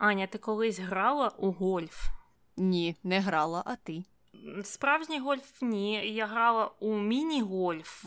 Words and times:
Аня, 0.00 0.26
ти 0.26 0.38
колись 0.38 0.78
грала 0.78 1.32
у 1.38 1.52
гольф? 1.52 2.06
Ні, 2.56 2.96
не 3.02 3.20
грала, 3.20 3.62
а 3.66 3.76
ти. 3.76 4.04
Справжній 4.64 5.20
гольф 5.20 5.62
ні. 5.62 5.92
Я 6.14 6.26
грала 6.26 6.70
у 6.80 6.98
міні-гольф, 6.98 8.04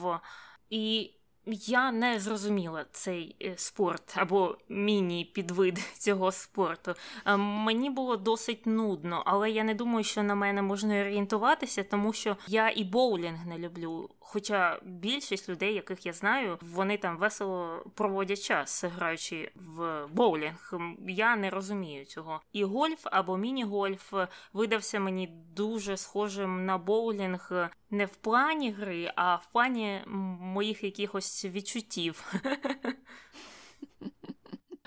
і 0.70 1.12
я 1.46 1.92
не 1.92 2.20
зрозуміла 2.20 2.86
цей 2.92 3.36
е, 3.42 3.54
спорт 3.58 4.14
або 4.16 4.58
міні-підвид 4.70 5.78
цього 5.94 6.32
спорту. 6.32 6.94
Е, 7.26 7.38
мені 7.38 7.90
було 7.90 8.18
досить 8.18 8.66
нудно, 8.66 9.24
але 9.26 9.52
я 9.52 9.64
не 9.64 9.74
думаю, 9.74 10.04
що 10.04 10.24
на 10.24 10.36
мене 10.36 10.62
можна 10.62 11.02
орієнтуватися, 11.02 11.84
тому 11.84 12.14
що 12.14 12.38
я 12.48 12.70
і 12.76 12.84
боулінг 12.84 13.46
не 13.48 13.58
люблю. 13.58 14.10
Хоча 14.20 14.80
більшість 14.84 15.50
людей, 15.50 15.74
яких 15.74 16.06
я 16.06 16.14
знаю, 16.14 16.58
вони 16.62 16.98
там 16.98 17.18
весело 17.18 17.86
проводять 17.96 18.42
час, 18.42 18.84
граючи 18.84 19.52
в 19.56 20.08
боулінг. 20.12 20.74
Я 21.08 21.36
не 21.36 21.50
розумію 21.50 22.06
цього. 22.06 22.42
І 22.54 22.64
гольф 22.64 23.00
або 23.04 23.38
міні-гольф 23.38 24.14
видався 24.54 25.00
мені 25.00 25.28
дуже 25.56 25.98
схожим 25.98 26.66
на 26.66 26.78
боулінг 26.78 27.70
не 27.94 28.06
в 28.06 28.16
плані 28.16 28.72
гри, 28.72 29.12
а 29.16 29.36
в 29.36 29.46
плані 29.52 30.02
моїх 30.40 30.84
якихось 30.84 31.26
відчуттів. 31.44 32.34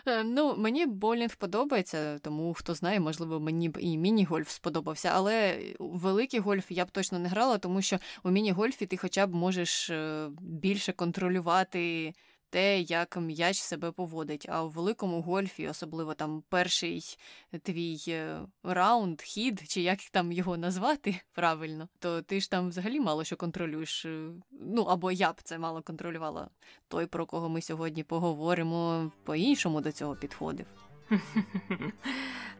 Е, 0.08 0.24
ну, 0.24 0.56
мені 0.56 0.86
боулінг 0.86 1.36
подобається, 1.36 2.18
тому 2.18 2.54
хто 2.54 2.74
знає, 2.74 3.00
можливо, 3.00 3.40
мені 3.40 3.68
б 3.68 3.78
і 3.80 3.98
міні-гольф 3.98 4.50
сподобався. 4.50 5.10
Але 5.14 5.58
великий 5.78 6.40
гольф 6.40 6.64
я 6.70 6.84
б 6.84 6.90
точно 6.90 7.18
не 7.18 7.28
грала, 7.28 7.58
тому 7.58 7.82
що 7.82 7.98
у 8.22 8.30
міні-гольфі 8.30 8.86
ти 8.86 8.96
хоча 8.96 9.26
б 9.26 9.34
можеш 9.34 9.90
е, 9.90 10.28
більше 10.40 10.92
контролювати 10.92 12.14
те, 12.50 12.80
як 12.80 13.16
м'яч 13.16 13.58
себе 13.58 13.90
поводить. 13.90 14.46
А 14.48 14.62
у 14.62 14.68
великому 14.68 15.22
гольфі, 15.22 15.68
особливо 15.68 16.14
там 16.14 16.42
перший 16.48 17.18
твій 17.62 18.04
е, 18.08 18.40
раунд, 18.62 19.22
хід, 19.22 19.62
чи 19.68 19.80
як 19.80 19.98
там 20.10 20.32
його 20.32 20.56
назвати 20.56 21.20
правильно, 21.32 21.88
то 21.98 22.22
ти 22.22 22.40
ж 22.40 22.50
там 22.50 22.68
взагалі 22.68 23.00
мало 23.00 23.24
що 23.24 23.36
контролюєш. 23.36 24.04
Е, 24.04 24.28
ну 24.50 24.82
або 24.82 25.12
я 25.12 25.32
б 25.32 25.40
це 25.42 25.58
мало 25.58 25.82
контролювала. 25.82 26.48
Той, 26.88 27.06
про 27.06 27.26
кого 27.26 27.48
ми 27.48 27.62
сьогодні 27.62 28.02
поговоримо, 28.02 29.12
по-іншому 29.24 29.80
до 29.80 29.92
цього 29.92 30.16
підходив. 30.16 30.66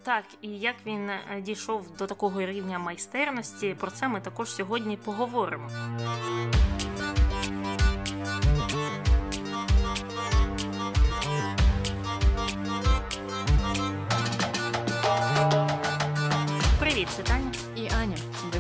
Так, 0.07 0.25
і 0.43 0.49
як 0.49 0.77
він 0.87 1.11
е, 1.11 1.41
дійшов 1.41 1.97
до 1.99 2.07
такого 2.07 2.41
рівня 2.41 2.79
майстерності, 2.79 3.77
про 3.81 3.91
це 3.91 4.09
ми 4.09 4.21
також 4.21 4.55
сьогодні 4.55 4.97
поговоримо. 4.97 5.71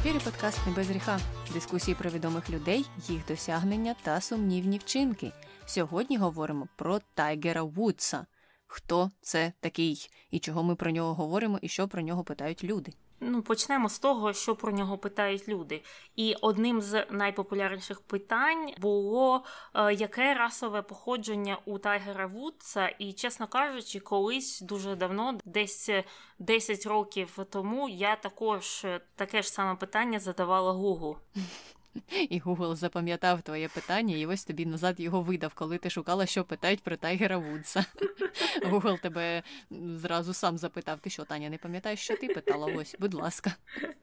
Ефірі 0.06 0.24
подкаст 0.24 0.66
«Не 0.66 0.72
без 0.72 0.88
гріха. 0.88 1.20
Дискусії 1.52 1.94
про 1.94 2.10
відомих 2.10 2.50
людей, 2.50 2.86
їх 3.08 3.26
досягнення 3.28 3.94
та 4.02 4.20
сумнівні 4.20 4.78
вчинки. 4.78 5.32
Сьогодні 5.66 6.16
говоримо 6.16 6.68
про 6.76 7.00
Тайгера 7.14 7.62
Вудса. 7.62 8.27
Хто 8.66 9.10
це 9.20 9.52
такий, 9.60 10.10
і 10.30 10.38
чого 10.38 10.62
ми 10.62 10.74
про 10.74 10.90
нього 10.90 11.14
говоримо, 11.14 11.58
і 11.62 11.68
що 11.68 11.88
про 11.88 12.02
нього 12.02 12.24
питають 12.24 12.64
люди. 12.64 12.92
Ну, 13.20 13.42
почнемо 13.42 13.89
з 13.89 13.98
того, 13.98 14.33
що 14.33 14.56
про 14.56 14.72
нього 14.72 14.98
питають 14.98 15.48
люди. 15.48 15.83
І 16.17 16.34
одним 16.41 16.81
з 16.81 17.06
найпопулярніших 17.11 18.00
питань 18.00 18.73
було 18.78 19.45
е, 19.75 19.95
яке 19.95 20.34
расове 20.34 20.83
походження 20.83 21.58
у 21.64 21.78
Тайгера 21.78 22.27
Вудса. 22.27 22.89
І, 22.89 23.12
чесно 23.12 23.47
кажучи, 23.47 24.00
колись 24.00 24.61
дуже 24.61 24.97
давно, 24.97 25.39
десь 25.45 25.91
10 26.39 26.86
років 26.86 27.39
тому, 27.50 27.89
я 27.89 28.17
також 28.17 28.86
таке 29.14 29.42
ж 29.42 29.51
саме 29.51 29.75
питання 29.75 30.19
задавала 30.19 30.73
Гуглу. 30.72 31.16
І 32.30 32.41
Google 32.41 32.77
запам'ятав 32.77 33.42
твоє 33.42 33.68
питання, 33.68 34.17
і 34.17 34.27
ось 34.27 34.45
тобі 34.45 34.67
назад 34.67 35.01
його 35.01 35.23
видав, 35.23 35.55
коли 35.55 35.79
ти 35.79 35.90
шукала, 35.90 36.27
що 36.27 36.45
питають 36.45 36.83
про 36.83 36.96
Тайгера 36.96 37.39
Вудса. 37.39 37.84
Google 38.70 39.01
тебе 39.01 39.42
зразу 39.70 40.34
сам 40.34 40.58
запитав, 40.58 40.98
ти 41.01 41.11
що, 41.11 41.24
Таня, 41.24 41.51
не 41.51 41.58
пам'ятаєш, 41.58 42.01
що 42.01 42.17
ти 42.17 42.27
питала? 42.27 42.67
Ось, 42.67 42.96
будь 42.98 43.14
ласка. 43.14 43.55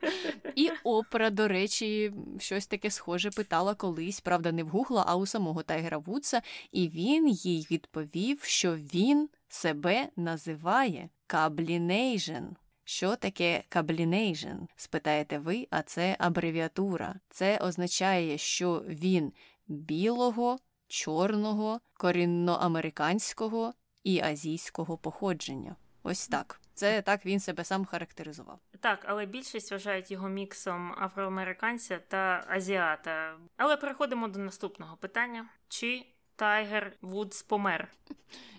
І 0.56 0.72
Опра, 0.84 1.30
до 1.30 1.48
речі, 1.48 2.14
щось 2.40 2.68
таке 2.68 2.92
схоже 2.92 3.32
питала 3.32 3.76
колись, 3.76 4.20
правда, 4.20 4.52
не 4.52 4.64
в 4.64 4.68
Гугла, 4.68 5.04
а 5.08 5.16
у 5.16 5.26
самого 5.26 5.64
Тайгера 5.64 5.98
Вудса, 5.98 6.42
і 6.72 6.88
він 6.90 7.30
їй 7.30 7.68
відповів, 7.72 8.44
що 8.44 8.76
він 8.76 9.30
себе 9.48 10.10
називає 10.16 11.10
Cablinasian. 11.28 12.56
Що 12.84 13.16
таке 13.16 13.64
Cablinasian? 13.70 14.68
спитаєте 14.76 15.40
ви, 15.40 15.68
а 15.72 15.82
це 15.82 16.16
абревіатура. 16.20 17.16
Це 17.30 17.58
означає, 17.58 18.38
що 18.38 18.84
він 18.88 19.34
білого, 19.68 20.58
чорного, 20.88 21.80
корінноамериканського 21.94 23.74
і 24.04 24.20
азійського 24.20 24.98
походження. 24.98 25.76
Ось 26.04 26.28
так. 26.28 26.60
Це 26.74 27.02
так 27.02 27.26
він 27.26 27.40
себе 27.40 27.64
сам 27.64 27.86
характеризував. 27.86 28.60
Так, 28.80 29.06
але 29.08 29.26
більшість 29.26 29.72
вважають 29.72 30.12
його 30.12 30.30
міксом 30.30 30.96
афроамериканця 31.02 32.00
та 32.08 32.46
азіата. 32.48 33.38
Але 33.58 33.78
переходимо 33.78 34.28
до 34.28 34.40
наступного 34.40 34.98
питання: 34.98 35.50
чи 35.68 36.06
Тайгер 36.36 36.92
Вудс 37.02 37.44
помер? 37.44 37.88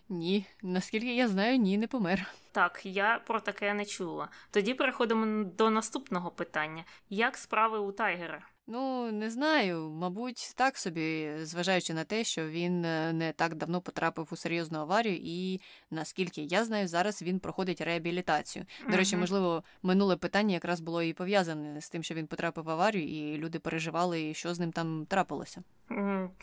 Ні, 0.08 0.46
наскільки 0.62 1.14
я 1.14 1.28
знаю, 1.28 1.58
ні, 1.58 1.78
не 1.78 1.86
помер. 1.86 2.26
Так, 2.52 2.86
я 2.86 3.18
про 3.26 3.40
таке 3.40 3.74
не 3.74 3.84
чула. 3.84 4.28
Тоді 4.50 4.74
переходимо 4.74 5.44
до 5.44 5.70
наступного 5.70 6.30
питання: 6.30 6.84
як 7.10 7.36
справи 7.36 7.78
у 7.78 7.92
Тайгера? 7.92 8.42
Ну, 8.66 9.12
не 9.12 9.30
знаю, 9.30 9.90
мабуть, 9.90 10.54
так 10.56 10.78
собі, 10.78 11.30
зважаючи 11.38 11.94
на 11.94 12.04
те, 12.04 12.24
що 12.24 12.48
він 12.48 12.84
е, 12.84 13.12
не 13.12 13.32
так 13.32 13.54
давно 13.54 13.80
потрапив 13.80 14.28
у 14.32 14.36
серйозну 14.36 14.78
аварію, 14.78 15.20
і 15.22 15.60
наскільки 15.90 16.42
я 16.42 16.64
знаю, 16.64 16.88
зараз 16.88 17.22
він 17.22 17.38
проходить 17.38 17.80
реабілітацію. 17.80 18.64
До 18.90 18.96
речі, 18.96 19.16
можливо, 19.16 19.62
минуле 19.82 20.16
питання 20.16 20.54
якраз 20.54 20.80
було 20.80 21.02
і 21.02 21.12
пов'язане 21.12 21.80
з 21.80 21.90
тим, 21.90 22.02
що 22.02 22.14
він 22.14 22.26
потрапив 22.26 22.64
в 22.64 22.70
аварію, 22.70 23.08
і 23.08 23.38
люди 23.38 23.58
переживали, 23.58 24.34
що 24.34 24.54
з 24.54 24.60
ним 24.60 24.72
там 24.72 25.06
трапилося. 25.06 25.62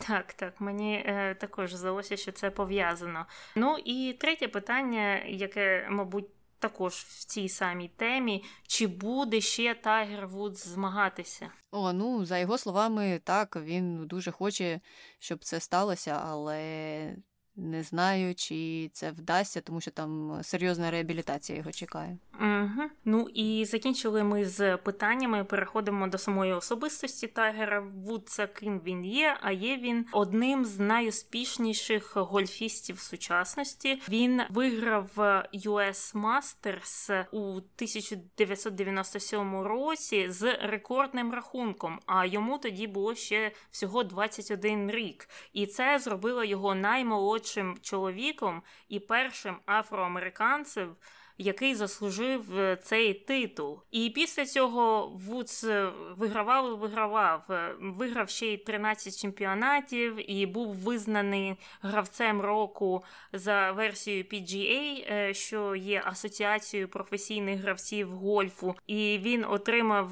Так, 0.06 0.32
так, 0.32 0.60
мені 0.60 0.94
е, 1.06 1.34
також 1.34 1.74
здалося, 1.74 2.16
що 2.16 2.32
це 2.32 2.50
пов'язано. 2.50 3.26
Ну 3.56 3.76
і 3.84 4.16
третє 4.20 4.48
питання, 4.48 5.24
яке, 5.26 5.86
мабуть, 5.90 6.26
також 6.62 6.94
в 6.94 7.24
цій 7.24 7.48
самій 7.48 7.88
темі, 7.88 8.44
чи 8.66 8.86
буде 8.86 9.40
ще 9.40 9.74
Тайгер 9.74 10.26
Вудс 10.26 10.66
змагатися? 10.66 11.50
О, 11.70 11.92
ну 11.92 12.24
за 12.24 12.38
його 12.38 12.58
словами, 12.58 13.20
так 13.24 13.56
він 13.56 14.06
дуже 14.06 14.30
хоче, 14.30 14.80
щоб 15.18 15.44
це 15.44 15.60
сталося, 15.60 16.20
але 16.24 17.16
не 17.56 17.82
знаю, 17.82 18.34
чи 18.34 18.90
це 18.92 19.10
вдасться, 19.10 19.60
тому 19.60 19.80
що 19.80 19.90
там 19.90 20.38
серйозна 20.42 20.90
реабілітація 20.90 21.58
його 21.58 21.72
чекає. 21.72 22.18
Угу. 22.40 22.82
Ну 23.04 23.28
і 23.34 23.64
закінчили 23.64 24.24
ми 24.24 24.44
з 24.44 24.76
питаннями. 24.76 25.44
Переходимо 25.44 26.06
до 26.06 26.18
самої 26.18 26.52
особистості 26.52 27.26
Тайгера 27.26 27.80
Вудса. 27.80 28.46
Ким 28.46 28.80
він 28.84 29.04
є? 29.04 29.36
А 29.40 29.52
є 29.52 29.76
він 29.76 30.06
одним 30.12 30.64
з 30.64 30.78
найуспішніших 30.78 32.16
гольфістів 32.16 32.98
сучасності. 32.98 34.02
Він 34.08 34.42
виграв 34.50 35.10
US 35.54 36.14
Masters 36.14 37.24
у 37.32 37.38
1997 37.38 39.60
році 39.60 40.30
з 40.30 40.56
рекордним 40.62 41.32
рахунком. 41.32 42.00
А 42.06 42.26
йому 42.26 42.58
тоді 42.58 42.86
було 42.86 43.14
ще 43.14 43.52
всього 43.70 44.04
21 44.04 44.90
рік, 44.90 45.28
і 45.52 45.66
це 45.66 45.98
зробило 45.98 46.44
його 46.44 46.74
наймолодшим 46.74 47.41
чоловіком 47.82 48.62
і 48.88 49.00
першим 49.00 49.56
афроамериканцем 49.66 50.96
який 51.38 51.74
заслужив 51.74 52.58
е, 52.58 52.76
цей 52.76 53.14
титул. 53.14 53.80
І 53.90 54.10
після 54.10 54.46
цього 54.46 55.06
Вудс 55.06 55.64
е, 55.64 55.88
вигравав 56.16 56.72
і 56.72 56.80
вигравав. 56.80 57.42
Е, 57.50 57.74
виграв 57.80 58.28
ще 58.28 58.46
й 58.46 58.56
13 58.56 59.18
чемпіонатів 59.18 60.30
і 60.30 60.46
був 60.46 60.74
визнаний 60.74 61.54
гравцем 61.82 62.40
року 62.40 63.04
за 63.32 63.72
версією 63.72 64.24
PGA, 64.24 65.34
що 65.34 65.76
є 65.76 66.02
асоціацією 66.04 66.88
професійних 66.88 67.60
гравців 67.60 68.10
гольфу. 68.10 68.74
І 68.86 69.18
він 69.22 69.44
отримав 69.44 70.08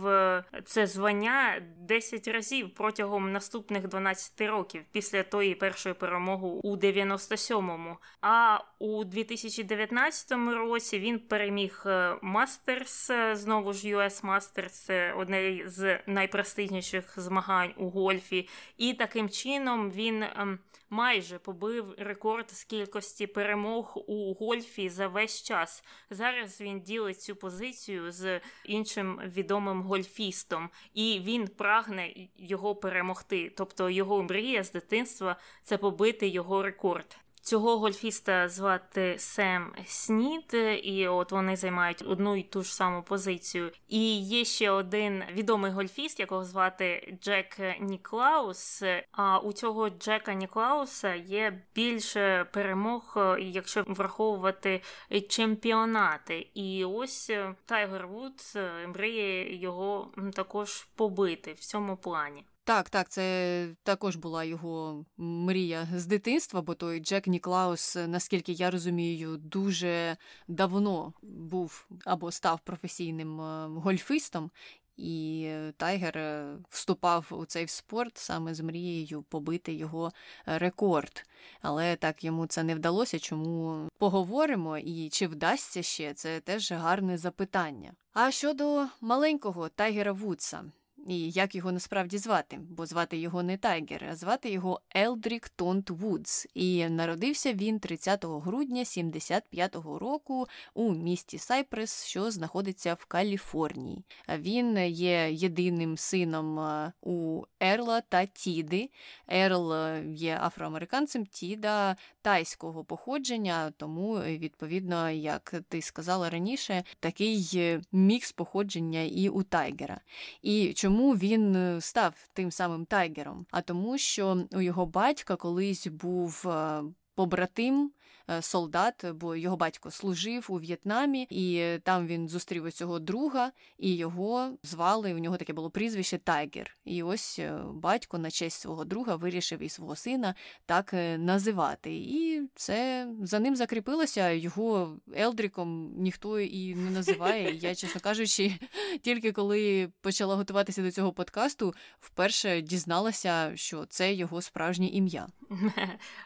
це 0.65 0.87
звання 0.87 1.63
10 1.79 2.29
разів 2.29 2.75
протягом 2.75 3.33
наступних 3.33 3.89
12 3.89 4.41
років 4.41 4.83
після 4.93 5.23
тої 5.23 5.55
першої 5.55 5.95
перемоги 5.95 6.49
у 6.63 6.77
97-му. 6.77 7.97
А 8.21 8.59
у 8.79 9.05
2019 9.05 10.33
році 10.33 10.99
він 10.99 11.10
він 11.11 11.19
переміг 11.19 11.85
Мастерс, 12.23 13.11
знову 13.33 13.73
ж 13.73 13.89
US 13.89 14.25
Masters, 14.25 14.69
це 14.69 15.13
одне 15.13 15.63
з 15.67 15.99
найпрестижніших 16.07 17.15
змагань 17.17 17.75
у 17.77 17.91
гольфі. 17.91 18.49
І 18.77 18.95
таким 18.95 19.29
чином 19.29 19.91
він 19.91 20.23
ем, 20.23 20.59
майже 20.91 21.39
побив 21.39 21.95
рекорд 21.99 22.51
з 22.51 22.65
кількості 22.65 23.27
перемог 23.27 23.99
у 24.07 24.35
гольфі 24.35 24.89
за 24.89 25.09
весь 25.09 25.43
час. 25.43 25.85
Зараз 26.11 26.61
він 26.61 26.81
ділить 26.81 27.21
цю 27.21 27.37
позицію 27.37 28.13
з 28.13 28.41
іншим 28.65 29.21
відомим 29.25 29.83
гольфістом, 29.83 30.71
і 30.95 31.21
він 31.25 31.49
прагне 31.49 32.13
його 32.37 32.75
перемогти. 32.75 33.53
Тобто 33.57 33.91
його 33.91 34.23
мрія 34.23 34.65
з 34.65 34.73
дитинства 34.73 35.37
це 35.65 35.79
побити 35.79 36.29
його 36.29 36.63
рекорд. 36.63 37.17
Цього 37.43 37.79
гольфіста 37.79 38.49
звати 38.49 39.15
Сем 39.19 39.73
Снід, 39.87 40.55
і 40.83 41.09
от 41.09 41.33
вони 41.33 41.57
займають 41.57 42.05
одну 42.07 42.37
і 42.37 42.43
ту 42.43 42.63
ж 42.63 42.75
саму 42.75 43.03
позицію. 43.03 43.73
І 43.89 44.21
є 44.21 44.45
ще 44.45 44.71
один 44.71 45.25
відомий 45.33 45.73
гольфіст, 45.73 46.21
якого 46.21 46.45
звати 46.45 47.19
Джек 47.23 47.61
Ніклаус. 47.81 48.83
А 49.13 49.39
у 49.39 49.53
цього 49.53 49.91
Джека 49.91 50.35
Ніклауса 50.35 51.15
є 51.15 51.63
більше 51.75 52.47
перемог, 52.53 53.17
якщо 53.39 53.85
враховувати 53.87 54.83
чемпіонати. 55.29 56.51
І 56.55 56.85
ось 56.85 57.31
Тайгер 57.67 58.07
Вудс 58.07 58.57
мріє 58.87 59.57
його 59.57 60.13
також 60.35 60.85
побити 60.85 61.53
в 61.53 61.59
цьому 61.59 61.97
плані. 61.97 62.45
Так, 62.71 62.91
так, 62.91 63.09
це 63.09 63.69
також 63.83 64.17
була 64.17 64.45
його 64.45 65.05
мрія 65.17 65.89
з 65.97 66.07
дитинства, 66.07 66.63
бо 66.63 66.75
той 66.75 67.01
Джек 67.01 67.27
Ніклаус, 67.27 67.97
наскільки 68.07 68.53
я 68.53 68.71
розумію, 68.71 69.37
дуже 69.37 70.17
давно 70.49 71.13
був 71.23 71.89
або 72.05 72.33
став 72.33 72.61
професійним 72.61 73.41
е, 73.41 73.67
гольфистом, 73.67 74.51
і 74.97 75.51
Тайгер 75.77 76.19
е, 76.19 76.57
вступав 76.69 77.27
у 77.31 77.45
цей 77.45 77.69
спорт 77.69 78.19
саме 78.19 78.55
з 78.55 78.61
мрією 78.61 79.23
побити 79.23 79.75
його 79.75 80.13
рекорд. 80.47 81.27
Але 81.63 81.97
так 81.97 82.25
йому 82.25 82.47
це 82.47 82.63
не 82.63 82.75
вдалося. 82.75 83.19
Чому 83.19 83.89
поговоримо 83.99 84.79
і 84.79 85.09
чи 85.09 85.27
вдасться 85.27 85.83
ще 85.83 86.15
це 86.15 86.41
теж 86.41 86.73
гарне 86.73 87.19
запитання. 87.19 87.93
А 88.13 88.31
щодо 88.31 88.87
маленького 89.01 89.69
Тайгера 89.69 90.13
Вудса. 90.13 90.65
І 91.07 91.31
як 91.31 91.55
його 91.55 91.73
насправді 91.73 92.19
звати? 92.19 92.59
Бо 92.71 92.87
звати 92.87 93.19
його 93.19 93.43
не 93.43 93.57
Тайгер, 93.57 94.07
а 94.11 94.17
звати 94.17 94.51
його 94.51 94.81
Елдрік 94.97 95.49
Тонт 95.49 95.91
Вудс. 95.91 96.47
І 96.55 96.89
народився 96.89 97.53
він 97.53 97.81
30 97.81 98.25
грудня 98.25 98.83
75-го 98.83 99.99
року 99.99 100.47
у 100.75 100.95
місті 100.95 101.39
Сайпрес, 101.39 102.05
що 102.05 102.31
знаходиться 102.31 102.95
в 102.95 103.05
Каліфорнії. 103.05 104.05
Він 104.39 104.79
є 104.89 105.33
єдиним 105.33 105.97
сином 105.97 106.59
у 107.03 107.43
Ерла 107.61 108.01
та 108.01 108.27
Тіди. 108.27 108.91
Ерл 109.29 109.75
є 110.05 110.39
афроамериканцем, 110.43 111.27
Тіда 111.27 111.97
тайського 112.23 112.85
походження, 112.85 113.73
тому, 113.77 114.15
відповідно, 114.21 115.11
як 115.11 115.55
ти 115.69 115.83
сказала 115.83 116.31
раніше, 116.31 116.85
такий 117.01 117.59
мікс 117.93 118.33
походження 118.33 119.01
і 119.01 119.29
у 119.29 119.43
Тайгера. 119.43 120.01
І 120.43 120.73
чому 120.73 120.90
Чому 120.91 121.13
він 121.13 121.57
е, 121.57 121.81
став 121.81 122.15
тим 122.33 122.51
самим 122.51 122.85
тайгером? 122.85 123.47
А 123.51 123.61
тому, 123.61 123.99
що 123.99 124.45
у 124.53 124.61
його 124.61 124.87
батька 124.87 125.37
колись 125.37 125.87
був 125.87 126.49
е, 126.49 126.83
побратим 127.15 127.93
солдат, 128.41 129.05
бо 129.15 129.37
його 129.37 129.57
батько 129.57 129.91
служив 129.91 130.47
у 130.49 130.59
В'єтнамі, 130.59 131.27
і 131.31 131.79
там 131.83 132.07
він 132.07 132.29
зустрів 132.29 132.73
цього 132.73 132.99
друга, 132.99 133.53
і 133.79 133.97
його 133.97 134.59
звали. 134.63 135.15
У 135.15 135.19
нього 135.19 135.37
таке 135.37 135.53
було 135.53 135.71
прізвище 135.71 136.19
Тайгер. 136.19 136.77
І 136.85 137.03
ось 137.03 137.39
е, 137.39 137.61
батько 137.73 138.19
на 138.19 138.31
честь 138.31 138.61
свого 138.61 138.85
друга 138.85 139.17
вирішив 139.17 139.63
і 139.63 139.69
свого 139.69 139.97
сина 139.97 140.35
так 140.67 140.95
е, 140.95 141.19
називати. 141.19 141.91
І 141.95 142.43
це 142.55 143.09
за 143.23 143.39
ним 143.39 143.57
закріпилося. 143.57 144.31
Його 144.31 144.97
Елдріком 145.17 145.93
ніхто 145.97 146.41
і 146.41 146.75
не 146.75 146.91
називає. 146.91 147.55
Я, 147.55 147.75
чесно 147.75 148.01
кажучи, 148.01 148.53
тільки 149.03 149.33
коли 149.33 149.93
почала 150.01 150.37
готуватися 150.37 150.83
до 150.83 150.91
цього 150.91 151.13
подкасту, 151.13 151.75
вперше 152.01 152.63
дізналася, 152.63 153.53
що 153.55 153.87
це 153.87 154.15
його 154.15 154.43
справжнє 154.43 154.87
ім'я. 154.87 155.27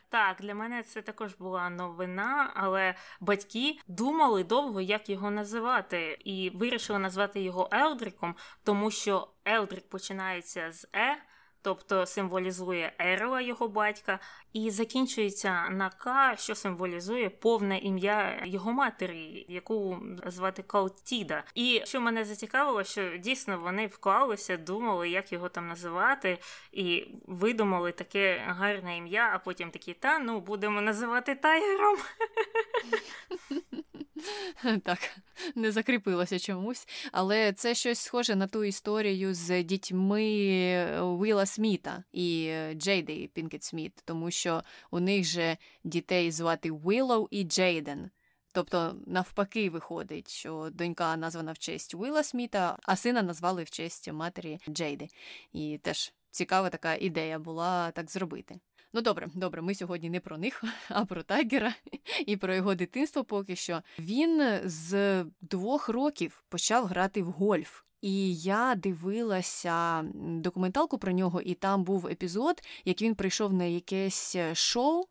Так, 0.08 0.36
для 0.40 0.54
мене 0.54 0.82
це 0.82 1.02
також 1.02 1.34
була 1.34 1.70
новина, 1.94 2.52
але 2.54 2.94
батьки 3.20 3.78
думали 3.88 4.44
довго, 4.44 4.80
як 4.80 5.08
його 5.08 5.30
називати, 5.30 6.18
і 6.24 6.50
вирішили 6.50 6.98
назвати 6.98 7.40
його 7.40 7.68
Елдриком, 7.72 8.34
тому 8.64 8.90
що 8.90 9.28
Елдрик 9.44 9.88
починається 9.88 10.72
з 10.72 10.88
Е 10.96 11.16
тобто 11.64 12.06
символізує 12.06 12.92
Ерла 12.98 13.40
його 13.40 13.68
батька, 13.68 14.18
і 14.52 14.70
закінчується 14.70 15.68
на 15.70 15.90
К, 15.90 16.36
що 16.36 16.54
символізує 16.54 17.30
повне 17.30 17.78
ім'я 17.78 18.42
його 18.44 18.72
матері, 18.72 19.46
яку 19.48 19.98
звати 20.26 20.62
Калтіда. 20.62 21.44
І 21.54 21.82
що 21.84 22.00
мене 22.00 22.24
зацікавило, 22.24 22.84
що 22.84 23.16
дійсно 23.16 23.58
вони 23.58 23.86
вклалися, 23.86 24.56
думали, 24.56 25.08
як 25.08 25.32
його 25.32 25.48
там 25.48 25.68
називати, 25.68 26.38
і 26.72 27.06
видумали 27.26 27.92
таке 27.92 28.42
гарне 28.46 28.96
ім'я, 28.96 29.30
а 29.34 29.38
потім 29.38 29.70
такі, 29.70 29.94
та 29.94 30.18
ну 30.18 30.40
будемо 30.40 30.80
називати 30.80 31.34
Тайгером. 31.34 31.96
Так, 34.82 34.98
не 35.54 35.72
закріпилося 35.72 36.38
чомусь. 36.38 36.88
Але 37.12 37.52
це 37.52 37.74
щось 37.74 37.98
схоже 37.98 38.36
на 38.36 38.46
ту 38.46 38.64
історію 38.64 39.34
з 39.34 39.62
дітьми 39.62 40.22
Віла 41.22 41.46
Сміта 41.46 42.04
і 42.12 42.54
Джейди 42.74 43.30
Пінкет 43.34 43.64
Сміт, 43.64 43.92
тому 44.04 44.30
що 44.30 44.62
у 44.90 45.00
них 45.00 45.24
же 45.24 45.56
дітей 45.84 46.30
звати 46.30 46.72
Willow 46.72 47.28
і 47.30 47.44
Джейден. 47.44 48.10
Тобто, 48.52 48.96
навпаки, 49.06 49.70
виходить, 49.70 50.30
що 50.30 50.68
донька 50.72 51.16
названа 51.16 51.52
в 51.52 51.58
честь 51.58 51.94
Уіла 51.94 52.22
Сміта, 52.22 52.78
а 52.82 52.96
сина 52.96 53.22
назвали 53.22 53.62
в 53.62 53.70
честь 53.70 54.12
матері 54.12 54.58
Джейди. 54.68 55.08
І 55.52 55.78
теж 55.82 56.12
цікава 56.30 56.70
така 56.70 56.94
ідея 56.94 57.38
була 57.38 57.90
так 57.90 58.10
зробити. 58.10 58.60
Ну 58.96 59.00
добре, 59.00 59.28
добре, 59.34 59.62
ми 59.62 59.74
сьогодні 59.74 60.10
не 60.10 60.20
про 60.20 60.38
них, 60.38 60.64
а 60.88 61.04
про 61.04 61.22
Тайгера 61.22 61.74
і 62.26 62.36
про 62.36 62.54
його 62.54 62.74
дитинство 62.74 63.24
поки 63.24 63.56
що. 63.56 63.82
Він 63.98 64.60
з 64.64 65.24
двох 65.40 65.88
років 65.88 66.44
почав 66.48 66.86
грати 66.86 67.22
в 67.22 67.26
гольф. 67.26 67.82
І 68.00 68.34
я 68.34 68.74
дивилася 68.74 70.02
документалку 70.24 70.98
про 70.98 71.12
нього, 71.12 71.40
і 71.40 71.54
там 71.54 71.84
був 71.84 72.06
епізод, 72.06 72.62
як 72.84 73.02
він 73.02 73.14
прийшов 73.14 73.52
на 73.52 73.64
якесь 73.64 74.36
шоу 74.52 75.04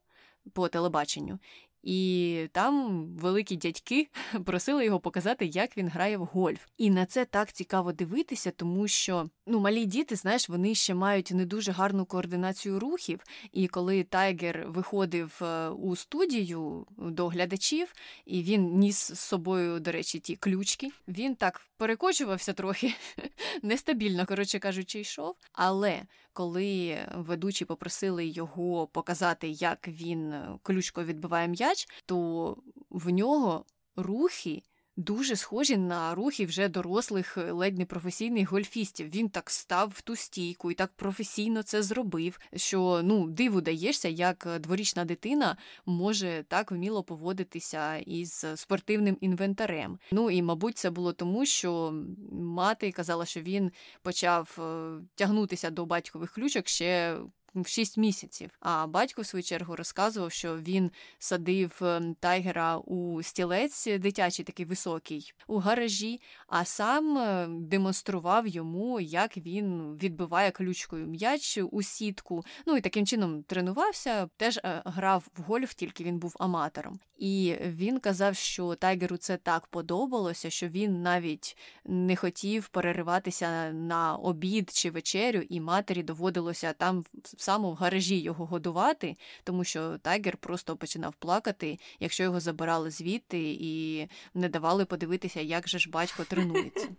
по 0.54 0.68
телебаченню, 0.68 1.40
і 1.84 2.48
там 2.52 3.06
великі 3.16 3.56
дядьки 3.56 4.08
просили 4.46 4.86
його 4.86 5.00
показати, 5.00 5.46
як 5.46 5.78
він 5.78 5.88
грає 5.88 6.18
в 6.18 6.26
гольф. 6.26 6.60
І 6.78 6.90
на 6.90 7.06
це 7.06 7.26
так 7.26 7.52
цікаво 7.52 7.92
дивитися, 7.92 8.52
тому 8.52 8.88
що 8.88 9.30
ну 9.48 9.60
малі 9.60 9.86
діти, 9.86 10.16
знаєш, 10.16 10.50
вони 10.50 10.76
ще 10.76 10.94
мають 10.94 11.32
не 11.32 11.46
дуже 11.46 11.72
гарну 11.72 12.06
координацію 12.06 12.80
рухів. 12.80 13.20
І 13.52 13.68
коли 13.68 14.04
Тайгер 14.04 14.66
виходив 14.68 15.40
е, 15.42 15.70
у 15.70 15.96
студію 15.96 16.86
до 16.98 17.28
глядачів, 17.28 17.94
і 18.26 18.44
він 18.44 18.78
ніс 18.78 18.98
з 18.98 19.20
собою, 19.20 19.80
до 19.80 19.92
речі, 19.92 20.20
ті 20.20 20.36
ключки, 20.36 20.92
він 21.08 21.36
так 21.36 21.62
перекочувався 21.78 22.54
трохи 22.54 22.94
нестабільно, 23.64 24.26
коротше 24.26 24.60
кажучи, 24.60 25.00
йшов. 25.00 25.36
Але 25.54 26.02
коли 26.34 26.98
ведучі 27.16 27.66
попросили 27.66 28.26
його 28.26 28.88
показати, 28.88 29.50
як 29.50 29.88
він 29.88 30.34
ключко 30.64 31.04
відбиває 31.04 31.48
м'яч, 31.48 31.88
то 32.06 32.58
в 32.90 33.10
нього 33.10 33.66
рухи 33.96 34.64
дуже 34.98 35.36
схожі 35.36 35.78
на 35.78 36.16
рухи 36.16 36.46
вже 36.46 36.70
дорослих, 36.70 37.38
е, 37.38 37.52
ледь 37.52 37.78
не 37.78 37.86
професійних 37.86 38.52
гольфістів. 38.52 39.10
Він 39.10 39.30
так 39.30 39.50
став 39.50 39.94
в 39.96 40.02
ту 40.02 40.16
стійку 40.16 40.72
і 40.72 40.74
так 40.74 40.92
професійно 40.96 41.64
це 41.64 41.84
зробив. 41.84 42.40
Що 42.56 43.02
ну 43.04 43.28
диву 43.28 43.62
даєшся, 43.62 44.10
як 44.10 44.46
е, 44.46 44.60
дворічна 44.60 45.06
дитина 45.06 45.58
може 45.86 46.46
так 46.48 46.72
вміло 46.72 47.04
поводитися 47.04 47.98
із 47.98 48.46
спортивним 48.56 49.18
інвентарем. 49.22 50.00
Ну 50.12 50.30
і 50.30 50.42
мабуть, 50.42 50.78
це 50.78 50.90
було 50.90 51.14
тому, 51.14 51.46
що 51.46 51.94
мати 52.32 52.92
казала, 52.92 53.26
що 53.26 53.42
він 53.42 53.72
почав 54.02 54.58
е, 54.60 54.92
тягнутися 55.16 55.70
до 55.70 55.86
батькових 55.86 56.32
ключок 56.32 56.68
ще 56.68 57.18
в 57.56 57.68
6 57.68 57.98
місяців. 57.98 58.50
А 58.60 58.88
батько, 58.88 59.22
в 59.22 59.26
свою 59.26 59.44
чергу, 59.44 59.76
розказував, 59.76 60.32
що 60.32 60.58
він 60.58 60.92
садив 61.20 61.80
ем, 61.82 62.16
тайгера 62.20 62.78
у 62.78 63.24
стілець 63.24 63.88
дитячий, 63.88 64.46
такий 64.46 64.66
високий, 64.66 65.34
у 65.48 65.58
гаражі, 65.58 66.22
а 66.48 66.66
сам 66.66 67.18
е, 67.18 67.48
демонстрував 67.50 68.48
йому, 68.48 69.00
як 69.00 69.38
він 69.38 69.98
відбиває 69.98 70.52
ключкою 70.52 71.08
м'яч 71.08 71.60
у 71.72 71.84
сітку. 71.84 72.46
Ну 72.66 72.78
і 72.78 72.82
таким 72.82 73.06
чином 73.06 73.44
тренувався, 73.44 74.30
теж 74.38 74.58
е, 74.58 74.82
грав 74.86 75.28
в 75.38 75.42
гольф, 75.42 75.74
тільки 75.74 76.04
він 76.04 76.20
був 76.20 76.36
аматором. 76.40 77.00
І 77.18 77.56
він 77.62 78.00
казав, 78.00 78.36
що 78.36 78.76
Тайгеру 78.76 79.18
це 79.18 79.38
так 79.38 79.68
подобалося, 79.68 80.50
що 80.50 80.68
він 80.68 81.02
навіть 81.02 81.58
не 81.86 82.16
хотів 82.16 82.68
перериватися 82.68 83.72
на 83.72 84.16
обід 84.16 84.70
чи 84.74 84.92
вечерю, 84.92 85.42
і 85.50 85.62
матері 85.62 86.04
доводилося 86.04 86.74
там 86.74 87.06
саме 87.44 87.70
в 87.70 87.74
гаражі 87.74 88.20
його 88.20 88.46
годувати, 88.46 89.16
тому 89.44 89.64
що 89.64 89.98
Тайгер 89.98 90.38
просто 90.38 90.76
починав 90.78 91.14
плакати, 91.14 91.80
якщо 92.00 92.24
його 92.24 92.40
забирали 92.40 92.92
звідти 92.92 93.58
і 93.60 94.08
не 94.34 94.50
давали 94.50 94.86
подивитися, 94.86 95.42
як 95.42 95.70
же 95.70 95.80
ж 95.80 95.90
батько 95.90 96.24
тренується. 96.24 96.88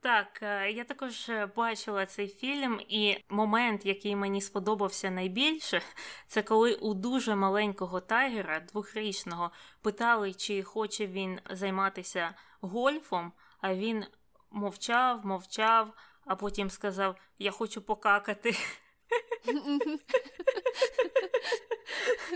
Так, 0.00 0.42
е, 0.42 0.70
я 0.70 0.84
також 0.84 1.28
е, 1.28 1.48
бачила 1.56 2.06
цей 2.06 2.28
фільм, 2.28 2.80
і 2.88 3.16
момент, 3.28 3.86
який 3.86 4.16
мені 4.16 4.40
сподобався 4.40 5.10
найбільше, 5.10 5.82
це 6.26 6.42
коли 6.42 6.74
у 6.74 6.94
дуже 6.94 7.34
маленького 7.34 8.00
Тайгера, 8.00 8.60
двохрічного, 8.60 9.50
питали, 9.82 10.34
чи 10.34 10.62
хоче 10.62 11.06
він 11.06 11.40
займатися 11.50 12.34
гольфом, 12.60 13.32
а 13.60 13.74
він 13.74 14.04
мовчав, 14.50 15.26
мовчав, 15.26 15.92
а 16.24 16.36
потім 16.36 16.70
сказав: 16.70 17.16
Я 17.38 17.50
хочу 17.50 17.82
покакати. 17.82 18.54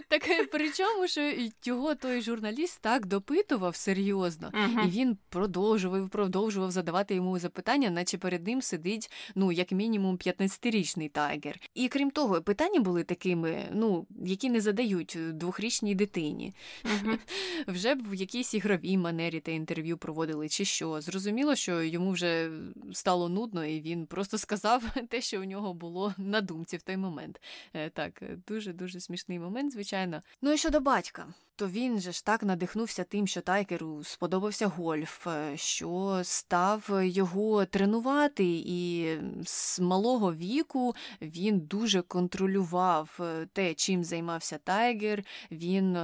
Так 0.09 0.29
е, 0.29 0.45
причому 0.53 1.09
що 1.09 1.33
його 1.65 1.95
той 1.95 2.23
журналіст 2.23 2.81
так 2.81 3.07
допитував 3.07 3.77
серйозно, 3.77 4.51
uh-huh. 4.55 4.87
і 4.87 4.91
він 4.91 5.19
продовжував 5.29 6.09
продовжував 6.09 6.71
задавати 6.71 7.15
йому 7.15 7.39
запитання, 7.39 7.91
наче 7.91 8.19
перед 8.19 8.47
ним 8.47 8.63
сидить 8.63 9.11
ну 9.35 9.53
як 9.53 9.73
мінімум 9.73 10.17
15-річний 10.17 11.09
Тайгер. 11.09 11.61
І 11.75 11.89
крім 11.89 12.11
того, 12.11 12.43
питання 12.43 12.81
були 12.81 13.05
такими, 13.05 13.69
ну 13.73 14.07
які 14.25 14.51
не 14.51 14.61
задають 14.61 15.19
двохрічній 15.33 15.95
дитині. 15.95 16.55
Uh-huh. 16.85 17.19
Вже 17.67 17.95
б 17.95 18.11
в 18.11 18.15
якійсь 18.15 18.55
ігровій 18.55 18.99
манері 18.99 19.41
те 19.41 19.55
інтерв'ю 19.55 19.99
проводили, 19.99 20.49
чи 20.49 20.65
що. 20.65 21.01
Зрозуміло, 21.01 21.55
що 21.55 21.83
йому 21.83 22.11
вже 22.11 22.51
стало 22.93 23.29
нудно, 23.29 23.65
і 23.65 23.81
він 23.81 24.07
просто 24.07 24.39
сказав 24.39 24.83
те, 25.09 25.21
що 25.21 25.41
у 25.41 25.45
нього 25.45 25.75
було 25.75 26.15
на 26.19 26.41
думці 26.41 26.62
в 26.71 26.83
той 26.83 26.97
момент. 26.97 27.41
Е, 27.75 27.91
так, 27.91 28.23
дуже 28.47 28.73
дуже 28.73 29.01
смішний 29.01 29.39
момент, 29.39 29.73
звичайно. 29.73 30.23
Ну 30.43 30.53
і 30.53 30.57
щодо 30.57 30.81
батька, 30.81 31.27
то 31.57 31.69
він 31.69 32.01
же 32.01 32.13
ж 32.13 32.25
так 32.25 32.43
надихнувся 32.43 33.05
тим, 33.05 33.27
що 33.27 33.41
Тайгеру 33.41 34.05
сподобався 34.05 34.67
гольф, 34.67 35.27
е, 35.27 35.57
що 35.57 36.21
став 36.25 36.91
його 37.03 37.65
тренувати, 37.65 38.45
і 38.67 39.09
з 39.45 39.81
малого 39.81 40.35
віку 40.35 40.95
він 41.23 41.61
дуже 41.61 42.03
контролював 42.03 43.19
е, 43.21 43.47
те, 43.53 43.75
чим 43.75 44.05
займався 44.05 44.59
Тайгер. 44.59 45.25
Він 45.51 45.99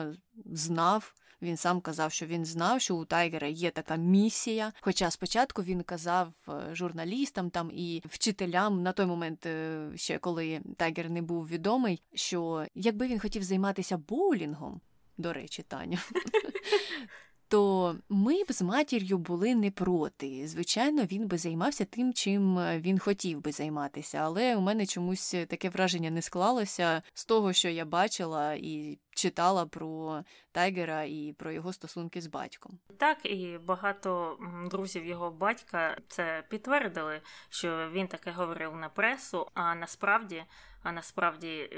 знав. 0.47 1.15
Він 1.43 1.57
сам 1.57 1.81
казав, 1.81 2.13
що 2.13 2.27
він 2.27 2.45
знав, 2.45 2.81
що 2.81 2.97
у 2.97 3.05
Тайгера 3.05 3.47
є 3.47 3.71
така 3.71 3.97
місія. 3.97 4.73
Хоча 4.81 5.11
спочатку 5.11 5.63
він 5.63 5.83
казав 5.83 6.33
журналістам 6.73 7.51
там 7.51 7.71
і 7.75 8.03
вчителям 8.09 8.83
на 8.83 8.93
той 8.93 9.07
момент, 9.07 9.49
ще 9.95 10.19
коли 10.19 10.61
Тайгер 10.77 11.11
не 11.11 11.23
був 11.23 11.49
відомий, 11.49 12.03
що 12.15 12.67
якби 12.75 13.07
він 13.07 13.21
хотів 13.21 13.43
займатися 13.43 13.97
боулінгом, 13.97 14.81
до 15.19 15.33
речі, 15.33 15.63
Таня. 15.63 15.99
То 17.49 17.97
ми 18.09 18.45
б 18.45 18.53
з 18.53 18.63
матір'ю 18.63 19.19
були 19.19 19.55
не 19.55 19.71
проти. 19.71 20.49
Звичайно, 20.49 21.03
він 21.05 21.29
би 21.29 21.39
займався 21.39 21.85
тим, 21.85 22.13
чим 22.13 22.57
він 22.57 22.99
хотів 22.99 23.41
би 23.41 23.53
займатися, 23.53 24.19
але 24.23 24.57
у 24.57 24.61
мене 24.61 24.87
чомусь 24.87 25.31
таке 25.31 25.69
враження 25.69 26.11
не 26.11 26.23
склалося 26.23 27.03
з 27.15 27.25
того, 27.25 27.53
що 27.53 27.69
я 27.69 27.85
бачила 27.85 28.55
і 28.55 28.99
читала 29.11 29.67
про 29.67 30.23
Тайгера 30.53 31.03
і 31.03 31.35
про 31.39 31.53
його 31.53 31.73
стосунки 31.73 32.21
з 32.21 32.27
батьком. 32.27 32.79
Так, 32.97 33.19
і 33.27 33.59
багато 33.65 34.39
друзів 34.71 35.07
його 35.07 35.31
батька 35.31 35.97
це 36.09 36.45
підтвердили, 36.49 37.21
що 37.49 37.91
він 37.93 38.09
таке 38.09 38.31
говорив 38.31 38.77
на 38.77 38.89
пресу. 38.89 39.47
А 39.55 39.75
насправді, 39.75 40.45
а 40.83 40.93
насправді. 40.93 41.71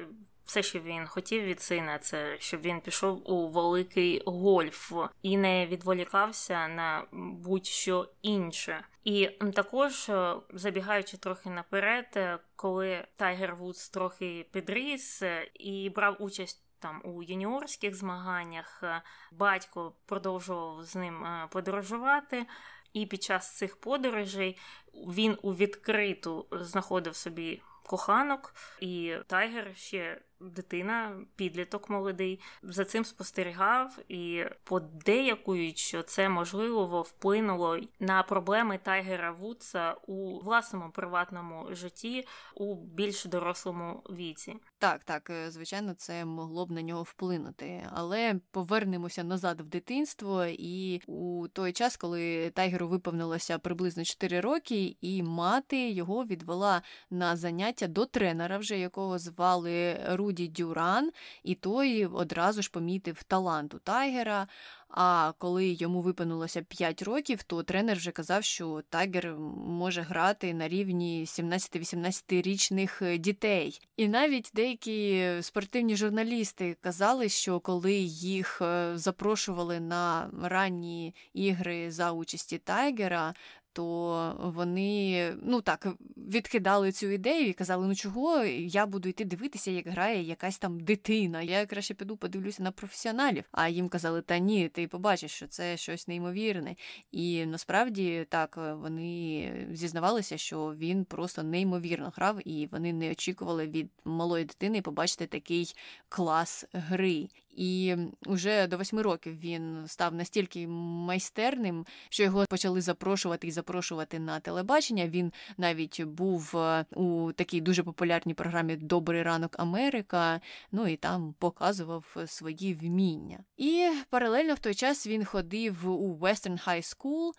Все, 0.50 0.62
що 0.62 0.80
він 0.80 1.06
хотів 1.06 1.42
від 1.42 1.60
сина, 1.60 1.98
це 1.98 2.36
щоб 2.38 2.60
він 2.60 2.80
пішов 2.80 3.30
у 3.30 3.48
великий 3.48 4.22
гольф 4.26 4.92
і 5.22 5.36
не 5.36 5.66
відволікався 5.66 6.68
на 6.68 7.04
будь-що 7.12 8.08
інше. 8.22 8.84
І 9.04 9.26
також 9.54 10.10
забігаючи 10.52 11.16
трохи 11.16 11.50
наперед, 11.50 12.40
коли 12.56 13.04
Тайгер 13.16 13.54
Вудс 13.54 13.88
трохи 13.88 14.46
підріс 14.52 15.22
і 15.54 15.90
брав 15.90 16.16
участь 16.18 16.64
там 16.78 17.00
у 17.04 17.22
юніорських 17.22 17.94
змаганнях, 17.94 18.84
батько 19.32 19.92
продовжував 20.06 20.84
з 20.84 20.96
ним 20.96 21.26
подорожувати. 21.50 22.46
І 22.92 23.06
під 23.06 23.22
час 23.22 23.56
цих 23.56 23.76
подорожей 23.76 24.58
він 24.94 25.38
у 25.42 25.54
відкриту 25.54 26.46
знаходив 26.52 27.16
собі 27.16 27.62
коханок, 27.86 28.54
і 28.80 29.14
Тайгер 29.26 29.76
ще 29.76 30.20
дитина, 30.40 31.20
підліток 31.36 31.90
молодий, 31.90 32.40
за 32.62 32.84
цим 32.84 33.04
спостерігав 33.04 33.98
і 34.08 34.44
подеякують, 34.64 35.78
що 35.78 36.02
це 36.02 36.28
можливо 36.28 37.02
вплинуло 37.02 37.78
на 38.00 38.22
проблеми 38.22 38.78
Тайгера 38.82 39.32
Вудса 39.32 39.96
у 40.06 40.38
власному 40.38 40.90
приватному 40.90 41.74
житті 41.74 42.26
у 42.54 42.74
більш 42.74 43.24
дорослому 43.24 44.02
віці. 44.10 44.56
Так, 44.80 45.04
так, 45.04 45.30
е, 45.30 45.50
звичайно, 45.50 45.94
це 45.94 46.24
могло 46.24 46.66
б 46.66 46.70
на 46.70 46.82
нього 46.82 47.02
вплинути, 47.02 47.86
але 47.92 48.34
повернемося 48.50 49.24
назад 49.24 49.60
в 49.60 49.64
дитинство, 49.64 50.44
і 50.44 51.02
у 51.06 51.48
той 51.48 51.72
час, 51.72 51.96
коли 51.96 52.50
Тайгеру 52.50 52.88
виповнилося 52.88 53.58
приблизно 53.58 54.04
4 54.04 54.40
роки, 54.40 54.96
і 55.00 55.22
мати 55.22 55.90
його 55.90 56.24
відвела 56.24 56.82
на 57.10 57.36
заняття 57.36 57.86
до 57.86 58.06
тренера, 58.06 58.58
вже 58.58 58.78
якого 58.78 59.18
звали 59.18 60.00
Руді 60.08 60.48
Дюран, 60.48 61.10
і 61.42 61.54
той 61.54 62.06
одразу 62.06 62.62
ж 62.62 62.70
помітив 62.70 63.22
талант 63.22 63.74
у 63.74 63.78
Тайгера. 63.78 64.46
А 64.90 65.32
коли 65.38 65.68
йому 65.68 66.00
випинулося 66.00 66.62
5 66.62 67.02
років, 67.02 67.42
то 67.42 67.62
тренер 67.62 67.96
вже 67.96 68.10
казав, 68.10 68.44
що 68.44 68.82
Тагер 68.88 69.34
може 69.66 70.02
грати 70.02 70.54
на 70.54 70.68
рівні 70.68 71.24
17-18-річних 71.24 73.18
дітей. 73.18 73.80
І 73.96 74.08
навіть 74.08 74.50
деякі 74.54 75.28
спортивні 75.40 75.96
журналісти 75.96 76.76
казали, 76.80 77.28
що 77.28 77.60
коли 77.60 77.92
їх 77.92 78.62
е, 78.62 78.92
запрошували 78.94 79.80
на 79.80 80.30
ранні 80.42 81.14
ігри 81.34 81.90
за 81.90 82.12
участі 82.12 82.58
Тайгера, 82.58 83.34
то 83.72 84.52
вони 84.54 85.32
ну 85.42 85.60
так 85.60 85.86
відкидали 86.16 86.92
цю 86.92 87.06
ідею 87.06 87.48
і 87.48 87.52
казали: 87.52 87.86
ну 87.86 87.94
чого 87.94 88.44
я 88.44 88.86
буду 88.86 89.08
йти 89.08 89.24
дивитися, 89.24 89.70
як 89.70 89.88
грає 89.88 90.22
якась 90.22 90.58
там 90.58 90.80
дитина. 90.80 91.42
Я 91.42 91.66
краще 91.66 91.94
піду 91.94 92.16
подивлюся 92.16 92.62
на 92.62 92.70
професіоналів. 92.70 93.44
А 93.52 93.68
їм 93.68 93.88
казали, 93.88 94.22
та 94.22 94.38
ні, 94.38 94.68
ти 94.68 94.88
побачиш, 94.88 95.30
що 95.30 95.46
це 95.46 95.76
щось 95.76 96.08
неймовірне. 96.08 96.76
І 97.12 97.46
насправді 97.46 98.26
так 98.28 98.58
вони 98.82 99.52
зізнавалися, 99.72 100.38
що 100.38 100.74
він 100.78 101.04
просто 101.04 101.42
неймовірно 101.42 102.12
грав, 102.16 102.48
і 102.48 102.68
вони 102.72 102.92
не 102.92 103.10
очікували 103.10 103.66
від 103.66 103.90
малої 104.04 104.44
дитини 104.44 104.82
побачити 104.82 105.26
такий 105.26 105.74
клас 106.08 106.64
гри. 106.72 107.28
І 107.52 107.96
вже 108.26 108.66
до 108.66 108.76
восьми 108.76 109.02
років 109.02 109.40
він 109.40 109.84
став 109.86 110.14
настільки 110.14 110.66
майстерним, 110.68 111.86
що 112.08 112.22
його 112.22 112.44
почали 112.48 112.80
запрошувати 112.80 113.46
і 113.46 113.50
запрошувати 113.50 114.18
на 114.18 114.40
телебачення. 114.40 115.08
Він 115.08 115.32
навіть 115.56 116.02
був 116.02 116.56
е, 116.56 116.84
у 116.94 117.32
такій 117.32 117.60
дуже 117.60 117.82
популярній 117.82 118.34
програмі 118.34 118.76
Добрий 118.76 119.22
ранок 119.22 119.56
Америка. 119.58 120.40
Ну 120.72 120.86
і 120.86 120.96
там 120.96 121.34
показував 121.38 122.16
свої 122.26 122.74
вміння. 122.74 123.38
І 123.56 123.90
паралельно 124.10 124.54
в 124.54 124.58
той 124.58 124.74
час 124.74 125.06
він 125.06 125.24
ходив 125.24 125.90
у 125.90 126.18
Western 126.18 126.68
High 126.68 126.96
School, 126.96 127.30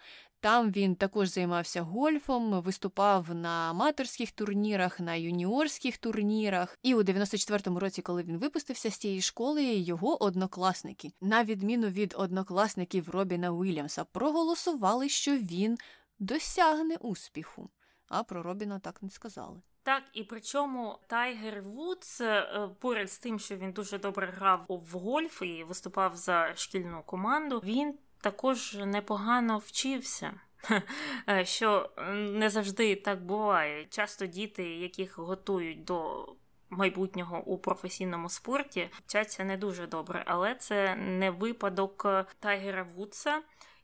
там 0.42 0.72
він 0.72 0.96
також 0.96 1.30
займався 1.30 1.82
гольфом, 1.82 2.62
виступав 2.62 3.36
на 3.36 3.50
аматорських 3.50 4.32
турнірах, 4.32 5.00
на 5.00 5.16
юніорських 5.16 5.98
турнірах. 5.98 6.78
І 6.84 6.96
у 6.96 7.04
94-му 7.04 7.80
році, 7.80 8.02
коли 8.02 8.24
він 8.24 8.38
випустився 8.38 8.90
з 8.90 8.98
цієї 8.98 9.22
школи, 9.22 9.64
його 9.64 10.24
однокласники, 10.24 11.12
на 11.22 11.44
відміну 11.44 11.88
від 11.88 12.14
однокласників 12.18 13.10
Робіна 13.10 13.52
Уільямса, 13.52 14.04
проголосували, 14.04 15.10
що 15.10 15.32
він 15.32 15.78
досягне 16.20 16.96
успіху. 16.96 17.70
А 18.08 18.24
про 18.24 18.44
Робіна 18.44 18.80
так 18.80 19.04
не 19.04 19.10
сказали. 19.10 19.62
Так, 19.84 20.04
і 20.14 20.24
причому 20.24 21.00
Тайгер 21.08 21.62
Вудс 21.62 22.22
е, 22.22 22.70
поряд 22.80 23.12
з 23.12 23.18
тим, 23.18 23.40
що 23.40 23.56
він 23.56 23.72
дуже 23.72 24.00
добре 24.00 24.28
грав 24.28 24.66
в 24.70 24.98
гольф 24.98 25.42
і 25.42 25.64
виступав 25.64 26.16
за 26.16 26.56
шкільну 26.56 27.04
команду, 27.06 27.62
він 27.64 27.98
також 28.22 28.74
непогано 28.74 29.58
вчився. 29.58 30.34
Е, 31.30 31.46
що 31.46 31.90
не 32.14 32.50
завжди 32.50 32.96
так 32.96 33.26
буває. 33.26 33.86
Часто 33.86 34.26
діти, 34.26 34.64
яких 34.64 35.18
готують 35.18 35.84
до 35.84 36.28
майбутнього 36.70 37.44
у 37.44 37.58
професійному 37.58 38.30
спорті, 38.30 38.90
вчаться 39.08 39.44
не 39.44 39.58
дуже 39.58 39.88
добре, 39.88 40.24
але 40.26 40.56
це 40.56 40.96
не 40.96 41.32
випадок 41.32 42.06
Тайгера 42.40 42.84
Вудса. 42.84 43.42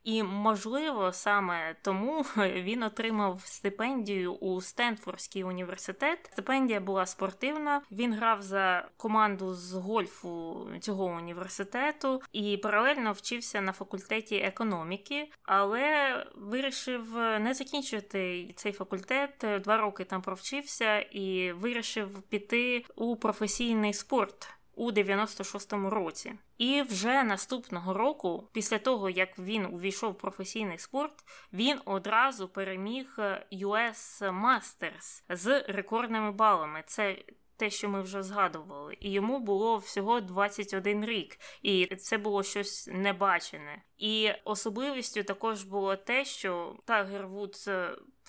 І, 0.08 0.24
можливо, 0.24 1.14
саме 1.14 1.76
тому 1.82 2.22
він 2.38 2.84
отримав 2.84 3.42
стипендію 3.46 4.34
у 4.34 4.62
Стенфордський 4.62 5.44
університет. 5.44 6.30
Стипендія 6.34 6.80
була 6.80 7.06
спортивна. 7.06 7.82
Він 7.92 8.14
грав 8.14 8.42
за 8.42 8.90
команду 8.98 9.54
з 9.54 9.74
гольфу 9.74 10.68
цього 10.82 11.06
університету 11.06 12.22
і 12.32 12.58
паралельно 12.58 13.12
вчився 13.12 13.62
на 13.62 13.72
факультеті 13.72 14.36
економіки, 14.36 15.32
але 15.44 16.26
вирішив 16.36 17.16
не 17.16 17.54
закінчити 17.54 18.54
цей 18.56 18.72
факультет. 18.72 19.46
Два 19.64 19.78
роки 19.78 20.04
там 20.04 20.22
провчився 20.22 21.00
і 21.00 21.52
вирішив 21.52 22.22
піти 22.22 22.86
у 22.96 23.16
професійний 23.16 23.94
спорт 23.94 24.57
у 24.78 24.92
96-му 24.92 25.90
році. 25.90 26.34
І 26.58 26.82
вже 26.82 27.24
наступного 27.24 27.94
року, 27.94 28.50
після 28.54 28.78
того 28.78 29.10
як 29.10 29.40
він 29.40 29.66
увійшов 29.66 30.12
в 30.12 30.18
професійний 30.18 30.78
спорт, 30.78 31.14
він 31.54 31.80
одразу 31.86 32.48
переміг 32.48 33.16
US 33.52 34.20
Masters 34.22 35.24
з 35.30 35.62
рекордними 35.68 36.32
балами. 36.32 36.84
Це 36.88 37.16
те, 37.58 37.70
що 37.70 37.90
ми 37.90 38.02
вже 38.02 38.24
згадували, 38.24 38.98
і 39.00 39.12
йому 39.12 39.40
було 39.40 39.78
всього 39.78 40.22
21 40.22 41.06
рік, 41.06 41.40
і 41.62 41.86
це 41.86 42.18
було 42.18 42.44
щось 42.44 42.90
небачене. 42.92 43.82
І 43.98 44.32
особливістю 44.44 45.24
також 45.24 45.64
було 45.64 45.96
те, 45.96 46.26
що 46.26 46.76
Тагер 46.86 47.28
Вудс 47.28 47.68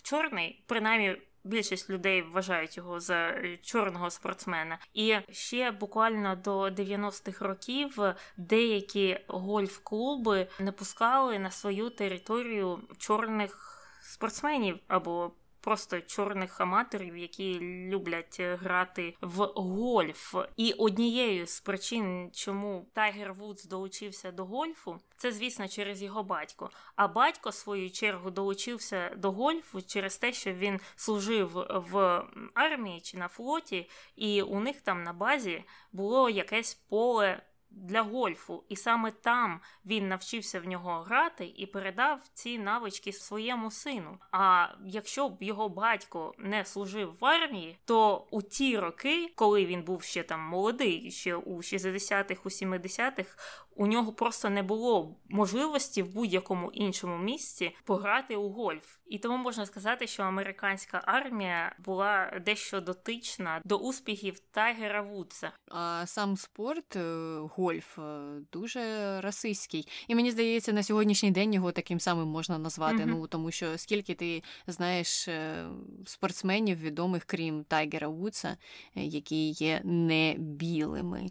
чорний, 0.03 0.65
принаймні 0.67 1.17
Більшість 1.49 1.91
людей 1.91 2.23
вважають 2.23 2.77
його 2.77 3.01
за 3.01 3.35
чорного 3.63 4.11
спортсмена. 4.11 4.79
І 4.95 5.17
ще 5.31 5.71
буквально 5.71 6.37
до 6.37 6.63
90-х 6.63 7.45
років 7.45 7.99
деякі 8.37 9.21
гольф-клуби 9.29 10.47
не 10.61 10.73
пускали 10.73 11.39
на 11.39 11.51
свою 11.51 11.91
територію 11.91 12.81
чорних 12.99 13.79
спортсменів 14.03 14.79
або 14.89 15.33
просто 15.69 16.01
чорних 16.01 16.61
аматорів, 16.61 17.17
які 17.17 17.61
люблять 17.61 18.37
е, 18.41 18.57
грати 18.57 19.15
в 19.21 19.45
гольф. 19.45 20.35
І 20.57 20.73
однією 20.73 21.47
з 21.47 21.61
причин, 21.61 22.31
чому 22.35 22.87
Тайгер 22.93 23.33
Вудс 23.33 23.65
долучився 23.65 24.33
до 24.33 24.45
гольфу, 24.45 25.01
це 25.17 25.33
звісно 25.33 25.69
через 25.69 26.03
його 26.03 26.23
батько. 26.23 26.71
А 26.97 27.09
батько, 27.09 27.51
в 27.51 27.55
свою 27.55 27.91
чергу, 27.91 28.31
долучився 28.31 29.13
до 29.17 29.33
гольфу 29.33 29.83
через 29.83 30.17
те, 30.17 30.33
що 30.33 30.53
він 30.53 30.81
служив 30.97 31.51
в 31.71 32.25
армії 32.55 33.01
чи 33.01 33.19
на 33.19 33.29
флоті, 33.29 33.91
і 34.17 34.43
у 34.43 34.61
них 34.61 34.81
там 34.81 35.03
на 35.03 35.13
базі 35.13 35.65
було 35.93 36.31
якесь 36.31 36.75
поле 36.75 37.43
для 37.71 38.03
гольфу, 38.03 38.65
і 38.69 38.77
саме 38.77 39.11
там 39.11 39.61
він 39.87 40.09
навчився 40.09 40.61
в 40.61 40.65
нього 40.65 41.01
грати 41.01 41.53
і 41.57 41.67
передав 41.67 42.21
ці 42.35 42.59
навички 42.59 43.13
своєму 43.13 43.71
сину. 43.71 44.19
А 44.33 44.69
якщо 44.87 45.29
б 45.29 45.43
його 45.43 45.69
батько 45.69 46.35
не 46.39 46.65
служив 46.65 47.17
в 47.21 47.25
армії, 47.25 47.79
то 47.85 48.27
у 48.31 48.43
ті 48.43 48.79
роки, 48.79 49.33
коли 49.35 49.67
він 49.67 49.83
був 49.83 50.03
ще 50.03 50.23
там 50.23 50.41
молодий, 50.41 51.11
ще 51.11 51.35
у 51.35 51.57
60-х, 51.57 52.41
у 52.45 52.49
70-х, 52.49 53.37
у 53.79 53.87
нього 53.87 54.13
просто 54.13 54.51
не 54.51 54.63
було 54.63 55.17
можливості 55.29 56.03
в 56.03 56.15
будь-якому 56.15 56.71
іншому 56.71 57.19
місці 57.19 57.77
пограти 57.85 58.37
у 58.37 58.51
гольф. 58.51 58.99
І 59.07 59.19
тому 59.19 59.37
можна 59.37 59.67
сказати, 59.67 60.07
що 60.07 60.23
американська 60.23 61.03
армія 61.05 61.77
була 61.85 62.41
дещо 62.47 62.81
дотична 62.81 63.61
до 63.65 63.77
успіхів 63.77 64.39
Тайгера 64.39 65.03
Вудса. 65.03 65.53
А 65.69 66.07
сам 66.07 66.37
спорт 66.37 66.97
е, 66.97 67.37
гольф 67.57 67.99
е, 67.99 68.21
дуже 68.53 68.81
расистський. 69.21 69.89
І 70.09 70.15
мені 70.15 70.31
здається, 70.31 70.73
на 70.73 70.83
сьогоднішній 70.83 71.31
день 71.31 71.55
його 71.55 71.73
таким 71.73 72.01
самим 72.01 72.29
можна 72.29 72.59
назвати. 72.59 72.97
Mm-hmm. 72.97 73.07
Ну 73.07 73.27
тому 73.27 73.51
що 73.51 73.79
скільки 73.79 74.15
ти 74.15 74.43
знаєш 74.67 75.29
е, 75.29 75.67
спортсменів 76.07 76.79
відомих, 76.79 77.25
крім 77.25 77.65
Тайгера 77.65 78.09
Вудса, 78.09 78.57
які 78.95 79.51
є 79.51 79.81
не 79.85 80.35
білими. 80.39 81.27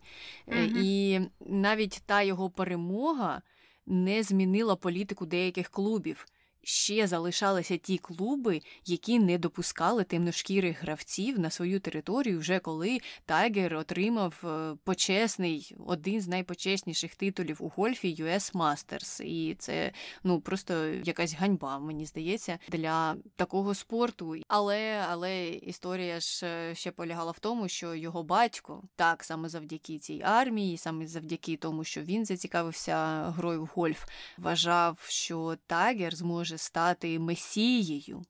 Mm-hmm. 0.47 0.81
І 0.83 1.21
навіть 1.39 2.01
та 2.05 2.21
його 2.21 2.36
перемога 2.49 3.41
не 3.85 4.23
змінила 4.23 4.75
політику 4.75 5.25
деяких 5.25 5.69
клубів 5.69 6.25
ще 6.67 7.07
залишалися 7.07 7.77
ті 7.77 7.97
клуби, 7.97 8.61
які 8.85 9.19
не 9.19 9.37
допускали 9.37 10.03
темношкірих 10.03 10.81
гравців 10.81 11.39
на 11.39 11.49
свою 11.49 11.79
територію, 11.79 12.39
вже 12.39 12.59
коли 12.59 12.99
Тайгер 13.25 13.75
отримав 13.75 14.43
е, 14.43 14.75
почесний, 14.83 15.75
один 15.85 16.21
з 16.21 16.27
найпочесніших 16.27 17.15
титулів 17.15 17.57
у 17.59 17.69
гольфі 17.69 18.15
US 18.23 18.53
Masters. 18.53 19.23
І 19.23 19.55
це 19.55 19.91
ну 20.23 20.41
просто 20.41 20.87
якась 20.87 21.33
ганьба, 21.33 21.79
мені 21.79 22.05
здається, 22.05 22.59
для 22.69 23.15
такого 23.35 23.75
спорту. 23.75 24.35
Але 24.47 25.05
але 25.09 25.49
історія 25.49 26.19
ж 26.19 26.45
е, 26.45 26.75
ще 26.75 26.91
полягала 26.91 27.31
в 27.31 27.39
тому, 27.39 27.67
що 27.67 27.95
його 27.95 28.23
батько 28.23 28.83
так 28.95 29.23
саме 29.23 29.49
завдяки 29.49 29.99
цій 29.99 30.21
армії, 30.25 30.77
саме 30.77 31.07
завдяки 31.07 31.57
тому, 31.57 31.83
що 31.83 32.01
він 32.01 32.25
зацікавився 32.25 33.23
грою 33.37 33.63
в 33.63 33.69
гольф, 33.75 34.05
вважав, 34.37 35.05
що 35.07 35.57
Тайгер 35.67 36.15
зможе 36.15 36.56
стати 36.57 37.19
месією. 37.19 38.21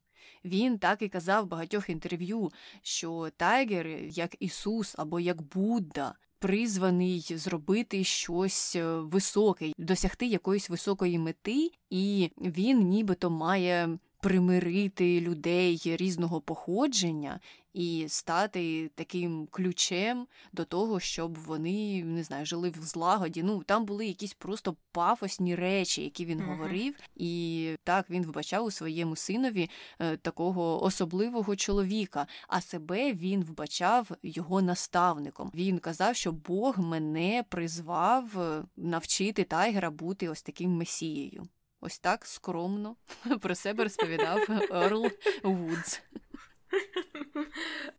Він 0.45 0.79
так 0.79 1.01
і 1.01 1.09
казав 1.09 1.45
в 1.45 1.47
багатьох 1.47 1.89
інтерв'ю, 1.89 2.51
що 2.81 3.29
Тайгер, 3.37 3.87
як 4.09 4.35
Ісус 4.39 4.95
або 4.97 5.19
як 5.19 5.41
Будда, 5.41 6.15
призваний 6.39 7.25
зробити 7.29 8.03
щось 8.03 8.75
е, 8.75 8.85
високе, 8.85 9.71
досягти 9.77 10.25
якоїсь 10.25 10.69
високої 10.69 11.19
мети, 11.19 11.71
і 11.89 12.31
він 12.37 12.79
нібито 12.79 13.29
має 13.29 13.97
примирити 14.21 15.21
людей 15.21 15.81
різного 15.85 16.41
походження 16.41 17.39
і 17.77 18.05
стати 18.07 18.91
таким 18.95 19.47
ключем 19.51 20.27
до 20.53 20.65
того, 20.65 20.99
щоб 20.99 21.37
вони 21.37 22.03
не 22.03 22.23
знаю, 22.23 22.45
жили 22.45 22.69
в 22.69 22.83
злагоді. 22.83 23.43
Ну 23.43 23.63
там 23.63 23.85
були 23.85 24.05
якісь 24.05 24.33
просто 24.33 24.75
пафосні 24.91 25.55
речі, 25.55 26.03
які 26.03 26.25
він 26.25 26.39
uh-huh. 26.39 26.45
говорив, 26.45 26.93
і 27.15 27.75
так 27.83 28.09
він 28.09 28.23
вбачав 28.23 28.65
у 28.65 28.71
своєму 28.71 29.15
синові 29.15 29.69
е, 29.99 30.17
такого 30.17 30.83
особливого 30.83 31.55
чоловіка. 31.55 32.27
А 32.47 32.61
себе 32.61 33.13
він 33.13 33.43
вбачав 33.43 34.11
його 34.23 34.61
наставником. 34.61 35.51
Він 35.55 35.79
казав, 35.79 36.15
що 36.15 36.31
Бог 36.31 36.79
мене 36.79 37.43
призвав 37.49 38.39
е, 38.39 38.63
навчити 38.77 39.43
Тайгера 39.43 39.89
бути 39.89 40.29
ось 40.29 40.41
таким 40.41 40.71
месією. 40.71 41.47
Ось 41.87 41.99
так 41.99 42.25
скромно 42.25 42.95
про 43.41 43.55
себе 43.55 43.83
розповідав 43.83 44.39
Ерл 44.71 45.11
Вудс. 45.43 46.01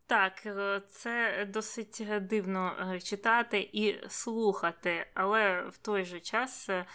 Так, 0.07 0.47
е, 0.47 0.83
це 0.89 1.45
досить 1.49 2.07
дивно 2.21 2.93
е, 2.95 3.01
читати 3.01 3.71
і 3.73 4.09
слухати, 4.09 5.07
але 5.15 5.63
в 5.63 5.79
той 5.79 6.05
же 6.05 6.21
час 6.21 6.69
е, 6.69 6.87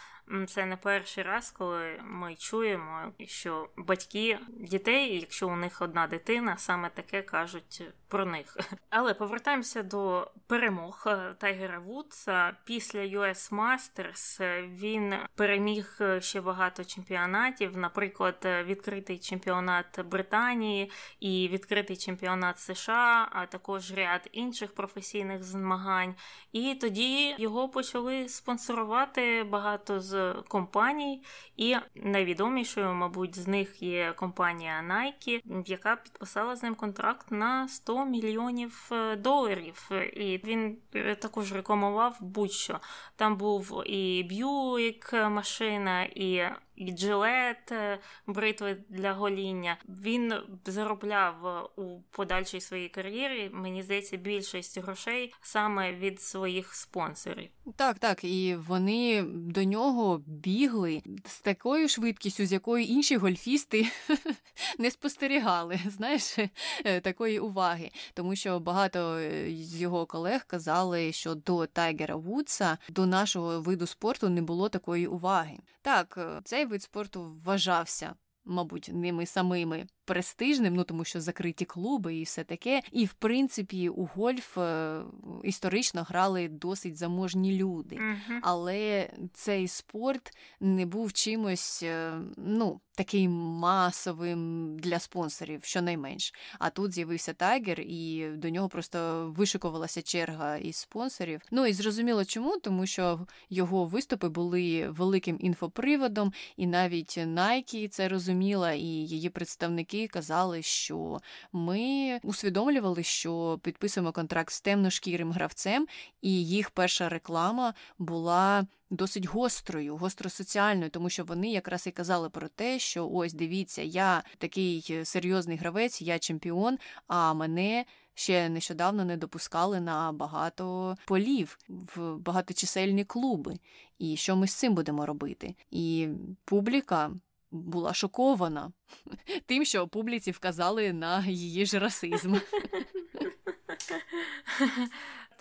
це 0.47 0.65
не 0.65 0.77
перший 0.77 1.23
раз, 1.23 1.51
коли 1.51 1.99
ми 2.03 2.35
чуємо, 2.35 3.13
що 3.19 3.69
батьки 3.77 4.39
дітей, 4.49 5.19
якщо 5.19 5.47
у 5.47 5.55
них 5.55 5.81
одна 5.81 6.07
дитина, 6.07 6.57
саме 6.57 6.89
таке 6.89 7.21
кажуть 7.21 7.83
про 8.13 8.25
них. 8.25 8.57
Але 8.89 9.13
повертаємося 9.13 9.83
до 9.83 10.31
перемог 10.47 11.07
Тайгера 11.37 11.79
Вудса. 11.79 12.57
Після 12.63 12.99
US 12.99 13.51
Masters 13.51 14.41
він 14.67 15.13
переміг 15.35 15.99
ще 16.19 16.41
багато 16.41 16.83
чемпіонатів, 16.83 17.77
наприклад, 17.77 18.47
відкритий 18.63 19.19
чемпіонат 19.19 20.05
Британії 20.05 20.91
і 21.19 21.49
відкритий 21.51 21.97
чемпіонат 21.97 22.59
США, 22.59 23.29
а 23.31 23.45
також 23.45 23.93
ряд 23.93 24.29
інших 24.31 24.75
професійних 24.75 25.43
змагань. 25.43 26.15
І 26.51 26.75
тоді 26.75 27.35
його 27.37 27.69
почали 27.69 28.29
спонсорувати 28.29 29.43
багато 29.43 29.99
з 29.99 30.33
компаній, 30.47 31.23
і 31.57 31.75
найвідомішою, 31.95 32.93
мабуть, 32.93 33.39
з 33.39 33.47
них 33.47 33.81
є 33.81 34.13
компанія 34.13 34.83
Nike, 34.89 35.41
яка 35.65 35.95
підписала 35.95 36.55
з 36.55 36.63
ним 36.63 36.75
контракт 36.75 37.31
на 37.31 37.67
100 37.67 38.02
мільйонів 38.05 38.89
е, 38.91 39.15
доларів. 39.15 39.89
І 40.13 40.41
він 40.43 40.77
е, 40.95 41.15
також 41.15 41.53
рекламував 41.53 42.17
будь-що. 42.21 42.79
Там 43.15 43.37
був 43.37 43.83
і 43.85 44.27
Buick 44.31 45.29
машина, 45.29 46.03
і 46.03 46.43
і 46.75 46.91
джилет, 46.91 47.71
е, 47.71 47.99
бритви 48.27 48.77
для 48.89 49.13
гоління. 49.13 49.77
Він 49.89 50.33
заробляв 50.65 51.47
е, 51.47 51.81
у 51.81 52.01
подальшій 52.01 52.61
своїй 52.61 52.89
кар'єрі, 52.89 53.49
мені 53.53 53.83
здається, 53.83 54.17
більшість 54.17 54.77
грошей 54.77 55.33
саме 55.41 55.93
від 55.93 56.21
своїх 56.21 56.75
спонсорів. 56.75 57.49
Так, 57.75 57.99
так, 57.99 58.23
і 58.23 58.55
вони 58.55 59.23
до 59.27 59.63
нього 59.63 60.21
бігли 60.27 61.01
з 61.25 61.39
такою 61.39 61.89
швидкістю, 61.89 62.45
з 62.45 62.53
якою 62.53 62.83
інші 62.83 63.17
гольфісти 63.17 63.87
не 64.79 64.91
спостерігали, 64.91 65.79
знаєш, 65.85 66.37
е, 66.85 67.01
такої 67.01 67.39
уваги. 67.39 67.91
Тому 68.13 68.35
що 68.35 68.59
багато 68.59 69.19
з 69.47 69.81
його 69.81 70.05
колег 70.05 70.45
казали, 70.47 71.11
що 71.11 71.35
до 71.35 71.65
Тайгера 71.65 72.15
Вудса, 72.15 72.77
до 72.89 73.05
нашого 73.05 73.61
виду 73.61 73.87
спорту 73.87 74.29
не 74.29 74.41
було 74.41 74.69
такої 74.69 75.07
уваги. 75.07 75.57
Так, 75.81 76.41
цей 76.63 76.71
вид 76.71 76.83
спорту 76.83 77.41
вважався. 77.45 78.15
Мабуть, 78.45 78.87
ними 78.87 79.25
самими 79.25 79.87
престижним, 80.05 80.75
ну 80.75 80.83
тому 80.83 81.03
що 81.03 81.21
закриті 81.21 81.65
клуби 81.67 82.15
і 82.15 82.23
все 82.23 82.43
таке. 82.43 82.81
І 82.91 83.05
в 83.05 83.13
принципі 83.13 83.89
у 83.89 84.05
гольф 84.05 84.57
е, 84.57 85.01
історично 85.43 86.03
грали 86.03 86.47
досить 86.47 86.97
заможні 86.97 87.57
люди. 87.57 87.95
Мгм. 87.95 88.39
Але 88.41 89.09
цей 89.33 89.67
спорт 89.67 90.37
не 90.59 90.85
був 90.85 91.13
чимось, 91.13 91.83
е, 91.83 92.13
ну, 92.37 92.79
таким 92.95 93.31
масовим 93.31 94.73
для 94.79 94.99
спонсорів, 94.99 95.63
щонайменш. 95.63 96.33
А 96.59 96.69
тут 96.69 96.91
з'явився 96.91 97.33
Тайгер, 97.33 97.81
і 97.81 98.27
до 98.35 98.49
нього 98.49 98.69
просто 98.69 99.29
вишикувалася 99.37 100.01
черга 100.01 100.57
із 100.57 100.75
спонсорів. 100.75 101.41
Ну 101.51 101.65
і 101.65 101.73
зрозуміло 101.73 102.25
чому, 102.25 102.57
тому 102.57 102.85
що 102.85 103.27
його 103.49 103.85
виступи 103.85 104.29
були 104.29 104.89
великим 104.89 105.37
інфоприводом, 105.39 106.33
і 106.57 106.67
навіть 106.67 107.17
Nike 107.17 107.87
це 107.87 108.07
розуміла, 108.07 108.71
і 108.71 108.85
її 108.85 109.29
представники 109.29 109.92
казали, 110.07 110.61
що 110.61 111.19
ми 111.53 112.19
усвідомлювали, 112.23 113.03
що 113.03 113.59
підписуємо 113.63 114.11
контракт 114.11 114.53
з 114.53 114.61
темношкірим 114.61 115.31
гравцем, 115.31 115.87
і 116.21 116.45
їх 116.45 116.69
перша 116.69 117.09
реклама 117.09 117.73
була 117.99 118.67
досить 118.89 119.25
гострою, 119.25 119.97
гостросоціальною, 119.97 120.89
тому 120.89 121.09
що 121.09 121.23
вони 121.23 121.51
якраз 121.51 121.87
і 121.87 121.91
казали 121.91 122.29
про 122.29 122.47
те, 122.47 122.79
що 122.79 123.09
ось 123.09 123.33
дивіться, 123.33 123.81
я 123.81 124.23
такий 124.37 125.05
серйозний 125.05 125.57
гравець, 125.57 126.01
я 126.01 126.19
чемпіон, 126.19 126.77
а 127.07 127.33
мене. 127.33 127.85
Ще 128.15 128.49
нещодавно 128.49 129.05
не 129.05 129.17
допускали 129.17 129.79
на 129.79 130.11
багато 130.11 130.97
полів 131.05 131.57
в 131.67 132.17
багаточисельні 132.17 133.05
клуби. 133.05 133.55
І 133.99 134.17
що 134.17 134.35
ми 134.35 134.47
з 134.47 134.53
цим 134.53 134.75
будемо 134.75 135.05
робити? 135.05 135.55
І 135.71 136.07
публіка 136.45 137.11
була 137.53 137.93
шокована 137.93 138.71
тим, 139.45 139.65
що 139.65 139.87
публіці 139.87 140.31
вказали 140.31 140.93
на 140.93 141.25
її 141.25 141.65
ж 141.65 141.79
расизм. 141.79 142.35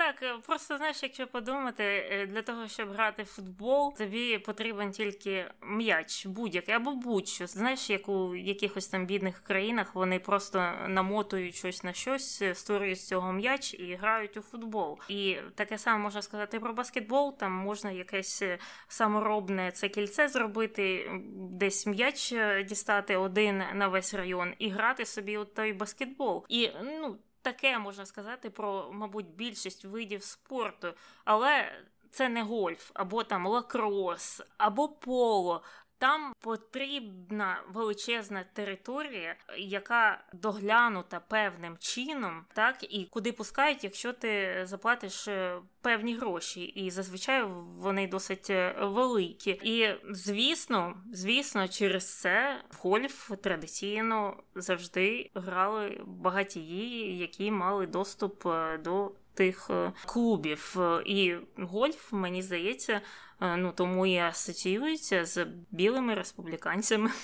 Так, 0.03 0.23
е, 0.23 0.35
просто 0.47 0.77
знаєш, 0.77 1.03
якщо 1.03 1.27
подумати, 1.27 1.85
е, 1.85 2.27
для 2.27 2.43
того, 2.43 2.69
щоб 2.69 2.91
грати 2.91 3.23
в 3.23 3.27
футбол, 3.27 3.95
тобі 3.95 4.39
потрібен 4.39 4.91
тільки 4.91 5.51
м'яч, 5.63 6.27
будь-який 6.27 6.75
або 6.75 6.95
будь-що. 6.95 7.47
Знаєш, 7.47 7.91
як 7.91 8.09
у 8.09 8.35
якихось 8.35 8.89
там 8.89 9.07
бідних 9.07 9.41
країнах 9.41 9.95
вони 9.95 10.19
просто 10.19 10.73
намотують 10.89 11.55
щось 11.55 11.85
на 11.85 11.93
щось, 11.93 12.43
е, 12.43 12.55
створюють 12.55 13.01
з 13.01 13.09
цього 13.09 13.33
м'яч 13.33 13.75
і 13.75 13.95
грають 13.95 14.37
у 14.37 14.41
футбол. 14.41 14.99
І 15.09 15.37
таке 15.55 15.79
саме 15.79 15.99
можна 15.99 16.23
сказати 16.23 16.61
про 16.61 16.73
баскетбол. 16.73 17.39
Там 17.39 17.53
можна 17.53 17.91
якесь 17.91 18.43
саморобне 18.89 19.73
це 19.73 19.89
кільце 19.89 20.29
зробити, 20.29 21.11
десь 21.35 21.87
м'яч 21.87 22.35
дістати 22.69 23.17
один 23.17 23.63
на 23.75 23.89
весь 23.89 24.15
район 24.15 24.55
і 24.59 24.69
грати 24.69 25.07
собі 25.07 25.39
у 25.39 25.45
той 25.45 25.73
баскетбол. 25.73 26.47
І 26.49 26.71
ну. 26.83 27.19
Таке 27.43 27.79
можна 27.79 28.07
сказати 28.07 28.51
про, 28.51 28.93
мабуть, 28.93 29.27
більшість 29.27 29.85
видів 29.85 30.23
спорту, 30.23 30.95
але 31.25 31.83
це 32.11 32.29
не 32.29 32.43
гольф, 32.43 32.91
або 32.95 33.25
там 33.25 33.47
лакрос, 33.47 34.43
або 34.59 34.89
поло. 34.89 35.63
Там 36.03 36.33
потрібна 36.41 37.63
величезна 37.73 38.45
територія, 38.53 39.37
яка 39.59 40.25
доглянута 40.33 41.21
певним 41.21 41.77
чином, 41.79 42.45
так 42.55 42.77
і 42.95 43.05
куди 43.05 43.33
пускають, 43.33 43.85
якщо 43.85 44.13
ти 44.13 44.63
заплатиш 44.65 45.29
е, 45.29 45.59
певні 45.81 46.15
гроші, 46.15 46.63
і 46.63 46.91
зазвичай 46.91 47.45
вони 47.77 48.09
досить 48.09 48.51
е, 48.51 48.75
великі. 48.81 49.51
І 49.51 49.95
звісно, 50.11 51.03
звісно, 51.13 51.69
через 51.69 52.21
це 52.21 52.63
в 52.71 52.77
гольф 52.77 53.31
традиційно 53.43 54.37
завжди 54.55 55.31
грали 55.35 56.01
багатії, 56.07 57.19
які 57.19 57.51
мали 57.51 57.87
доступ 57.87 58.47
е, 58.47 58.79
до 58.79 59.13
тих 59.35 59.71
клубів. 60.07 60.77
І 61.07 61.37
гольф, 61.57 62.13
мені 62.13 62.43
здається, 62.43 63.01
ну 63.41 63.73
тому 63.77 64.07
і 64.07 64.17
асоціюється 64.17 65.25
з 65.25 65.47
білими 65.71 66.15
республіканцями. 66.15 67.11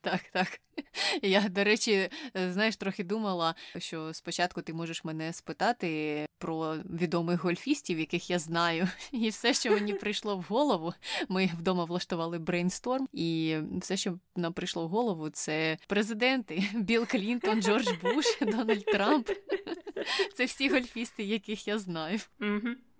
Так, 0.00 0.20
так. 0.32 0.60
Я, 1.22 1.48
до 1.48 1.64
речі, 1.64 2.08
знаєш, 2.34 2.76
трохи 2.76 3.04
думала, 3.04 3.54
що 3.78 4.14
спочатку 4.14 4.62
ти 4.62 4.72
можеш 4.72 5.04
мене 5.04 5.32
спитати 5.32 6.26
про 6.38 6.76
відомих 6.76 7.44
гольфістів, 7.44 7.98
яких 7.98 8.30
я 8.30 8.38
знаю, 8.38 8.88
і 9.12 9.28
все, 9.28 9.54
що 9.54 9.70
мені 9.70 9.92
прийшло 10.00 10.36
в 10.36 10.42
голову, 10.42 10.94
ми 11.28 11.50
вдома 11.58 11.84
влаштували 11.84 12.38
brainstorm, 12.38 13.08
і 13.12 13.56
все, 13.80 13.96
що 13.96 14.18
нам 14.36 14.52
прийшло 14.52 14.86
в 14.86 14.90
голову, 14.90 15.30
це 15.30 15.78
президенти 15.86 16.64
Білл 16.74 17.06
Клінтон, 17.06 17.62
Джордж 17.62 17.88
Буш, 18.02 18.24
Дональд 18.40 18.84
Трамп. 18.84 19.30
Це 20.34 20.44
всі 20.44 20.68
гольфісти, 20.68 21.22
яких 21.22 21.68
я 21.68 21.78
знаю. 21.78 22.18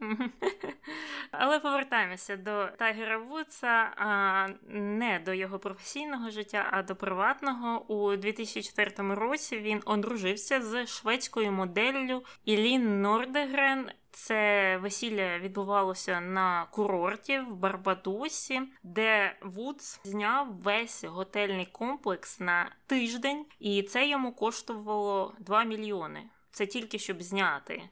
Але 1.30 1.60
повертаємося 1.60 2.36
до 2.36 2.66
Тайгера 2.78 3.18
Вудса, 3.18 3.92
а 3.96 4.46
не 4.68 5.18
до 5.24 5.34
його 5.34 5.58
професійного 5.58 6.30
життя, 6.30 6.68
а 6.70 6.82
до 6.82 6.96
приватного. 6.96 7.84
У 7.88 8.16
2004 8.16 9.14
році 9.14 9.58
він 9.58 9.82
одружився 9.84 10.62
з 10.62 10.86
шведською 10.86 11.52
моделлю 11.52 12.24
Ілін 12.44 13.02
Нордегрен. 13.02 13.90
Це 14.12 14.76
весілля 14.76 15.38
відбувалося 15.38 16.20
на 16.20 16.66
курорті 16.70 17.38
в 17.38 17.56
Барбадосі, 17.56 18.62
де 18.82 19.36
Вудс 19.42 20.00
зняв 20.04 20.60
весь 20.62 21.04
готельний 21.04 21.66
комплекс 21.66 22.40
на 22.40 22.72
тиждень, 22.86 23.46
і 23.58 23.82
це 23.82 24.08
йому 24.08 24.32
коштувало 24.32 25.34
2 25.38 25.64
мільйони. 25.64 26.22
Це 26.52 26.66
тільки 26.66 26.98
щоб 26.98 27.22
зняти 27.22 27.82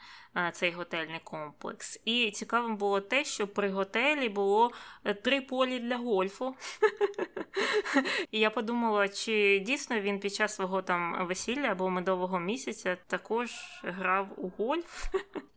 цей 0.53 0.71
готельний 0.71 1.21
комплекс. 1.25 2.01
І 2.05 2.31
цікавим 2.31 2.77
було 2.77 3.01
те, 3.01 3.25
що 3.25 3.49
при 3.49 3.71
готелі 3.71 4.29
було 4.29 4.73
е, 5.05 5.15
три 5.15 5.41
полі 5.41 5.79
для 5.79 5.97
гольфу. 5.97 6.55
І 8.31 8.39
я 8.39 8.51
подумала, 8.51 9.09
чи 9.09 9.63
дійсно 9.67 10.01
він 10.01 10.21
під 10.21 10.35
час 10.35 10.55
свого 10.55 10.83
там 10.83 11.27
весілля 11.27 11.69
або 11.69 11.91
медового 11.91 12.41
місяця 12.41 12.97
також 13.07 13.51
грав 13.83 14.29
у 14.37 14.49
гольф. 14.49 15.07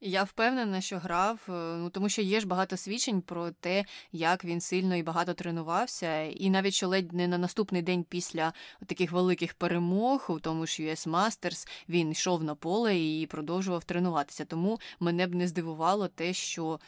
Я 0.00 0.24
впевнена, 0.24 0.80
що 0.80 0.98
грав, 0.98 1.38
е, 1.48 1.52
ну 1.52 1.90
тому 1.90 2.08
що 2.08 2.22
є 2.22 2.40
ж 2.40 2.46
багато 2.46 2.76
свідчень 2.76 3.22
про 3.22 3.50
те, 3.50 3.84
як 4.12 4.44
він 4.44 4.60
сильно 4.60 4.96
і 4.96 5.02
багато 5.02 5.34
тренувався, 5.34 6.22
і 6.22 6.50
навіть 6.50 6.74
що 6.74 6.88
ледь 6.88 7.12
не 7.12 7.28
на 7.28 7.38
наступний 7.38 7.82
день 7.82 8.04
після 8.08 8.52
таких 8.86 9.12
великих 9.12 9.54
перемог, 9.54 10.26
у 10.28 10.40
тому 10.40 10.66
ж 10.66 10.82
US 10.82 11.08
Masters, 11.08 11.68
він 11.88 12.10
йшов 12.10 12.44
на 12.44 12.54
поле 12.54 12.98
і 12.98 13.26
продовжував 13.26 13.84
тренуватися. 13.84 14.29
Тому 14.44 14.80
мене 15.00 15.26
б 15.26 15.34
не 15.34 15.48
здивувало 15.48 16.08
те, 16.08 16.32
що. 16.32 16.80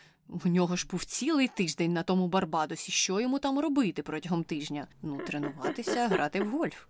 У 0.45 0.49
нього 0.49 0.77
ж 0.77 0.87
був 0.91 1.05
цілий 1.05 1.49
тиждень 1.49 1.93
на 1.93 2.03
тому 2.03 2.29
Барбадосі. 2.29 2.93
Що 2.93 3.21
йому 3.21 3.39
там 3.39 3.59
робити 3.59 4.03
протягом 4.03 4.45
тижня? 4.45 4.87
Ну, 5.03 5.17
тренуватися, 5.17 6.09
грати 6.09 6.41
в 6.41 6.51
гольф. 6.51 6.85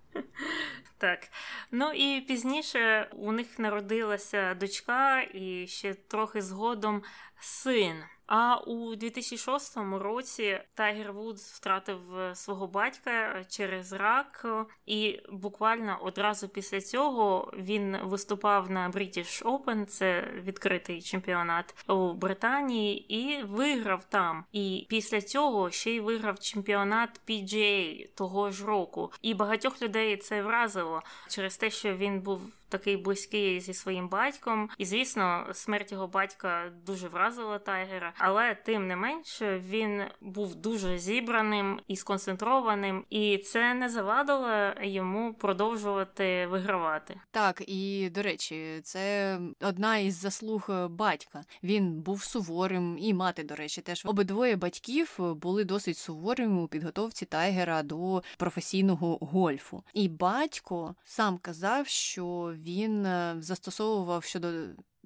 Так. 0.99 1.29
Ну 1.71 1.93
і 1.93 2.21
пізніше 2.21 3.09
у 3.13 3.33
них 3.33 3.59
народилася 3.59 4.55
дочка, 4.55 5.23
і 5.23 5.67
ще 5.67 5.95
трохи 5.95 6.43
згодом 6.43 7.03
син. 7.41 7.97
А 8.35 8.57
у 8.57 8.97
2006 8.97 9.77
році 9.77 10.61
Тайгер 10.75 11.13
Вудс 11.13 11.53
втратив 11.53 12.19
е, 12.19 12.35
свого 12.35 12.67
батька 12.67 13.45
через 13.49 13.93
рак, 13.93 14.47
і 14.87 15.21
буквально 15.33 15.99
одразу 16.03 16.49
після 16.49 16.81
цього 16.81 17.53
він 17.57 17.97
виступав 18.03 18.71
на 18.71 18.91
British 18.91 19.43
Open, 19.43 19.87
це 19.87 20.29
відкритий 20.45 21.03
чемпіонат 21.03 21.75
у 21.89 22.13
Британії, 22.13 23.15
і 23.15 23.43
виграв 23.43 24.05
там. 24.05 24.45
І 24.53 24.87
після 24.89 25.21
цього 25.21 25.71
ще 25.71 25.91
й 25.91 26.01
виграв 26.01 26.39
чемпіонат 26.39 27.21
PGA 27.29 28.09
того 28.15 28.51
ж 28.51 28.67
року. 28.67 29.13
І 29.23 29.35
багатьох 29.35 29.83
людей 29.83 30.17
це 30.17 30.43
вразило 30.43 31.03
через 31.29 31.57
те, 31.57 31.71
що 31.71 31.97
він 31.97 32.21
був 32.21 32.41
такий 32.73 32.97
близький 32.97 33.61
зі 33.61 33.75
своїм 33.75 34.09
батьком. 34.09 34.71
І 34.79 34.85
звісно, 34.85 35.47
смерть 35.53 35.93
його 35.93 36.07
батька 36.07 36.73
дуже 36.87 37.09
вразила 37.09 37.59
Тайгера, 37.59 38.13
але 38.19 38.55
тим 38.55 38.87
не 38.87 38.97
менше 38.97 39.63
він 39.69 40.03
був 40.21 40.55
дуже 40.55 40.99
зібраним 40.99 41.81
і 41.89 41.97
сконцентрованим, 41.97 43.05
і 43.11 43.39
це 43.39 43.75
не 43.75 43.89
завадило 43.89 44.49
йому 44.83 45.35
продовжувати 45.35 46.47
вигравати. 46.47 47.21
Так 47.31 47.63
і 47.67 48.11
до 48.11 48.23
речі, 48.23 48.81
це 48.83 49.39
одна 49.61 49.99
із 49.99 50.15
заслуг 50.15 50.71
батька. 50.91 51.45
Він 51.63 52.01
був 52.01 52.25
суворим, 52.25 52.99
і 52.99 53.15
мати, 53.15 53.43
до 53.43 53.55
речі, 53.55 53.81
теж 53.81 54.03
обидвоє 54.07 54.57
батьків 54.57 55.17
були 55.19 55.65
досить 55.65 55.99
суворими 55.99 56.63
у 56.63 56.69
підготовці 56.69 57.25
Тайгера 57.25 57.83
до 57.83 58.23
професійного 58.39 59.19
гольфу. 59.21 59.85
І 59.95 60.09
батько 60.09 60.95
сам 61.05 61.39
казав, 61.39 61.87
що 61.87 62.55
він 62.63 63.07
е, 63.07 63.37
застосовував 63.41 64.25
щодо 64.25 64.49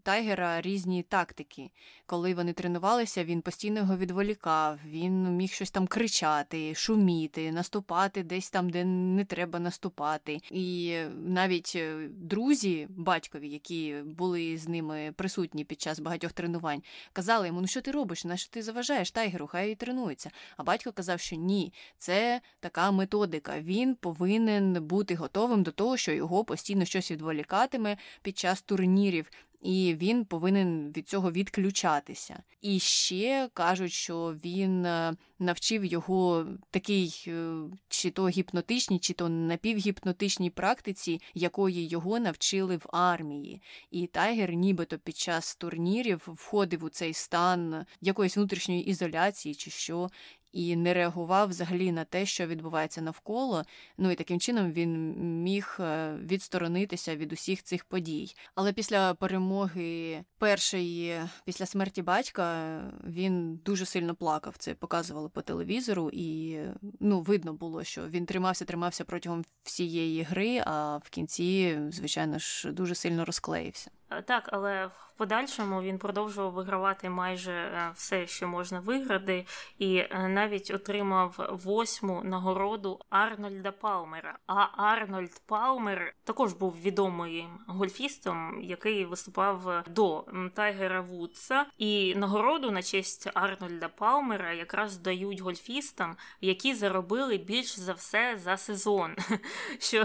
Тайгера 0.07 0.61
різні 0.61 1.03
тактики. 1.03 1.71
Коли 2.07 2.35
вони 2.35 2.53
тренувалися, 2.53 3.25
він 3.25 3.43
постійно 3.43 3.81
його 3.81 3.97
відволікав, 3.97 4.79
він 4.87 5.37
міг 5.37 5.53
щось 5.53 5.71
там 5.71 5.87
кричати, 5.87 6.75
шуміти, 6.75 7.53
наступати 7.53 8.23
десь 8.23 8.51
там, 8.51 8.71
де 8.71 8.85
не 8.85 9.25
треба 9.25 9.59
наступати. 9.59 10.39
І 10.51 10.97
навіть 11.25 11.73
е, 11.77 12.09
друзі 12.11 12.87
батькові, 12.91 13.49
які 13.49 13.97
були 14.05 14.59
з 14.59 14.69
ними 14.69 15.13
присутні 15.17 15.65
під 15.65 15.81
час 15.81 16.01
багатьох 16.01 16.33
тренувань, 16.33 16.83
казали 17.13 17.47
йому: 17.47 17.61
Ну 17.61 17.67
що 17.67 17.81
ти 17.81 17.91
робиш? 17.91 18.25
На 18.25 18.37
що 18.37 18.51
ти 18.51 18.63
заважаєш 18.63 19.11
Тайгеру? 19.11 19.47
Хай 19.47 19.73
і 19.73 19.75
тренується. 19.75 20.31
А 20.57 20.63
батько 20.63 20.93
казав, 20.93 21.21
що 21.21 21.37
ні, 21.37 21.73
це 21.99 22.41
така 22.61 22.91
методика. 22.91 23.61
Він 23.61 23.95
повинен 23.95 24.85
бути 24.85 25.15
готовим 25.15 25.63
до 25.63 25.71
того, 25.71 25.97
що 25.97 26.13
його 26.13 26.45
постійно 26.45 26.85
щось 26.85 27.11
відволікатиме 27.11 27.97
під 28.23 28.39
час 28.39 28.63
турнірів 28.63 29.31
і 29.67 29.95
він 29.95 30.25
повинен 30.25 30.93
від 30.97 31.09
цього 31.09 31.33
відключатися. 31.33 32.43
І 32.61 32.79
ще 32.79 33.49
кажуть, 33.55 33.93
що 33.93 34.37
він 34.45 34.87
е, 34.87 35.17
навчив 35.39 35.85
його 35.85 36.47
такий 36.71 37.25
е, 37.29 37.57
чи 37.89 38.11
то 38.11 38.29
гіпнотичній, 38.29 38.99
чи 38.99 39.13
то 39.13 39.29
напівгіпнотичній 39.29 40.51
практиці, 40.51 41.21
якої 41.35 41.89
його 41.89 42.19
навчили 42.19 42.77
в 42.77 42.87
армії. 42.93 43.63
І 43.91 44.07
Тайгер, 44.07 44.53
нібито 44.53 44.99
під 44.99 45.17
час 45.17 45.57
турнірів, 45.57 46.23
входив 46.27 46.85
у 46.85 46.89
цей 46.89 47.13
стан 47.13 47.85
якоїсь 48.01 48.37
внутрішньої 48.37 48.87
ізоляції, 48.87 49.55
чи 49.55 49.71
що, 49.71 50.09
і 50.57 50.77
не 50.77 50.95
реагував 50.95 51.49
взагалі 51.49 51.93
на 51.93 52.05
те, 52.05 52.27
що 52.27 52.47
відбувається 52.47 53.01
навколо. 53.01 53.65
Ну 53.99 54.11
і 54.11 54.15
таким 54.15 54.41
чином 54.41 54.73
він 54.73 55.15
міг 55.43 55.77
е, 55.81 56.17
відсторонитися 56.17 57.17
від 57.17 57.33
усіх 57.33 57.63
цих 57.63 57.85
подій. 57.85 58.35
Але 58.55 58.73
після 58.73 59.15
перемоги 59.15 60.25
першої, 60.39 61.21
після 61.45 61.67
смерті 61.67 62.03
батька, 62.03 62.81
він 63.07 63.57
дуже 63.57 63.87
сильно 63.87 64.15
плакав. 64.15 64.55
Це 64.59 64.75
показували 64.75 65.29
по 65.29 65.43
телевізору, 65.43 66.11
і 66.13 66.59
ну 67.01 67.21
видно 67.21 67.53
було, 67.53 67.85
що 67.85 68.09
він 68.09 68.27
тримався, 68.27 68.65
тримався 68.65 69.05
протягом 69.05 69.45
всієї 69.63 70.23
гри, 70.23 70.63
а 70.67 70.97
в 70.97 71.11
кінці, 71.11 71.79
звичайно 71.91 72.39
ж, 72.39 72.73
дуже 72.73 72.95
сильно 72.95 73.25
розклеївся. 73.25 73.91
Е, 74.11 74.23
так, 74.23 74.49
але 74.53 74.87
в 74.87 75.13
подальшому 75.17 75.83
він 75.83 75.99
продовжував 75.99 76.53
вигравати 76.53 77.11
майже 77.11 77.53
е, 77.53 77.91
все, 77.95 78.27
що 78.27 78.49
можна 78.49 78.81
виграти, 78.81 79.47
і 79.79 79.97
е, 79.97 80.29
навіть 80.29 80.71
отримав 80.71 81.59
восьму 81.65 82.23
нагороду 82.25 83.01
Арнольда 83.11 83.73
Палмера. 83.73 84.39
А 84.47 84.85
Арнольд 84.85 85.43
Палмер 85.47 86.15
також 86.25 86.53
був 86.53 86.81
відомим 86.81 87.59
гольфістом, 87.67 88.61
який 88.63 89.05
виступав 89.05 89.85
до 89.89 90.25
Тайгера 90.55 91.01
Вудса. 91.01 91.67
І 91.79 92.15
нагороду 92.15 92.71
на 92.71 92.83
честь 92.83 93.31
Арнольда 93.35 93.89
Палмера 93.89 94.53
якраз 94.53 94.97
дають 94.99 95.41
гольфістам, 95.41 96.17
які 96.41 96.75
заробили 96.75 97.37
більш 97.37 97.79
за 97.79 97.93
все 97.93 98.37
за 98.37 98.57
сезон. 98.57 99.17
Що 99.79 100.05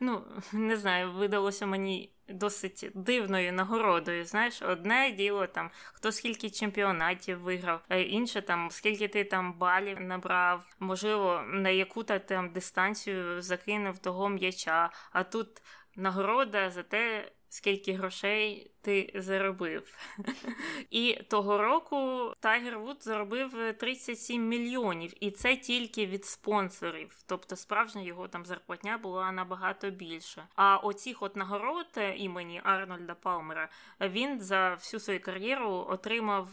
ну 0.00 0.24
не 0.52 0.76
знаю, 0.76 1.12
видалося 1.12 1.66
мені 1.66 2.10
досить 2.28 2.90
дивною 2.94 3.52
нагородою. 3.52 4.24
Знаєш, 4.24 4.62
одне 4.62 5.10
діло 5.10 5.46
там 5.46 5.70
хто 5.92 6.12
скільки 6.12 6.50
чемпіонатів 6.50 7.40
виграв, 7.40 7.80
а 7.88 7.96
інше 7.96 8.42
там 8.42 8.70
скільки 8.70 9.08
ти 9.08 9.24
там 9.24 9.52
балів 9.52 10.00
набрав, 10.00 10.64
можливо, 10.78 11.42
на 11.46 11.70
яку 11.70 12.02
ти 12.02 12.18
там 12.18 12.52
дистанцію 12.52 13.42
закинув 13.42 13.98
того 13.98 14.28
м'яча. 14.28 14.90
А 15.12 15.24
тут 15.24 15.62
нагорода 15.96 16.70
за 16.70 16.82
те, 16.82 17.32
скільки 17.48 17.92
грошей 17.92 18.70
ти 18.80 19.12
заробив. 19.14 19.98
І 20.90 21.14
того 21.30 21.58
року 21.58 22.32
Тайгер 22.40 22.78
Вуд 22.78 22.96
заробив 23.04 23.74
37 23.78 24.48
мільйонів, 24.48 25.12
і 25.20 25.30
це 25.30 25.56
тільки 25.56 26.06
від 26.06 26.24
спонсорів. 26.24 27.16
Тобто, 27.26 27.56
справжня 27.56 28.02
його 28.02 28.28
там 28.28 28.46
зарплатня 28.46 28.98
була 28.98 29.32
набагато 29.32 29.90
більша. 29.90 30.48
А 30.54 30.76
оцих 30.76 31.22
от 31.22 31.36
нагород 31.36 31.86
імені 32.16 32.60
Арнольда 32.64 33.14
Палмера 33.14 33.68
він 34.00 34.40
за 34.40 34.74
всю 34.74 35.00
свою 35.00 35.20
кар'єру 35.20 35.86
отримав 35.88 36.48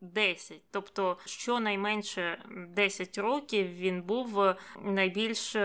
10. 0.00 0.62
Тобто, 0.70 1.18
щонайменше 1.24 2.44
10 2.68 3.18
років 3.18 3.74
він 3.74 4.02
був 4.02 4.54
найбільш 4.82 5.56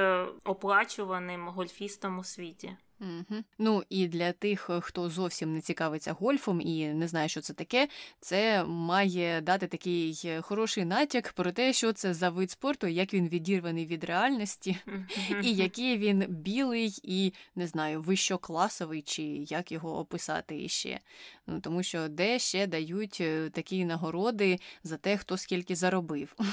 оплачуваним 0.43 1.47
гольфістом 1.47 2.19
у 2.19 2.23
світі. 2.23 2.77
Угу. 2.99 3.43
Ну 3.57 3.83
і 3.89 4.07
для 4.07 4.31
тих, 4.31 4.69
е, 4.69 4.81
хто 4.81 5.09
зовсім 5.09 5.53
не 5.53 5.61
цікавиться 5.61 6.13
гольфом 6.13 6.61
і 6.61 6.87
не 6.87 7.07
знає, 7.07 7.29
що 7.29 7.41
це 7.41 7.53
таке, 7.53 7.87
це 8.19 8.63
має 8.63 9.41
дати 9.41 9.67
такий 9.67 10.21
е, 10.25 10.41
хороший 10.41 10.85
натяк 10.85 11.33
про 11.33 11.51
те, 11.51 11.73
що 11.73 11.93
це 11.93 12.13
за 12.13 12.29
вид 12.29 12.51
спорту, 12.51 12.87
як 12.87 13.13
він 13.13 13.27
відірваний 13.29 13.85
від 13.85 14.03
реальності, 14.03 14.77
і 15.43 15.53
який 15.53 15.97
він 15.97 16.25
білий 16.29 16.99
і 17.03 17.33
не 17.55 17.67
знаю, 17.67 18.01
вищокласовий, 18.01 19.01
чи 19.01 19.23
як 19.49 19.71
його 19.71 19.99
описати 19.99 20.63
іще. 20.63 20.99
Ну 21.49 21.59
тому 21.59 21.83
що 21.83 22.07
де 22.07 22.39
ще 22.39 22.67
дають 22.67 23.17
е, 23.21 23.49
такі 23.49 23.85
нагороди 23.85 24.59
за 24.83 24.97
те, 24.97 25.17
хто 25.17 25.37
скільки 25.37 25.75
заробив. 25.75 26.35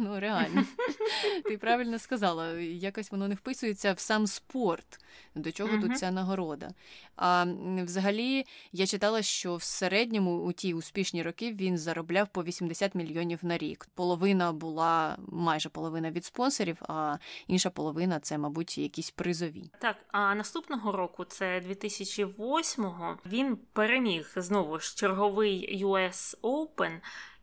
Ну 0.00 0.20
реально, 0.20 0.64
ти 1.44 1.58
правильно 1.58 1.98
сказала, 1.98 2.52
якось 2.60 3.10
воно 3.10 3.28
не 3.28 3.34
вписується 3.34 3.92
в 3.92 3.98
сам 3.98 4.26
спорт. 4.26 5.04
До 5.34 5.52
чого 5.52 5.78
тут 5.78 5.98
ця 5.98 6.10
нагорода? 6.10 6.70
А 7.16 7.46
взагалі 7.84 8.44
я 8.72 8.86
читала, 8.86 9.22
що 9.22 9.56
в 9.56 9.62
середньому 9.62 10.36
у 10.36 10.52
ті 10.52 10.74
успішні 10.74 11.22
роки 11.22 11.52
він 11.52 11.78
заробляв 11.78 12.28
по 12.28 12.44
80 12.44 12.94
мільйонів 12.94 13.38
на 13.42 13.58
рік. 13.58 13.88
Половина 13.94 14.52
була 14.52 15.18
майже 15.28 15.68
половина 15.68 16.10
від 16.10 16.24
спонсорів, 16.24 16.76
а 16.88 17.16
інша 17.46 17.70
половина 17.70 18.20
це, 18.20 18.38
мабуть, 18.38 18.78
якісь 18.78 19.10
призові. 19.10 19.70
Так, 19.78 19.96
а 20.08 20.34
наступного 20.34 20.92
року, 20.92 21.24
це 21.24 21.60
2008-го, 21.60 23.18
він 23.26 23.58
переміг 23.72 24.32
знову 24.42 24.80
ж 24.80 24.96
черговий 24.96 25.84
US 25.84 26.40
Open. 26.40 27.00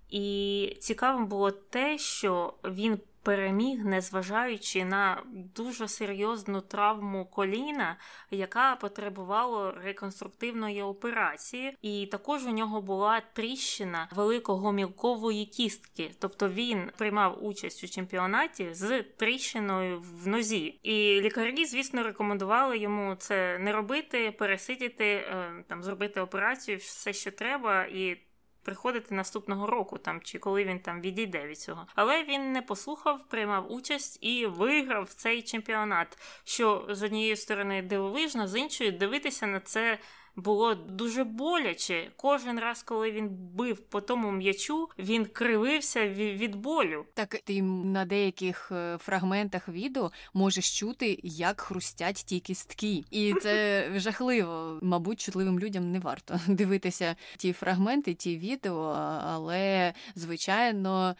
І 0.09 0.77
цікавим 0.81 1.27
було 1.27 1.51
те, 1.51 1.97
що 1.97 2.53
він 2.63 2.99
переміг, 3.25 3.85
незважаючи 3.85 4.85
на 4.85 5.23
дуже 5.55 5.87
серйозну 5.87 6.61
травму 6.61 7.25
коліна, 7.25 7.97
яка 8.31 8.75
потребувала 8.75 9.71
реконструктивної 9.83 10.81
операції, 10.81 11.77
і 11.81 12.05
також 12.05 12.45
у 12.45 12.51
нього 12.51 12.81
була 12.81 13.21
тріщина 13.33 14.09
великого 14.15 14.71
мілкової 14.71 15.45
кістки, 15.45 16.11
тобто 16.19 16.49
він 16.49 16.91
приймав 16.97 17.45
участь 17.45 17.83
у 17.83 17.87
чемпіонаті 17.87 18.73
з 18.73 19.03
тріщиною 19.03 20.03
в 20.23 20.27
нозі. 20.27 20.79
І 20.83 21.21
лікарі, 21.21 21.65
звісно, 21.65 22.03
рекомендували 22.03 22.77
йому 22.77 23.15
це 23.15 23.59
не 23.59 23.71
робити, 23.71 24.31
пересидіти, 24.31 25.05
е, 25.05 25.63
там 25.67 25.83
зробити 25.83 26.21
операцію, 26.21 26.77
все, 26.77 27.13
що 27.13 27.31
треба, 27.31 27.85
і 27.85 28.17
приходити 28.65 29.15
наступного 29.15 29.67
року, 29.67 29.97
там 29.97 30.21
чи 30.21 30.39
коли 30.39 30.63
він 30.63 30.79
там 30.79 31.01
відійде 31.01 31.47
від 31.47 31.59
цього. 31.59 31.87
Але 31.95 32.23
він 32.23 32.51
не 32.51 32.61
послухав, 32.61 33.27
приймав 33.27 33.71
участь 33.71 34.17
і 34.21 34.45
виграв 34.45 35.13
цей 35.13 35.41
чемпіонат. 35.41 36.17
Що 36.43 36.87
з 36.89 37.03
однієї 37.03 37.35
сторони 37.35 37.81
дивовижно, 37.81 38.47
з 38.47 38.59
іншої 38.59 38.91
дивитися 38.91 39.47
на 39.47 39.59
це 39.59 39.99
було 40.35 40.75
дуже 40.75 41.23
боляче. 41.23 42.11
Кожен 42.15 42.59
раз, 42.59 42.83
коли 42.83 43.11
він 43.11 43.29
бив 43.29 43.79
по 43.79 44.01
тому 44.01 44.31
м'ячу, 44.31 44.89
він 44.99 45.25
кривився 45.25 46.07
від 46.09 46.55
болю. 46.55 47.05
Так 47.13 47.35
ти 47.43 47.61
на 47.61 48.05
деяких 48.05 48.71
е, 48.71 48.97
фрагментах 48.97 49.69
відео 49.69 50.11
можеш 50.33 50.79
чути, 50.79 51.19
як 51.23 51.61
хрустять 51.61 52.15
ті 52.15 52.39
кістки, 52.39 53.03
і 53.11 53.33
це 53.41 53.85
жахливо. 53.95 54.79
Мабуть, 54.81 55.19
чутливим 55.19 55.59
людям 55.59 55.91
не 55.91 55.99
варто 55.99 56.39
дивитися 56.47 57.15
ті 57.37 57.53
фрагменти, 57.53 58.13
ті 58.13 58.37
відео, 58.37 58.95
але 59.23 59.93
звичайно 60.15 61.15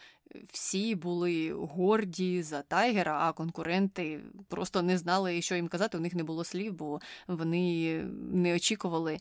всі 0.52 0.94
були 0.94 1.52
горді 1.52 2.42
за 2.42 2.62
Тайгера, 2.62 3.18
а 3.20 3.32
конкуренти 3.32 4.20
просто 4.48 4.82
не 4.82 4.98
знали, 4.98 5.42
що 5.42 5.54
їм 5.54 5.68
казати. 5.68 5.98
У 5.98 6.00
них 6.00 6.14
не 6.14 6.24
було 6.24 6.44
слів, 6.44 6.72
бо 6.72 7.00
вони 7.26 8.00
не 8.32 8.54
очікували 8.54 9.18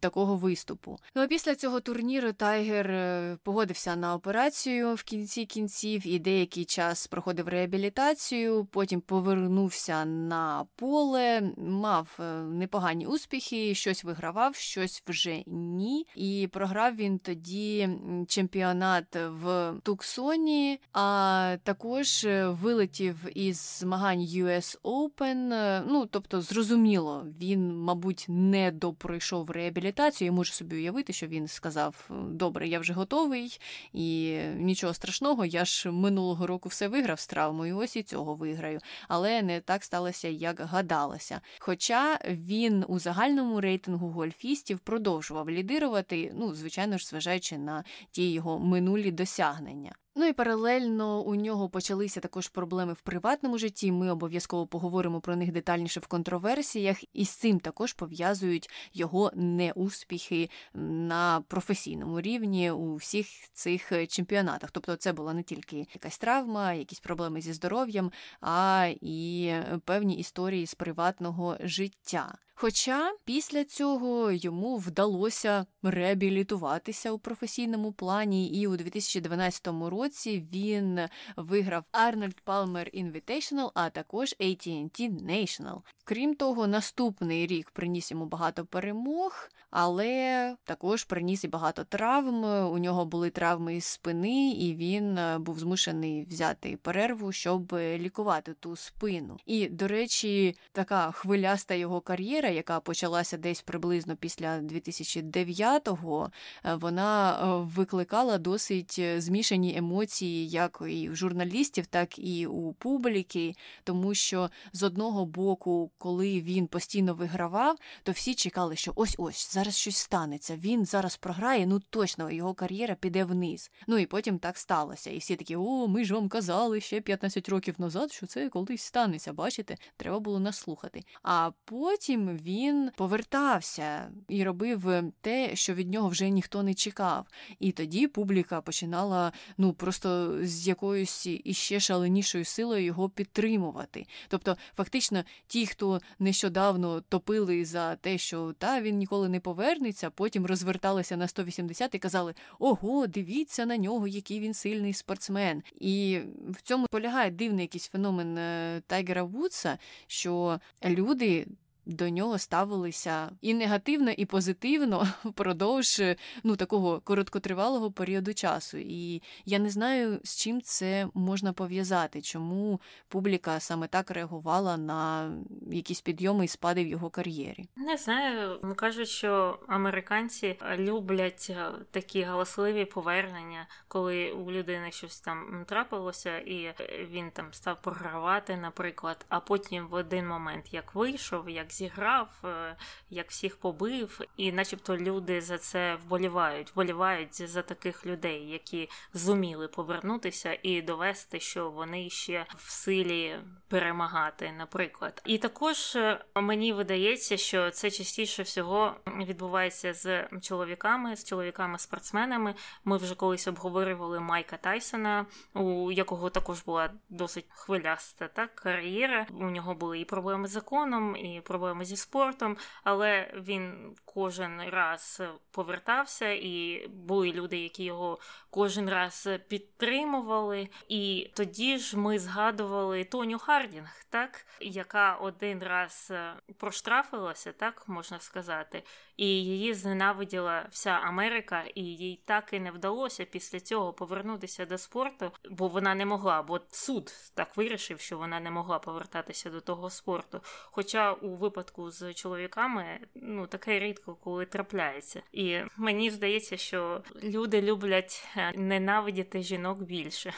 такого 0.00 0.36
виступу. 0.36 0.98
Ну 1.14 1.22
а 1.22 1.26
після 1.26 1.54
цього 1.54 1.80
турніру 1.80 2.32
Тайгер 2.32 2.90
е, 2.90 3.38
погодився 3.42 3.96
на 3.96 4.14
операцію 4.14 4.94
в 4.94 5.02
кінці 5.02 5.44
кінців 5.44 6.06
і 6.06 6.18
деякий 6.18 6.64
час 6.64 7.06
проходив 7.06 7.48
реабілітацію. 7.48 8.64
Потім 8.64 9.00
повернувся 9.00 10.04
на 10.04 10.66
поле, 10.76 11.52
мав 11.56 12.18
е, 12.20 12.22
непогані 12.40 13.06
успіхи, 13.06 13.74
щось 13.74 14.04
вигравав, 14.04 14.54
щось 14.54 15.02
вже 15.06 15.42
ні. 15.46 16.06
І 16.16 16.48
програв 16.52 16.96
він 16.96 17.18
тоді 17.18 17.88
чемпіонат 18.28 19.16
в 19.16 19.74
Туксоні, 19.82 20.55
а 20.92 21.56
також 21.62 22.24
е, 22.24 22.48
вилетів 22.48 23.16
із 23.34 23.78
змагань 23.78 24.20
US 24.20 24.80
Open. 24.82 25.52
Е, 25.52 25.82
ну 25.88 26.06
тобто, 26.06 26.40
зрозуміло, 26.40 27.24
він, 27.40 27.76
мабуть, 27.76 28.26
не 28.28 28.70
допройшов 28.70 29.50
реабілітацію. 29.50 30.26
Я 30.26 30.32
можу 30.32 30.52
собі 30.52 30.76
уявити, 30.76 31.12
що 31.12 31.26
він 31.26 31.48
сказав: 31.48 32.10
Добре, 32.30 32.68
я 32.68 32.78
вже 32.78 32.92
готовий, 32.92 33.60
і 33.92 34.38
нічого 34.56 34.94
страшного, 34.94 35.44
я 35.44 35.64
ж 35.64 35.90
минулого 35.90 36.46
року 36.46 36.68
все 36.68 36.88
виграв 36.88 37.20
з 37.20 37.26
травмою, 37.26 37.78
ось 37.78 37.96
і 37.96 38.02
цього 38.02 38.34
виграю. 38.34 38.80
Але 39.08 39.42
не 39.42 39.60
так 39.60 39.84
сталося, 39.84 40.28
як 40.28 40.60
гадалося. 40.60 41.40
Хоча 41.58 42.18
він 42.24 42.84
у 42.88 42.98
загальному 42.98 43.60
рейтингу 43.60 44.08
гольфістів 44.08 44.78
продовжував 44.78 45.50
лідирувати, 45.50 46.32
ну, 46.36 46.54
звичайно 46.54 46.98
ж, 46.98 47.06
зважаючи 47.06 47.58
на 47.58 47.84
ті 48.10 48.32
його 48.32 48.58
минулі 48.58 49.10
досягнення. 49.10 49.94
Ну 50.18 50.26
і 50.26 50.32
паралельно 50.32 51.22
у 51.22 51.34
нього 51.34 51.68
почалися 51.68 52.20
також 52.20 52.48
проблеми 52.48 52.92
в 52.92 53.00
приватному 53.00 53.58
житті. 53.58 53.92
Ми 53.92 54.10
обов'язково 54.10 54.66
поговоримо 54.66 55.20
про 55.20 55.36
них 55.36 55.52
детальніше 55.52 56.00
в 56.00 56.06
контроверсіях, 56.06 56.96
і 57.12 57.24
з 57.24 57.30
цим 57.30 57.60
також 57.60 57.92
пов'язують 57.92 58.70
його 58.92 59.32
неуспіхи 59.34 60.50
на 60.74 61.44
професійному 61.48 62.20
рівні 62.20 62.70
у 62.70 62.96
всіх 62.96 63.26
цих 63.52 63.92
чемпіонатах. 64.08 64.70
Тобто, 64.70 64.96
це 64.96 65.12
була 65.12 65.34
не 65.34 65.42
тільки 65.42 65.76
якась 65.76 66.18
травма, 66.18 66.72
якісь 66.72 67.00
проблеми 67.00 67.40
зі 67.40 67.52
здоров'ям, 67.52 68.12
а 68.40 68.88
і 69.00 69.52
певні 69.84 70.18
історії 70.18 70.66
з 70.66 70.74
приватного 70.74 71.56
життя. 71.60 72.38
Хоча 72.58 73.12
після 73.24 73.64
цього 73.64 74.32
йому 74.32 74.76
вдалося 74.76 75.66
реабілітуватися 75.82 77.12
у 77.12 77.18
професійному 77.18 77.92
плані, 77.92 78.48
і 78.48 78.66
у 78.66 78.76
2012 78.76 79.68
році 79.90 80.46
він 80.52 81.00
виграв 81.36 81.84
Arnold 81.92 82.36
Palmer 82.46 83.04
Invitational, 83.04 83.70
а 83.74 83.90
також 83.90 84.34
AT&T 84.40 85.10
National. 85.22 85.80
Крім 86.04 86.34
того, 86.34 86.66
наступний 86.66 87.46
рік 87.46 87.70
приніс 87.70 88.10
йому 88.10 88.26
багато 88.26 88.64
перемог, 88.64 89.48
але 89.70 90.56
також 90.64 91.04
приніс 91.04 91.44
і 91.44 91.48
багато 91.48 91.84
травм. 91.84 92.44
У 92.72 92.78
нього 92.78 93.04
були 93.04 93.30
травми 93.30 93.76
із 93.76 93.84
спини, 93.84 94.50
і 94.50 94.74
він 94.74 95.18
е, 95.18 95.38
був 95.38 95.58
змушений 95.58 96.24
взяти 96.24 96.76
перерву, 96.82 97.32
щоб 97.32 97.72
лікувати 97.72 98.54
ту 98.54 98.76
спину. 98.76 99.36
І, 99.46 99.68
до 99.68 99.88
речі, 99.88 100.56
така 100.72 101.10
хвиляста 101.10 101.74
його 101.74 102.00
кар'єра, 102.00 102.45
яка 102.48 102.80
почалася 102.80 103.36
десь 103.36 103.62
приблизно 103.62 104.16
після 104.16 104.58
2009-го, 104.58 106.30
е, 106.64 106.74
вона 106.74 107.32
е, 107.32 107.64
викликала 107.76 108.38
досить 108.38 109.00
змішані 109.18 109.76
емоції, 109.76 110.48
як 110.48 110.82
і 110.88 111.08
в 111.08 111.16
журналістів, 111.16 111.86
так 111.86 112.18
і 112.18 112.46
у 112.46 112.72
публіки, 112.72 113.54
тому 113.84 114.14
що 114.14 114.50
з 114.72 114.82
одного 114.82 115.26
боку 115.26 115.90
коли 115.98 116.40
він 116.40 116.66
постійно 116.66 117.14
вигравав, 117.14 117.78
то 118.02 118.12
всі 118.12 118.34
чекали, 118.34 118.76
що 118.76 118.92
ось 118.94 119.14
ось 119.18 119.54
зараз 119.54 119.76
щось 119.76 119.96
станеться. 119.96 120.56
Він 120.56 120.84
зараз 120.84 121.16
програє, 121.16 121.66
ну 121.66 121.80
точно 121.90 122.30
його 122.30 122.54
кар'єра 122.54 122.94
піде 122.94 123.24
вниз. 123.24 123.70
Ну 123.86 123.98
і 123.98 124.06
потім 124.06 124.38
так 124.38 124.58
сталося. 124.58 125.10
І 125.10 125.18
всі 125.18 125.36
такі, 125.36 125.56
о, 125.56 125.86
ми 125.86 126.04
ж 126.04 126.14
вам 126.14 126.28
казали 126.28 126.80
ще 126.80 127.00
15 127.00 127.48
років 127.48 127.74
назад, 127.78 128.12
що 128.12 128.26
це 128.26 128.48
колись 128.48 128.82
станеться. 128.82 129.32
Бачите, 129.32 129.76
треба 129.96 130.20
було 130.20 130.40
наслухати. 130.40 131.04
А 131.22 131.50
потім 131.64 132.35
він 132.36 132.90
повертався 132.96 134.10
і 134.28 134.44
робив 134.44 135.12
те, 135.20 135.56
що 135.56 135.74
від 135.74 135.90
нього 135.90 136.08
вже 136.08 136.30
ніхто 136.30 136.62
не 136.62 136.74
чекав. 136.74 137.26
І 137.58 137.72
тоді 137.72 138.06
публіка 138.06 138.60
починала 138.60 139.32
ну 139.58 139.72
просто 139.72 140.38
з 140.42 140.68
якоюсь 140.68 141.26
іще 141.26 141.80
шаленішою 141.80 142.44
силою 142.44 142.84
його 142.84 143.08
підтримувати. 143.08 144.06
Тобто, 144.28 144.56
фактично, 144.76 145.24
ті, 145.46 145.66
хто 145.66 146.00
нещодавно 146.18 147.00
топили 147.00 147.64
за 147.64 147.96
те, 147.96 148.18
що 148.18 148.54
та 148.58 148.80
він 148.80 148.96
ніколи 148.96 149.28
не 149.28 149.40
повернеться, 149.40 150.10
потім 150.10 150.46
розверталися 150.46 151.16
на 151.16 151.28
180 151.28 151.94
і 151.94 151.98
казали: 151.98 152.34
Ого, 152.58 153.06
дивіться 153.06 153.66
на 153.66 153.76
нього, 153.76 154.06
який 154.06 154.40
він 154.40 154.54
сильний 154.54 154.92
спортсмен. 154.92 155.62
І 155.80 156.20
в 156.48 156.62
цьому 156.62 156.86
полягає 156.90 157.30
дивний 157.30 157.64
якийсь 157.64 157.88
феномен 157.88 158.38
е, 158.38 158.82
Тайгера 158.86 159.22
Вудса, 159.22 159.78
що 160.06 160.60
люди 160.84 161.46
до 161.86 162.08
нього 162.08 162.38
ставилися 162.38 163.30
і 163.40 163.54
негативно, 163.54 164.10
і 164.10 164.24
позитивно 164.24 165.08
впродовж 165.24 166.02
ну, 166.42 166.56
такого 166.56 167.00
короткотривалого 167.00 167.90
періоду 167.90 168.34
часу. 168.34 168.78
І 168.78 169.22
я 169.44 169.58
не 169.58 169.70
знаю, 169.70 170.20
з 170.24 170.36
чим 170.36 170.62
це 170.62 171.08
можна 171.14 171.52
пов'язати, 171.52 172.22
чому 172.22 172.80
публіка 173.08 173.60
саме 173.60 173.86
так 173.86 174.10
реагувала 174.10 174.76
на 174.76 175.32
якісь 175.70 176.00
підйоми 176.00 176.44
і 176.44 176.48
спади 176.48 176.84
в 176.84 176.88
його 176.88 177.10
кар'єрі. 177.10 177.68
Не 177.76 177.96
знаю, 177.96 178.60
кажуть, 178.76 179.08
що 179.08 179.58
американці 179.68 180.58
люблять 180.76 181.46
е, 181.50 181.70
такі 181.90 182.22
галасливі 182.22 182.84
повернення, 182.84 183.66
коли 183.88 184.32
у 184.32 184.50
людини 184.50 184.90
щось 184.92 185.20
там 185.20 185.64
трапилося, 185.68 186.38
і 186.38 186.74
він 187.10 187.30
там 187.30 187.52
став 187.52 187.82
програвати, 187.82 188.56
наприклад, 188.56 189.26
а 189.28 189.40
потім 189.40 189.86
в 189.86 189.94
один 189.94 190.28
момент 190.28 190.74
як 190.74 190.94
вийшов, 190.94 191.50
як 191.50 191.72
зіграв, 191.76 192.28
е, 192.44 192.76
як 193.10 193.30
всіх 193.30 193.56
побив, 193.56 194.20
і, 194.36 194.52
начебто, 194.52 194.96
люди 194.96 195.40
за 195.40 195.58
це 195.58 195.96
вболівають, 195.96 196.72
вболівають 196.72 197.48
за 197.48 197.62
таких 197.62 198.06
людей, 198.06 198.50
які 198.50 198.88
зуміли 199.14 199.68
повернутися 199.68 200.58
і 200.62 200.82
довести, 200.82 201.40
що 201.40 201.70
вони 201.70 202.10
ще 202.10 202.46
в 202.56 202.70
силі 202.70 203.38
перемагати, 203.68 204.52
наприклад. 204.58 205.22
І 205.24 205.38
також 205.38 205.96
е, 205.96 206.24
мені 206.34 206.72
видається, 206.72 207.36
що 207.36 207.70
це 207.70 207.90
частіше 207.90 208.42
всього 208.42 208.94
відбувається 209.06 209.94
з 209.94 210.28
чоловіками, 210.42 211.16
з 211.16 211.24
чоловіками-спортсменами. 211.24 212.54
Ми 212.84 212.96
вже 212.96 213.14
колись 213.14 213.48
обговорювали 213.48 214.20
Майка 214.20 214.56
Тайсона, 214.56 215.26
у 215.54 215.92
якого 215.92 216.30
також 216.30 216.62
була 216.62 216.90
досить 217.08 217.46
хвиляста 217.48 218.28
так 218.28 218.54
кар'єра. 218.54 219.26
У 219.40 219.44
нього 219.44 219.74
були 219.74 220.00
і 220.00 220.04
проблеми 220.04 220.48
з 220.48 220.50
законом, 220.50 221.16
і 221.16 221.40
проблеми 221.40 221.65
проблеми 221.66 221.84
зі 221.84 221.96
спортом, 221.96 222.56
але 222.84 223.32
він 223.34 223.94
кожен 224.04 224.60
раз 224.70 225.22
повертався, 225.50 226.30
і 226.30 226.86
були 226.88 227.32
люди, 227.32 227.58
які 227.58 227.84
його 227.84 228.18
кожен 228.50 228.90
раз 228.90 229.28
підтримували. 229.48 230.68
І 230.88 231.30
тоді 231.34 231.78
ж 231.78 231.98
ми 231.98 232.18
згадували 232.18 233.04
Тоню 233.04 233.38
Хардінг, 233.38 234.04
так, 234.10 234.46
яка 234.60 235.14
один 235.14 235.62
раз 235.62 236.12
проштрафилася, 236.58 237.52
так 237.52 237.88
можна 237.88 238.20
сказати, 238.20 238.82
і 239.16 239.26
її 239.26 239.74
зненавиділа 239.74 240.66
вся 240.70 240.90
Америка, 240.90 241.64
і 241.74 241.82
їй 241.82 242.22
так 242.24 242.52
і 242.52 242.60
не 242.60 242.70
вдалося 242.70 243.24
після 243.24 243.60
цього 243.60 243.92
повернутися 243.92 244.66
до 244.66 244.78
спорту, 244.78 245.32
бо 245.50 245.68
вона 245.68 245.94
не 245.94 246.06
могла, 246.06 246.42
бо 246.42 246.60
суд 246.70 247.12
так 247.34 247.56
вирішив, 247.56 248.00
що 248.00 248.18
вона 248.18 248.40
не 248.40 248.50
могла 248.50 248.78
повертатися 248.78 249.50
до 249.50 249.60
того 249.60 249.90
спорту. 249.90 250.40
Хоча 250.70 251.12
у 251.12 251.36
випадку 251.36 251.55
з 251.90 252.14
чоловіками 252.14 253.00
ну 253.14 253.46
таке 253.46 253.78
рідко 253.78 254.14
коли 254.14 254.46
трапляється. 254.46 255.22
І 255.32 255.58
мені 255.76 256.10
здається, 256.10 256.56
що 256.56 257.02
люди 257.22 257.62
люблять 257.62 258.28
е, 258.36 258.52
ненавидіти 258.52 259.42
жінок 259.42 259.82
більше. 259.82 260.32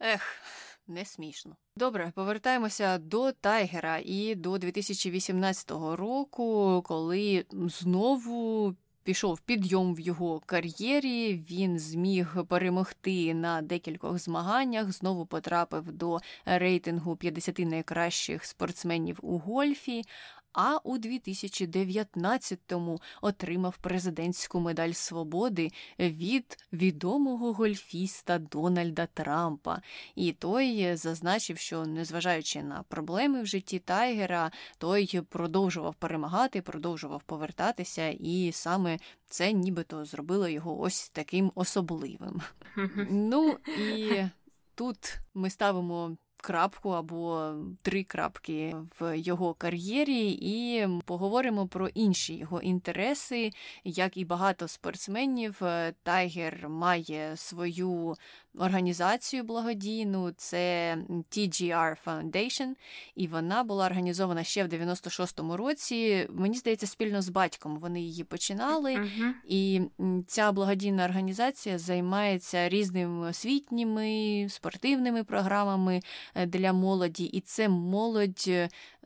Ех. 0.00 0.22
Не 0.88 1.04
смішно. 1.04 1.56
Добре, 1.76 2.12
повертаємося 2.14 2.98
до 2.98 3.32
Тайгера 3.32 4.00
і 4.04 4.34
до 4.34 4.58
2018 4.58 5.70
року, 5.70 6.82
коли 6.86 7.44
знову 7.50 8.74
пішов 9.06 9.40
підйом 9.40 9.94
в 9.94 10.00
його 10.00 10.40
кар'єрі. 10.46 11.44
Він 11.50 11.78
зміг 11.78 12.44
перемогти 12.48 13.34
на 13.34 13.62
декількох 13.62 14.18
змаганнях. 14.18 14.92
Знову 14.92 15.26
потрапив 15.26 15.92
до 15.92 16.18
рейтингу 16.44 17.16
50 17.16 17.58
найкращих 17.58 18.44
спортсменів 18.44 19.18
у 19.22 19.38
гольфі. 19.38 20.02
А 20.56 20.78
у 20.84 20.98
2019-му 20.98 23.00
отримав 23.22 23.76
президентську 23.76 24.60
медаль 24.60 24.92
свободи 24.92 25.70
від 25.98 26.58
відомого 26.72 27.52
гольфіста 27.52 28.38
Дональда 28.38 29.06
Трампа. 29.06 29.82
І 30.14 30.32
той 30.32 30.96
зазначив, 30.96 31.58
що 31.58 31.86
незважаючи 31.86 32.62
на 32.62 32.82
проблеми 32.82 33.42
в 33.42 33.46
житті 33.46 33.78
Тайгера, 33.78 34.50
той 34.78 35.20
продовжував 35.20 35.94
перемагати, 35.94 36.62
продовжував 36.62 37.22
повертатися, 37.22 38.08
і 38.08 38.52
саме 38.52 38.98
це 39.26 39.52
нібито 39.52 40.04
зробило 40.04 40.48
його 40.48 40.80
ось 40.80 41.08
таким 41.08 41.52
особливим. 41.54 42.42
Ну 43.10 43.58
і 43.78 44.22
тут 44.74 45.18
ми 45.34 45.50
ставимо 45.50 46.16
крапку 46.42 46.90
або 46.90 47.54
три 47.82 48.04
крапки 48.04 48.76
в 49.00 49.18
його 49.18 49.54
кар'єрі, 49.54 50.38
і 50.40 50.88
поговоримо 51.04 51.66
про 51.66 51.88
інші 51.88 52.34
його 52.34 52.60
інтереси. 52.60 53.50
Як 53.84 54.16
і 54.16 54.24
багато 54.24 54.68
спортсменів, 54.68 55.62
Тайгер 56.02 56.68
має 56.68 57.36
свою 57.36 58.14
організацію 58.58 59.44
благодійну, 59.44 60.30
це 60.36 60.96
TGR 61.08 61.96
Foundation, 62.06 62.68
і 63.14 63.26
вона 63.26 63.64
була 63.64 63.86
організована 63.86 64.44
ще 64.44 64.64
в 64.64 64.68
96-му 64.68 65.56
році. 65.56 66.28
Мені 66.30 66.56
здається, 66.58 66.86
спільно 66.86 67.22
з 67.22 67.28
батьком 67.28 67.78
вони 67.78 68.00
її 68.00 68.24
починали. 68.24 68.96
Uh-huh. 68.96 69.32
І 69.48 69.80
ця 70.26 70.52
благодійна 70.52 71.04
організація 71.04 71.78
займається 71.78 72.68
різними 72.68 73.28
освітніми 73.28 74.46
спортивними 74.50 75.24
програмами 75.24 76.00
е, 76.34 76.46
для 76.46 76.72
молоді, 76.72 77.24
і 77.24 77.40
це 77.40 77.68
молодь 77.68 78.50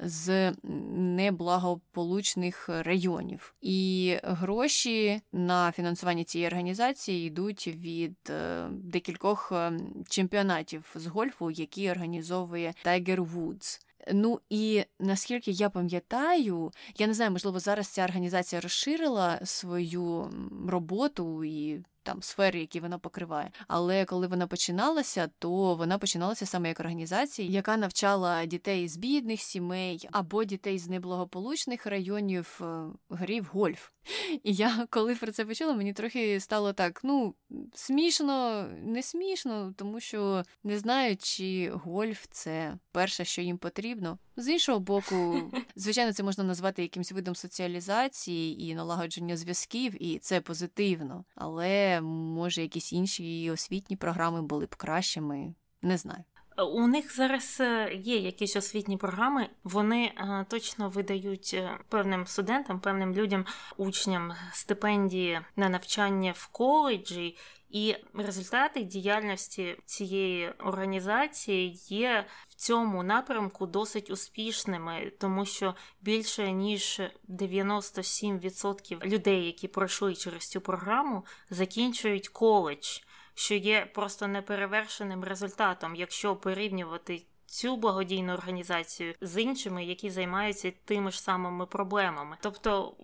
з 0.03 0.53
неблагополучних 0.95 2.69
районів. 2.69 3.55
І 3.61 4.17
гроші 4.23 5.21
на 5.33 5.73
фінансування 5.73 6.25
цієї 6.25 6.49
організації 6.49 7.27
йдуть 7.27 7.67
від 7.67 8.17
е, 8.31 8.67
декількох 8.71 9.40
е, 9.53 9.73
чемпіонатів 10.09 10.93
з 10.95 11.07
гольфу, 11.07 11.51
які 11.51 11.91
організовує 11.91 12.75
Tiger 12.87 13.33
Woods. 13.35 13.81
Ну 14.13 14.41
і 14.51 14.85
наскільки 14.99 15.51
я 15.51 15.71
пам'ятаю, 15.71 16.73
я 16.99 17.07
не 17.07 17.15
знаю, 17.15 17.31
можливо, 17.31 17.61
зараз 17.61 17.89
ця 17.89 18.05
організація 18.05 18.61
розширила 18.61 19.41
свою 19.45 20.31
роботу 20.69 21.45
і 21.45 21.85
там 22.03 22.23
сфери, 22.23 22.61
які 22.61 22.81
вона 22.81 22.99
покриває. 22.99 23.51
Але 23.69 24.05
коли 24.05 24.27
вона 24.27 24.47
починалася, 24.47 25.31
то 25.39 25.75
вона 25.75 25.99
починалася 25.99 26.47
саме 26.47 26.69
як 26.69 26.81
організація, 26.81 27.49
яка 27.49 27.77
навчала 27.77 28.47
дітей 28.47 28.89
з 28.89 28.97
бідних 28.97 29.41
сімей 29.41 30.09
або 30.13 30.45
дітей 30.45 30.79
з 30.79 30.89
неблагополучних 30.89 31.87
районів 31.87 32.61
е, 32.63 32.85
грі 33.11 33.41
в 33.41 33.45
гольф. 33.45 33.91
І 34.43 34.55
я, 34.55 34.87
коли 34.91 35.15
про 35.15 35.33
це 35.33 35.45
почула, 35.45 35.75
мені 35.75 35.93
трохи 35.93 36.41
стало 36.41 36.73
так: 36.73 37.01
ну, 37.05 37.35
смішно, 37.75 38.67
не 38.83 39.03
смішно, 39.03 39.75
тому 39.77 40.01
що 40.01 40.43
не 40.65 40.79
знаю, 40.79 41.17
чи 41.17 41.71
гольф 41.75 42.27
це 42.31 42.79
перше, 42.93 43.25
що 43.25 43.43
їм 43.43 43.59
потрібно. 43.59 44.19
З 44.41 44.49
іншого 44.49 44.81
боку, 44.81 45.43
звичайно, 45.77 46.13
це 46.13 46.23
можна 46.23 46.45
назвати 46.45 46.83
якимось 46.83 47.13
видом 47.13 47.35
соціалізації 47.35 48.63
і 48.63 48.75
налагодження 48.75 49.37
зв'язків, 49.37 50.03
і 50.03 50.19
це 50.19 50.41
позитивно. 50.41 51.25
Але 51.35 52.01
може 52.01 52.63
якісь 52.63 52.93
інші 52.93 53.51
освітні 53.51 53.97
програми 53.97 54.43
були 54.43 54.67
б 54.67 54.77
кращими, 54.77 55.55
не 55.83 55.97
знаю. 55.97 56.25
У 56.57 56.87
них 56.87 57.17
зараз 57.17 57.59
е, 57.61 57.93
є 57.95 58.17
якісь 58.17 58.57
освітні 58.57 58.97
програми, 58.97 59.49
вони 59.65 60.05
е, 60.05 60.47
точно 60.49 60.89
видають 60.89 61.51
е, 61.55 61.79
певним 61.89 62.27
студентам, 62.27 62.81
певним 62.81 63.15
людям, 63.15 63.47
учням 63.77 64.33
стипендії 64.53 65.41
на 65.57 65.69
навчання 65.69 66.33
в 66.37 66.47
коледжі, 66.47 67.37
і 67.71 67.97
результати 68.15 68.83
діяльності 68.83 69.77
цієї 69.85 70.51
організації 70.51 71.79
є 71.89 72.27
цьому 72.61 73.03
напрямку 73.03 73.67
досить 73.67 74.11
успішними, 74.11 75.13
тому 75.19 75.47
що 75.47 75.75
більше 76.01 76.53
ніж 76.53 77.01
97% 77.29 79.05
людей, 79.05 79.47
які 79.47 79.69
пройшли 79.69 80.15
через 80.15 80.49
цю 80.49 80.61
програму, 80.61 81.25
закінчують 81.51 82.29
коледж 82.29 83.01
що 83.35 83.55
є 83.55 83.87
просто 83.95 84.29
неперевершеним 84.29 85.25
результатом, 85.25 85.97
якщо 85.97 86.37
порівнювати. 86.37 87.23
Цю 87.51 87.77
благодійну 87.77 88.33
організацію 88.33 89.15
з 89.21 89.43
іншими, 89.43 89.85
які 89.85 90.11
займаються 90.11 90.73
тими 90.85 91.11
ж 91.11 91.23
самими 91.23 91.67
проблемами, 91.67 92.37
тобто 92.41 92.95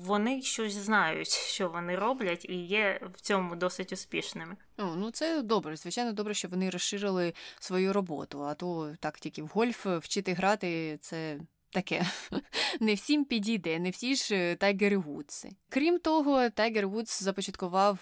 вони 0.00 0.42
щось 0.42 0.74
знають, 0.74 1.28
що 1.28 1.68
вони 1.68 1.96
роблять, 1.96 2.44
і 2.44 2.54
є 2.54 3.00
в 3.14 3.20
цьому 3.20 3.56
досить 3.56 3.92
успішними. 3.92 4.56
О, 4.78 4.84
ну 4.96 5.10
це 5.10 5.42
добре. 5.42 5.76
Звичайно, 5.76 6.12
добре, 6.12 6.34
що 6.34 6.48
вони 6.48 6.70
розширили 6.70 7.34
свою 7.58 7.92
роботу. 7.92 8.42
А 8.42 8.54
то 8.54 8.94
так 9.00 9.18
тільки 9.18 9.42
в 9.42 9.46
гольф 9.46 9.86
вчити 9.86 10.32
грати 10.32 10.98
це 11.00 11.40
таке 11.70 12.06
не 12.80 12.94
всім 12.94 13.24
підійде, 13.24 13.78
не 13.78 13.90
всі 13.90 14.16
ж 14.16 14.56
Тайгери 14.60 14.96
Вудси. 14.96 15.50
Крім 15.68 15.98
того, 15.98 16.50
Тайгер 16.50 16.88
Вудс 16.88 17.22
започаткував 17.22 17.98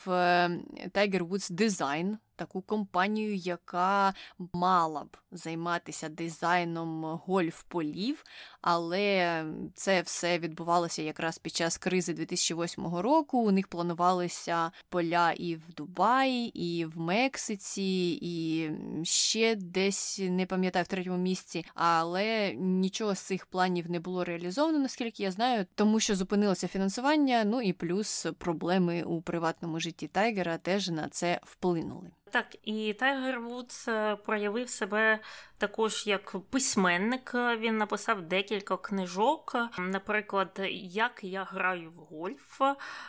Tiger 0.93 1.25
Woods 1.25 1.51
Design 1.51 2.19
таку 2.41 2.61
компанію, 2.63 3.35
яка 3.35 4.15
мала 4.53 5.05
б 5.05 5.17
займатися 5.33 6.09
дизайном 6.09 7.05
гольф-полів, 7.27 8.25
але 8.61 9.45
це 9.75 10.03
все 10.03 10.39
відбувалося 10.39 11.03
якраз 11.03 11.39
під 11.39 11.57
час 11.57 11.79
кризи 11.79 12.13
2008 12.13 12.97
року. 12.97 13.39
У 13.39 13.51
них 13.51 13.69
планувалися 13.69 14.71
поля 14.89 15.33
і 15.33 15.57
в 15.57 15.75
Дубаї, 15.77 16.49
і 16.49 16.85
в 16.85 16.99
Мексиці, 16.99 18.19
і 18.23 18.71
ще 19.05 19.55
десь 19.55 20.21
не 20.23 20.47
пам'ятаю 20.47 20.85
в 20.85 20.89
третьому 20.89 21.19
місці, 21.19 21.67
але 21.75 22.55
нічого 22.55 23.15
з 23.15 23.21
цих 23.21 23.47
планів 23.47 23.91
не 23.91 24.01
було 24.01 24.25
реалізовано, 24.25 24.79
наскільки 24.79 25.23
я 25.23 25.31
знаю, 25.31 25.67
тому 25.75 26.01
що 26.01 26.17
зупинилося 26.17 26.69
фінансування. 26.69 27.45
Ну 27.45 27.63
і 27.63 27.73
плюс 27.73 28.27
проблеми 28.39 29.03
у 29.03 29.23
приватному 29.23 29.81
житті 29.81 30.09
Тайгера 30.09 30.59
теж 30.59 30.89
на 30.89 31.09
це 31.09 31.41
вплинули. 31.43 32.11
Так, 32.31 32.57
і 32.65 32.93
Тайгер 32.93 33.41
Вудс 33.41 33.89
е, 33.89 34.17
проявив 34.17 34.69
себе 34.69 35.19
також 35.59 36.07
як 36.07 36.37
письменник. 36.51 37.35
Він 37.35 37.79
написав 37.79 38.23
декілька 38.23 38.77
книжок, 38.77 39.57
наприклад, 39.79 40.61
Як 40.83 41.21
я 41.23 41.45
граю 41.45 41.91
в 41.91 41.95
гольф, 41.95 42.61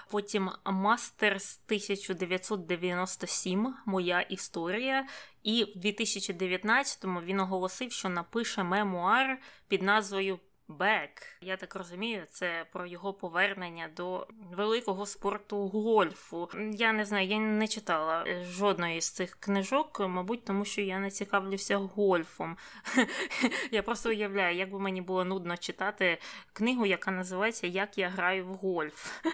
потім 0.09 0.51
Masters 0.65 1.59
1997, 1.65 3.75
Моя 3.85 4.21
історія. 4.21 5.07
І 5.43 5.63
в 5.63 5.77
2019-му 5.85 7.21
він 7.21 7.39
оголосив, 7.39 7.91
що 7.91 8.09
напише 8.09 8.63
мемуар 8.63 9.39
під 9.67 9.81
назвою 9.81 10.39
Бек. 10.79 11.11
Я 11.41 11.57
так 11.57 11.75
розумію, 11.75 12.23
це 12.31 12.65
про 12.71 12.85
його 12.85 13.13
повернення 13.13 13.89
до 13.95 14.27
великого 14.51 15.05
спорту 15.05 15.67
гольфу. 15.67 16.49
Я 16.73 16.93
не 16.93 17.05
знаю, 17.05 17.27
я 17.27 17.39
не 17.39 17.67
читала 17.67 18.25
жодної 18.43 19.01
з 19.01 19.09
цих 19.09 19.37
книжок, 19.39 19.99
мабуть, 19.99 20.45
тому 20.45 20.65
що 20.65 20.81
я 20.81 20.99
не 20.99 21.11
цікавлюся 21.11 21.77
гольфом. 21.77 22.57
Я 23.71 23.83
просто 23.83 24.09
уявляю, 24.09 24.57
як 24.57 24.71
би 24.71 24.79
мені 24.79 25.01
було 25.01 25.25
нудно 25.25 25.57
читати 25.57 26.17
книгу, 26.53 26.85
яка 26.85 27.11
називається 27.11 27.67
Як 27.67 27.97
я 27.97 28.09
граю 28.09 28.45
в 28.45 28.53
гольф. 28.53 29.23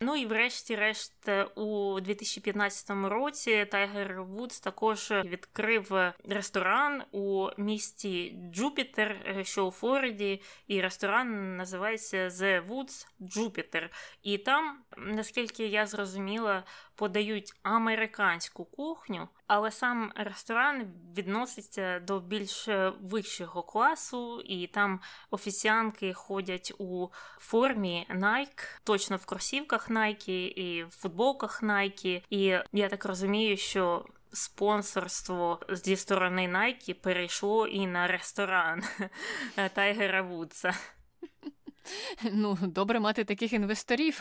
Ну 0.00 0.16
і 0.16 0.26
врешті-решт, 0.26 1.28
у 1.54 2.00
2015 2.00 2.90
році 2.90 3.66
Тайгер 3.70 4.22
Вудс 4.22 4.60
також 4.60 5.10
відкрив 5.24 6.12
ресторан 6.28 7.02
у 7.12 7.48
місті 7.56 8.38
Джупітер. 8.52 9.11
Що 9.42 9.66
у 9.66 9.70
Флориді, 9.70 10.42
і 10.66 10.80
ресторан 10.80 11.56
називається 11.56 12.28
The 12.28 12.66
Woods 12.68 13.06
Jupiter. 13.20 13.88
І 14.22 14.38
там, 14.38 14.78
наскільки 14.96 15.66
я 15.66 15.86
зрозуміла, 15.86 16.64
подають 16.94 17.52
американську 17.62 18.64
кухню, 18.64 19.28
але 19.46 19.70
сам 19.70 20.12
ресторан 20.16 20.92
відноситься 21.16 22.00
до 22.00 22.20
більш 22.20 22.68
вищого 23.00 23.62
класу, 23.62 24.40
і 24.40 24.66
там 24.66 25.00
офіціанки 25.30 26.12
ходять 26.12 26.72
у 26.78 27.08
формі 27.38 28.06
Nike, 28.10 28.80
точно 28.84 29.16
в 29.16 29.24
кросівках 29.24 29.90
Nike 29.90 30.48
і 30.48 30.84
в 30.84 30.90
футболках 30.90 31.62
Nike. 31.62 32.22
І 32.30 32.58
я 32.72 32.88
так 32.88 33.04
розумію, 33.04 33.56
що 33.56 34.06
спонсорство 34.32 35.60
зі 35.68 35.96
сторони 35.96 36.48
Nike 36.48 36.94
перейшло 36.94 37.66
і 37.66 37.86
на 37.86 38.06
ресторан 38.06 38.82
Тайгера 39.74 40.22
Вудса. 40.22 40.74
Ну, 42.32 42.58
добре 42.62 43.00
мати 43.00 43.24
таких 43.24 43.52
інвесторів. 43.52 44.20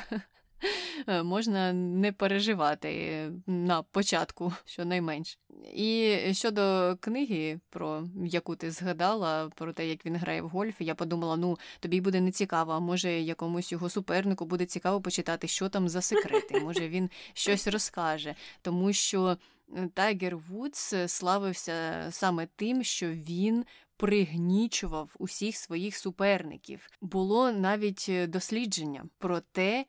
е, 1.07 1.23
можна 1.23 1.73
не 1.73 2.11
переживати 2.11 3.31
на 3.47 3.83
початку, 3.83 4.53
щонайменш. 4.65 5.39
І 5.73 6.17
щодо 6.31 6.95
книги, 6.99 7.59
про 7.69 8.03
яку 8.25 8.55
ти 8.55 8.71
згадала, 8.71 9.49
про 9.55 9.73
те, 9.73 9.87
як 9.87 10.05
він 10.05 10.15
грає 10.15 10.41
в 10.41 10.49
гольф, 10.49 10.75
я 10.79 10.95
подумала: 10.95 11.37
ну 11.37 11.57
тобі 11.79 12.01
буде 12.01 12.21
не 12.21 12.31
цікаво, 12.31 12.71
а 12.71 12.79
може 12.79 13.11
якомусь 13.11 13.71
його 13.71 13.89
супернику 13.89 14.45
буде 14.45 14.65
цікаво 14.65 15.01
почитати, 15.01 15.47
що 15.47 15.69
там 15.69 15.89
за 15.89 16.01
секрети. 16.01 16.59
Може 16.59 16.89
він 16.89 17.09
щось 17.33 17.67
розкаже, 17.67 18.35
тому 18.61 18.93
що 18.93 19.37
Тайгер 19.93 20.37
Вудс 20.37 20.93
славився 21.07 22.07
саме 22.11 22.47
тим, 22.55 22.83
що 22.83 23.11
він 23.11 23.65
пригнічував 23.97 25.15
усіх 25.19 25.55
своїх 25.57 25.97
суперників. 25.97 26.89
Було 27.01 27.51
навіть 27.51 28.05
е, 28.09 28.27
дослідження 28.27 29.05
про 29.17 29.39
те, 29.39 29.85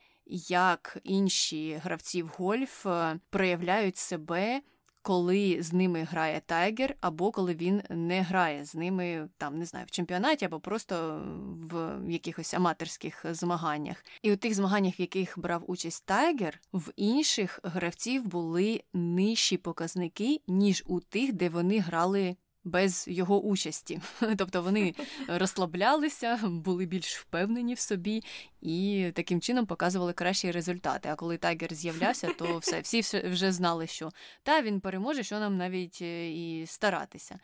як 0.48 0.98
інші 1.04 1.74
гравці 1.74 2.22
в 2.22 2.28
гольф 2.28 2.86
е, 2.86 3.18
проявляють 3.30 3.96
себе. 3.96 4.60
Коли 5.03 5.62
з 5.62 5.72
ними 5.72 6.03
грає 6.03 6.40
тайгер, 6.46 6.94
або 7.00 7.32
коли 7.32 7.55
він 7.55 7.82
не 7.90 8.22
грає 8.22 8.64
з 8.64 8.74
ними, 8.74 9.28
там 9.36 9.59
не 9.59 9.64
знаю, 9.64 9.86
в 9.86 9.90
чемпіонаті, 9.90 10.44
або 10.44 10.61
просто 10.61 11.22
в 11.70 12.00
якихось 12.11 12.55
аматорських 12.55 13.24
змаганнях. 13.30 14.05
І 14.22 14.32
у 14.32 14.36
тих 14.36 14.55
змаганнях, 14.55 15.00
в 15.00 15.00
яких 15.00 15.38
брав 15.38 15.64
участь 15.66 16.07
тайгер, 16.07 16.61
в 16.72 16.92
інших 16.96 17.61
гравців 17.62 18.26
були 18.26 18.82
нижчі 18.92 19.57
показники, 19.57 20.40
ніж 20.46 20.84
у 20.86 21.00
тих, 21.00 21.32
де 21.32 21.48
вони 21.48 21.78
грали 21.78 22.36
без 22.64 23.08
його 23.08 23.40
участі. 23.40 24.00
Тобто 24.36 24.62
вони 24.62 24.94
розслаблялися, 25.28 26.40
були 26.42 26.86
більш 26.86 27.16
впевнені 27.16 27.74
в 27.74 27.78
собі 27.78 28.22
і 28.60 29.10
таким 29.14 29.40
чином 29.40 29.66
показували 29.66 30.12
кращі 30.12 30.50
результати. 30.50 31.08
А 31.08 31.14
коли 31.14 31.36
Тайгер 31.36 31.74
з'являвся, 31.74 32.28
то 32.38 32.58
все, 32.62 32.80
всі 32.80 33.00
вже 33.28 33.52
знали, 33.52 33.86
що 33.86 34.10
та 34.42 34.62
він 34.62 34.80
переможе, 34.80 35.22
що 35.22 35.38
нам 35.38 35.56
навіть 35.56 35.98
е, 36.02 36.30
і 36.30 36.66
старатися. 36.66 37.38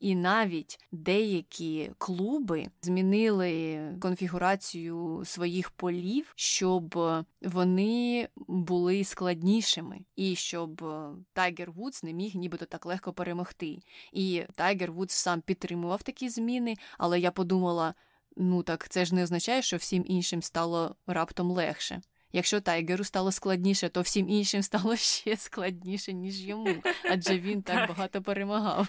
І 0.00 0.14
навіть 0.14 0.78
деякі 0.92 1.90
клуби 1.98 2.66
змінили 2.82 3.80
конфігурацію 4.00 5.22
своїх 5.24 5.70
полів, 5.70 6.32
щоб 6.36 7.00
вони 7.42 8.28
були 8.36 9.04
складнішими, 9.04 10.00
і 10.16 10.34
щоб 10.36 10.84
Тайгер 11.32 11.70
Вудс 11.70 12.02
не 12.02 12.12
міг 12.12 12.36
нібито 12.36 12.66
так 12.66 12.86
легко 12.86 13.12
перемогти. 13.12 13.78
І 14.12 14.42
Тайгер 14.54 14.92
Вудс 14.92 15.14
сам 15.14 15.40
підтримував 15.40 16.02
такі 16.02 16.28
зміни, 16.28 16.76
але 16.98 17.20
я 17.20 17.30
подумала: 17.30 17.94
ну 18.36 18.62
так 18.62 18.88
це 18.88 19.04
ж 19.04 19.14
не 19.14 19.22
означає, 19.22 19.62
що 19.62 19.76
всім 19.76 20.04
іншим 20.06 20.42
стало 20.42 20.96
раптом 21.06 21.50
легше. 21.50 22.00
Якщо 22.32 22.60
Тайгеру 22.60 23.04
стало 23.04 23.32
складніше, 23.32 23.88
то 23.88 24.00
всім 24.00 24.28
іншим 24.28 24.62
стало 24.62 24.96
ще 24.96 25.36
складніше, 25.36 26.12
ніж 26.12 26.40
йому, 26.40 26.74
адже 27.10 27.38
він 27.38 27.62
так 27.62 27.88
багато 27.88 28.22
перемагав. 28.22 28.88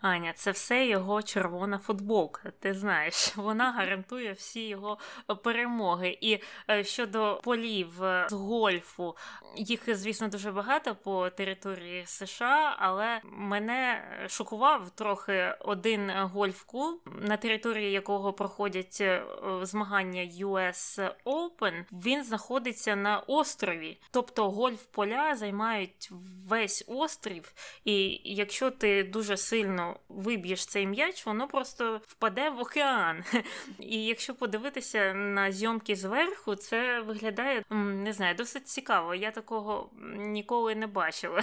Аня, 0.00 0.32
це 0.32 0.50
все 0.50 0.86
його 0.86 1.22
червона 1.22 1.78
футболка. 1.78 2.52
Ти 2.60 2.74
знаєш, 2.74 3.36
вона 3.36 3.72
гарантує 3.72 4.32
всі 4.32 4.68
його 4.68 4.98
перемоги. 5.44 6.18
І 6.20 6.38
е, 6.70 6.84
щодо 6.84 7.40
полів 7.44 8.04
е, 8.04 8.26
з 8.30 8.32
гольфу, 8.32 9.16
їх, 9.56 9.96
звісно, 9.96 10.28
дуже 10.28 10.52
багато 10.52 10.94
по 10.94 11.30
території 11.30 12.06
США, 12.06 12.76
але 12.78 13.20
мене 13.24 14.02
шокував 14.28 14.90
трохи 14.90 15.54
один 15.60 16.10
гольф-клуб, 16.10 17.00
на 17.20 17.36
території 17.36 17.92
якого 17.92 18.32
проходять 18.32 18.98
е, 19.00 19.22
змагання 19.62 20.22
US 20.22 21.10
Open. 21.24 21.84
Він 21.92 22.24
знаходиться 22.24 22.96
на 22.96 23.18
острові, 23.18 24.00
тобто 24.10 24.50
гольф-поля 24.50 25.34
займають 25.34 26.10
весь 26.48 26.84
острів, 26.86 27.52
і 27.84 28.20
якщо 28.46 28.70
ти 28.70 29.04
дуже 29.04 29.36
сильно 29.36 30.00
виб'єш 30.08 30.66
цей 30.66 30.86
м'яч, 30.86 31.26
воно 31.26 31.48
просто 31.48 32.00
впаде 32.06 32.50
в 32.50 32.60
океан. 32.60 33.24
І 33.78 34.04
якщо 34.04 34.34
подивитися 34.34 35.14
на 35.14 35.52
зйомки 35.52 35.96
зверху, 35.96 36.54
це 36.54 37.00
виглядає 37.00 37.64
не 37.70 38.12
знаю, 38.12 38.34
досить 38.34 38.68
цікаво. 38.68 39.14
Я 39.14 39.30
такого 39.30 39.90
ніколи 40.16 40.74
не 40.74 40.86
бачила. 40.86 41.42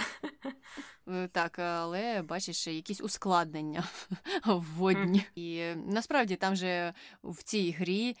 Е, 1.08 1.28
так, 1.32 1.58
але 1.58 2.22
бачиш 2.22 2.66
якісь 2.66 3.00
ускладнення 3.00 3.84
вводні. 4.46 5.18
Mm. 5.18 5.24
І 5.34 5.74
насправді 5.76 6.36
там 6.36 6.56
же 6.56 6.94
в 7.24 7.42
цій 7.42 7.70
грі 7.70 8.16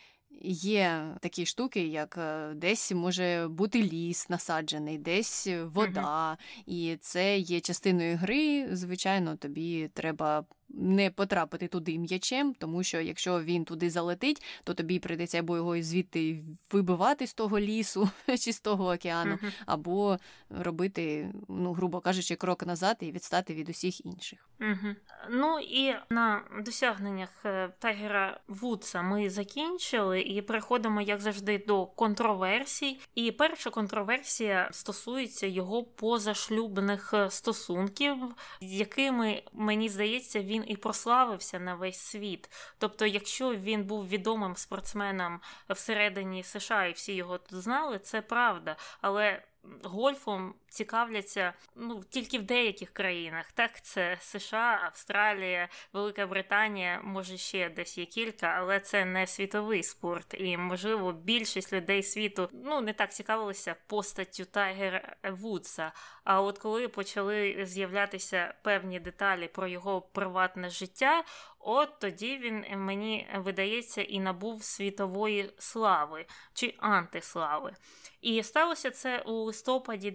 Є 0.46 1.16
такі 1.20 1.46
штуки, 1.46 1.86
як 1.86 2.18
е, 2.18 2.52
десь 2.54 2.92
може 2.92 3.48
бути 3.50 3.82
ліс 3.82 4.28
насаджений, 4.28 4.98
десь 4.98 5.48
вода, 5.64 6.30
mm-hmm. 6.30 6.62
і 6.66 6.96
це 7.00 7.38
є 7.38 7.60
частиною 7.60 8.16
гри. 8.16 8.68
Звичайно, 8.76 9.36
тобі 9.36 9.90
треба 9.94 10.44
не 10.68 11.10
потрапити 11.10 11.68
туди 11.68 11.98
м'ячем, 11.98 12.54
тому 12.58 12.82
що 12.82 13.00
якщо 13.00 13.42
він 13.42 13.64
туди 13.64 13.90
залетить, 13.90 14.42
то 14.64 14.74
тобі 14.74 14.98
прийдеться 14.98 15.38
або 15.38 15.56
його 15.56 15.82
звідти 15.82 16.44
вибивати 16.72 17.26
з 17.26 17.34
того 17.34 17.60
лісу 17.60 18.10
чи 18.40 18.52
з 18.52 18.60
того 18.60 18.92
океану, 18.92 19.34
uh-huh. 19.34 19.52
або 19.66 20.18
робити, 20.50 21.32
ну 21.48 21.72
грубо 21.72 22.00
кажучи, 22.00 22.36
крок 22.36 22.66
назад 22.66 22.96
і 23.00 23.12
відстати 23.12 23.54
від 23.54 23.68
усіх 23.68 24.06
інших. 24.06 24.48
Ну 25.30 25.58
і 25.60 25.94
на 26.10 26.42
досягненнях 26.64 27.30
е, 27.44 27.68
Тайгера 27.78 28.40
Вудса 28.48 29.02
ми 29.02 29.30
закінчили 29.30 30.20
і 30.20 30.42
переходимо, 30.42 31.00
як 31.00 31.20
завжди, 31.20 31.64
до 31.66 31.86
контроверсій. 31.86 32.98
І 33.14 33.32
перша 33.32 33.70
контроверсія 33.70 34.68
стосується 34.72 35.46
його 35.46 35.84
позашлюбних 35.84 37.14
е, 37.14 37.30
стосунків, 37.30 38.16
якими 38.60 39.42
мені 39.52 39.88
здається 39.88 40.42
він 40.42 40.53
і 40.66 40.76
прославився 40.76 41.60
на 41.60 41.74
весь 41.74 41.98
світ. 41.98 42.50
Тобто, 42.78 43.06
якщо 43.06 43.54
він 43.54 43.84
був 43.84 44.08
відомим 44.08 44.56
спортсменом 44.56 45.40
всередині 45.68 46.42
США 46.42 46.84
і 46.84 46.92
всі 46.92 47.14
його 47.14 47.38
тут 47.38 47.62
знали, 47.62 47.98
це 47.98 48.22
правда. 48.22 48.76
Але 49.00 49.42
гольфом 49.82 50.54
цікавляться 50.74 51.52
ну 51.76 52.04
тільки 52.10 52.38
в 52.38 52.42
деяких 52.42 52.90
країнах. 52.90 53.52
Так, 53.52 53.82
це 53.82 54.18
США, 54.20 54.80
Австралія, 54.84 55.68
Велика 55.92 56.26
Британія, 56.26 57.00
може 57.04 57.36
ще 57.36 57.70
десь 57.70 57.98
є 57.98 58.04
кілька, 58.04 58.46
але 58.46 58.80
це 58.80 59.04
не 59.04 59.26
світовий 59.26 59.82
спорт. 59.82 60.34
І 60.38 60.56
можливо 60.56 61.12
більшість 61.12 61.72
людей 61.72 62.02
світу 62.02 62.48
ну 62.52 62.80
не 62.80 62.92
так 62.92 63.12
цікавилися 63.12 63.76
постаттю 63.86 64.44
Тайгера 64.44 65.16
Вудса. 65.22 65.92
А 66.24 66.42
от 66.42 66.58
коли 66.58 66.88
почали 66.88 67.66
з'являтися 67.66 68.54
певні 68.62 69.00
деталі 69.00 69.48
про 69.48 69.68
його 69.68 70.00
приватне 70.00 70.70
життя. 70.70 71.24
От 71.66 71.98
тоді 71.98 72.38
він 72.38 72.64
мені 72.76 73.28
видається 73.34 74.02
і 74.02 74.20
набув 74.20 74.64
світової 74.64 75.50
слави 75.58 76.26
чи 76.54 76.74
антислави. 76.78 77.72
І 78.20 78.42
сталося 78.42 78.90
це 78.90 79.18
у 79.18 79.32
листопаді 79.32 80.10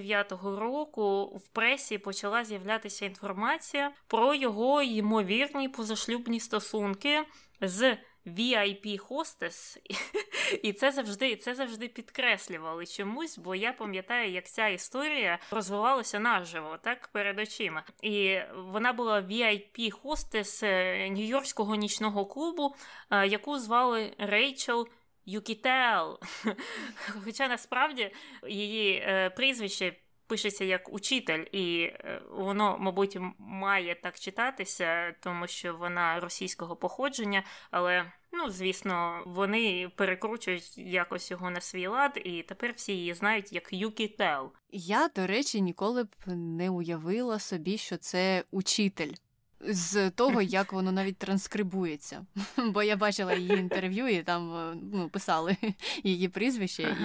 2009 0.00 0.60
року. 0.60 1.24
В 1.44 1.48
пресі 1.48 1.98
почала 1.98 2.44
з'являтися 2.44 3.06
інформація 3.06 3.92
про 4.06 4.34
його 4.34 4.82
ймовірні 4.82 5.68
позашлюбні 5.68 6.40
стосунки 6.40 7.24
з 7.60 7.96
vip 8.26 8.98
хостес 8.98 9.78
і 10.62 10.72
це 10.72 10.92
завжди 10.92 11.36
це 11.36 11.54
завжди 11.54 11.88
підкреслювали 11.88 12.86
чомусь, 12.86 13.38
бо 13.38 13.54
я 13.54 13.72
пам'ятаю, 13.72 14.32
як 14.32 14.48
ця 14.48 14.68
історія 14.68 15.38
розвивалася 15.50 16.18
наживо, 16.18 16.78
так 16.82 17.08
перед 17.08 17.38
очима. 17.38 17.82
І 18.02 18.38
вона 18.56 18.92
була 18.92 19.20
vip 19.20 19.90
хостес 19.90 20.62
Нью-Йоркського 20.62 21.74
нічного 21.74 22.26
клубу, 22.26 22.74
е, 23.10 23.26
яку 23.26 23.58
звали 23.58 24.14
Рейчел 24.18 24.88
Юкітел. 25.28 26.20
Хоча 27.24 27.48
насправді 27.48 28.10
її 28.48 28.92
е, 28.92 29.30
прізвище 29.30 29.96
пишеться 30.26 30.64
як 30.64 30.92
учитель, 30.92 31.44
і 31.52 31.80
е, 31.82 32.22
воно, 32.30 32.76
мабуть, 32.80 33.18
має 33.38 33.94
так 33.94 34.18
читатися, 34.18 35.14
тому 35.20 35.46
що 35.46 35.76
вона 35.76 36.20
російського 36.20 36.76
походження, 36.76 37.42
але. 37.70 38.12
Ну, 38.32 38.50
звісно, 38.50 39.22
вони 39.26 39.90
перекручують 39.96 40.78
якось 40.78 41.30
його 41.30 41.50
на 41.50 41.60
свій 41.60 41.86
лад, 41.86 42.20
і 42.24 42.42
тепер 42.42 42.72
всі 42.76 42.92
її 42.92 43.14
знають 43.14 43.52
як 43.52 43.72
Юкі 43.72 44.08
Тел. 44.08 44.52
Я, 44.70 45.08
до 45.16 45.26
речі, 45.26 45.60
ніколи 45.60 46.04
б 46.04 46.14
не 46.26 46.70
уявила 46.70 47.38
собі, 47.38 47.78
що 47.78 47.96
це 47.96 48.44
учитель. 48.50 49.12
З 49.60 50.10
того, 50.10 50.42
як 50.42 50.72
воно 50.72 50.92
навіть 50.92 51.18
транскрибується. 51.18 52.26
Бо 52.56 52.82
я 52.82 52.96
бачила 52.96 53.34
її 53.34 53.52
інтерв'ю, 53.52 54.08
і 54.08 54.22
там 54.22 54.56
е, 54.56 54.78
ну, 54.92 55.08
писали 55.08 55.56
її 56.02 56.28
прізвище, 56.28 56.96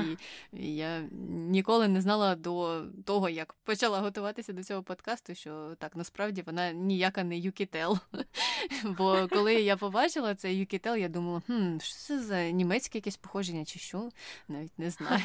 і 0.53 0.75
я 0.75 1.01
ніколи 1.29 1.87
не 1.87 2.01
знала 2.01 2.35
до 2.35 2.85
того, 3.05 3.29
як 3.29 3.53
почала 3.53 3.99
готуватися 3.99 4.53
до 4.53 4.63
цього 4.63 4.83
подкасту, 4.83 5.35
що 5.35 5.75
так 5.79 5.95
насправді 5.95 6.41
вона 6.41 6.71
ніяка 6.71 7.23
не 7.23 7.37
Юкітел. 7.37 7.99
Бо 8.83 9.27
коли 9.27 9.53
я 9.53 9.77
побачила 9.77 10.35
це 10.35 10.53
Юкітел, 10.53 10.95
я 10.95 11.09
думала, 11.09 11.41
хм, 11.47 11.77
що 11.79 11.95
це 11.95 12.19
за 12.19 12.49
німецьке 12.49 12.97
якесь 12.97 13.17
походження, 13.17 13.65
чи 13.65 13.79
що? 13.79 14.09
Навіть 14.47 14.79
не 14.79 14.89
знаю. 14.89 15.23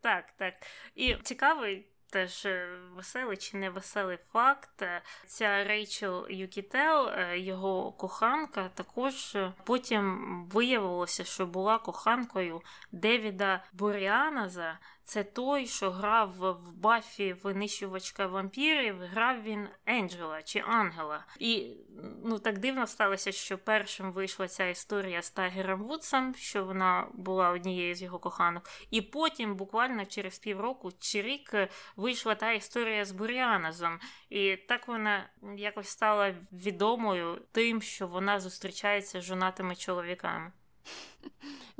Так, 0.00 0.24
так. 0.36 0.54
І 0.94 1.14
цікавий 1.22 1.86
теж 2.10 2.46
е, 2.46 2.68
веселий 2.94 3.36
чи 3.36 3.56
невеселий 3.56 4.18
факт. 4.32 4.82
Ця 5.26 5.64
Рейчел 5.64 6.26
Юкітел, 6.30 7.08
е, 7.08 7.38
його 7.38 7.92
коханка, 7.92 8.68
також 8.68 9.34
е, 9.34 9.52
потім 9.64 10.44
виявилося, 10.52 11.24
що 11.24 11.46
була 11.46 11.78
коханкою 11.78 12.62
Девіда 12.92 13.64
Буріаназа. 13.72 14.78
Це 15.08 15.24
той, 15.24 15.66
що 15.66 15.90
грав 15.90 16.30
в 16.38 16.72
Бафі 16.72 17.32
винищувачка 17.32 18.26
вампірів, 18.26 18.96
грав 19.00 19.42
він 19.42 19.68
Енджела 19.86 20.42
чи 20.42 20.58
Ангела. 20.58 21.24
І 21.38 21.76
ну 22.24 22.38
так 22.38 22.58
дивно 22.58 22.86
сталося, 22.86 23.32
що 23.32 23.58
першим 23.58 24.12
вийшла 24.12 24.48
ця 24.48 24.66
історія 24.66 25.22
з 25.22 25.30
Тайгером 25.30 25.82
Вудсом, 25.82 26.34
що 26.34 26.64
вона 26.64 27.08
була 27.14 27.50
однією 27.50 27.94
з 27.94 28.02
його 28.02 28.18
коханок. 28.18 28.70
І 28.90 29.02
потім, 29.02 29.54
буквально 29.54 30.04
через 30.06 30.38
півроку 30.38 30.92
чи 30.98 31.22
рік, 31.22 31.54
вийшла 31.96 32.34
та 32.34 32.52
історія 32.52 33.04
з 33.04 33.12
Буріаназом. 33.12 33.98
І 34.30 34.56
так 34.56 34.88
вона 34.88 35.30
якось 35.56 35.88
стала 35.88 36.34
відомою 36.52 37.42
тим, 37.52 37.82
що 37.82 38.06
вона 38.06 38.40
зустрічається 38.40 39.20
з 39.20 39.24
жонатими 39.24 39.76
чоловіками. 39.76 40.52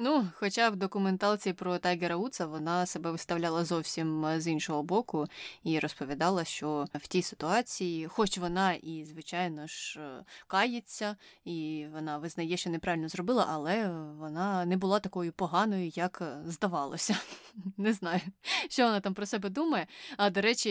Ну, 0.01 0.29
хоча 0.35 0.71
в 0.71 0.77
документалці 0.77 1.53
про 1.53 1.79
Тайгера 1.79 2.17
Вудса 2.17 2.47
вона 2.47 2.87
себе 2.87 3.11
виставляла 3.11 3.65
зовсім 3.65 4.27
е, 4.27 4.41
з 4.41 4.47
іншого 4.47 4.83
боку 4.83 5.27
і 5.65 5.79
розповідала, 5.79 6.45
що 6.45 6.87
в 6.95 7.07
тій 7.07 7.23
ситуації, 7.23 8.07
хоч 8.07 8.39
вона 8.39 8.73
і, 8.73 9.05
звичайно 9.05 9.67
ж, 9.67 10.01
е, 10.01 10.25
кається, 10.47 11.17
і 11.45 11.87
вона 11.93 12.19
визнає, 12.19 12.57
що 12.57 12.71
неправильно 12.71 13.09
зробила, 13.09 13.47
але 13.51 13.89
вона 14.19 14.65
не 14.65 14.77
була 14.77 15.01
такою 15.01 15.33
поганою, 15.33 15.89
як 15.95 16.19
е, 16.23 16.39
здавалося. 16.47 17.17
Не 17.77 17.93
знаю, 17.93 18.21
що 18.69 18.85
вона 18.85 19.01
там 19.01 19.15
про 19.15 19.27
себе 19.27 19.49
думає. 19.49 19.87
А 20.17 20.31
до 20.31 20.41
речі, 20.41 20.71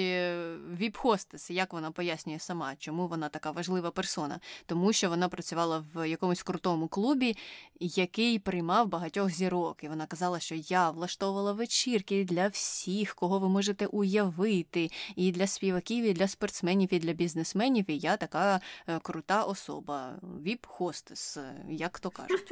віп-хостес, 0.80 1.52
як 1.52 1.74
вона 1.74 1.92
пояснює 1.92 2.40
сама, 2.40 2.76
чому 2.76 3.08
вона 3.08 3.30
така 3.30 3.52
важлива 3.52 3.92
персона, 3.92 4.40
тому 4.66 4.94
що 4.94 5.10
вона 5.10 5.30
працювала 5.30 5.86
в 5.94 6.10
якомусь 6.10 6.44
крутому 6.44 6.88
клубі, 6.88 7.38
який 7.80 8.40
приймав 8.40 8.67
багатьох 8.68 9.30
зірок. 9.30 9.84
І 9.84 9.88
вона 9.88 10.06
казала, 10.06 10.40
що 10.40 10.56
я 10.56 10.90
влаштовувала 10.90 11.54
вечірки 11.54 12.24
для 12.24 12.48
всіх, 12.48 13.16
кого 13.16 13.40
ви 13.40 13.50
можете 13.50 13.86
уявити, 13.86 14.90
і 15.16 15.32
для 15.32 15.48
співаків, 15.48 16.06
і 16.06 16.14
для 16.14 16.28
спортсменів, 16.28 16.94
і 16.94 17.00
для 17.00 17.14
бізнесменів. 17.14 17.90
І 17.90 17.98
я 17.98 18.18
така 18.18 18.60
е, 18.88 19.00
крута 19.00 19.44
особа. 19.44 20.16
Віп-хостес, 20.46 21.40
е, 21.40 21.66
як 21.70 22.00
то 22.00 22.10
кажуть. 22.10 22.48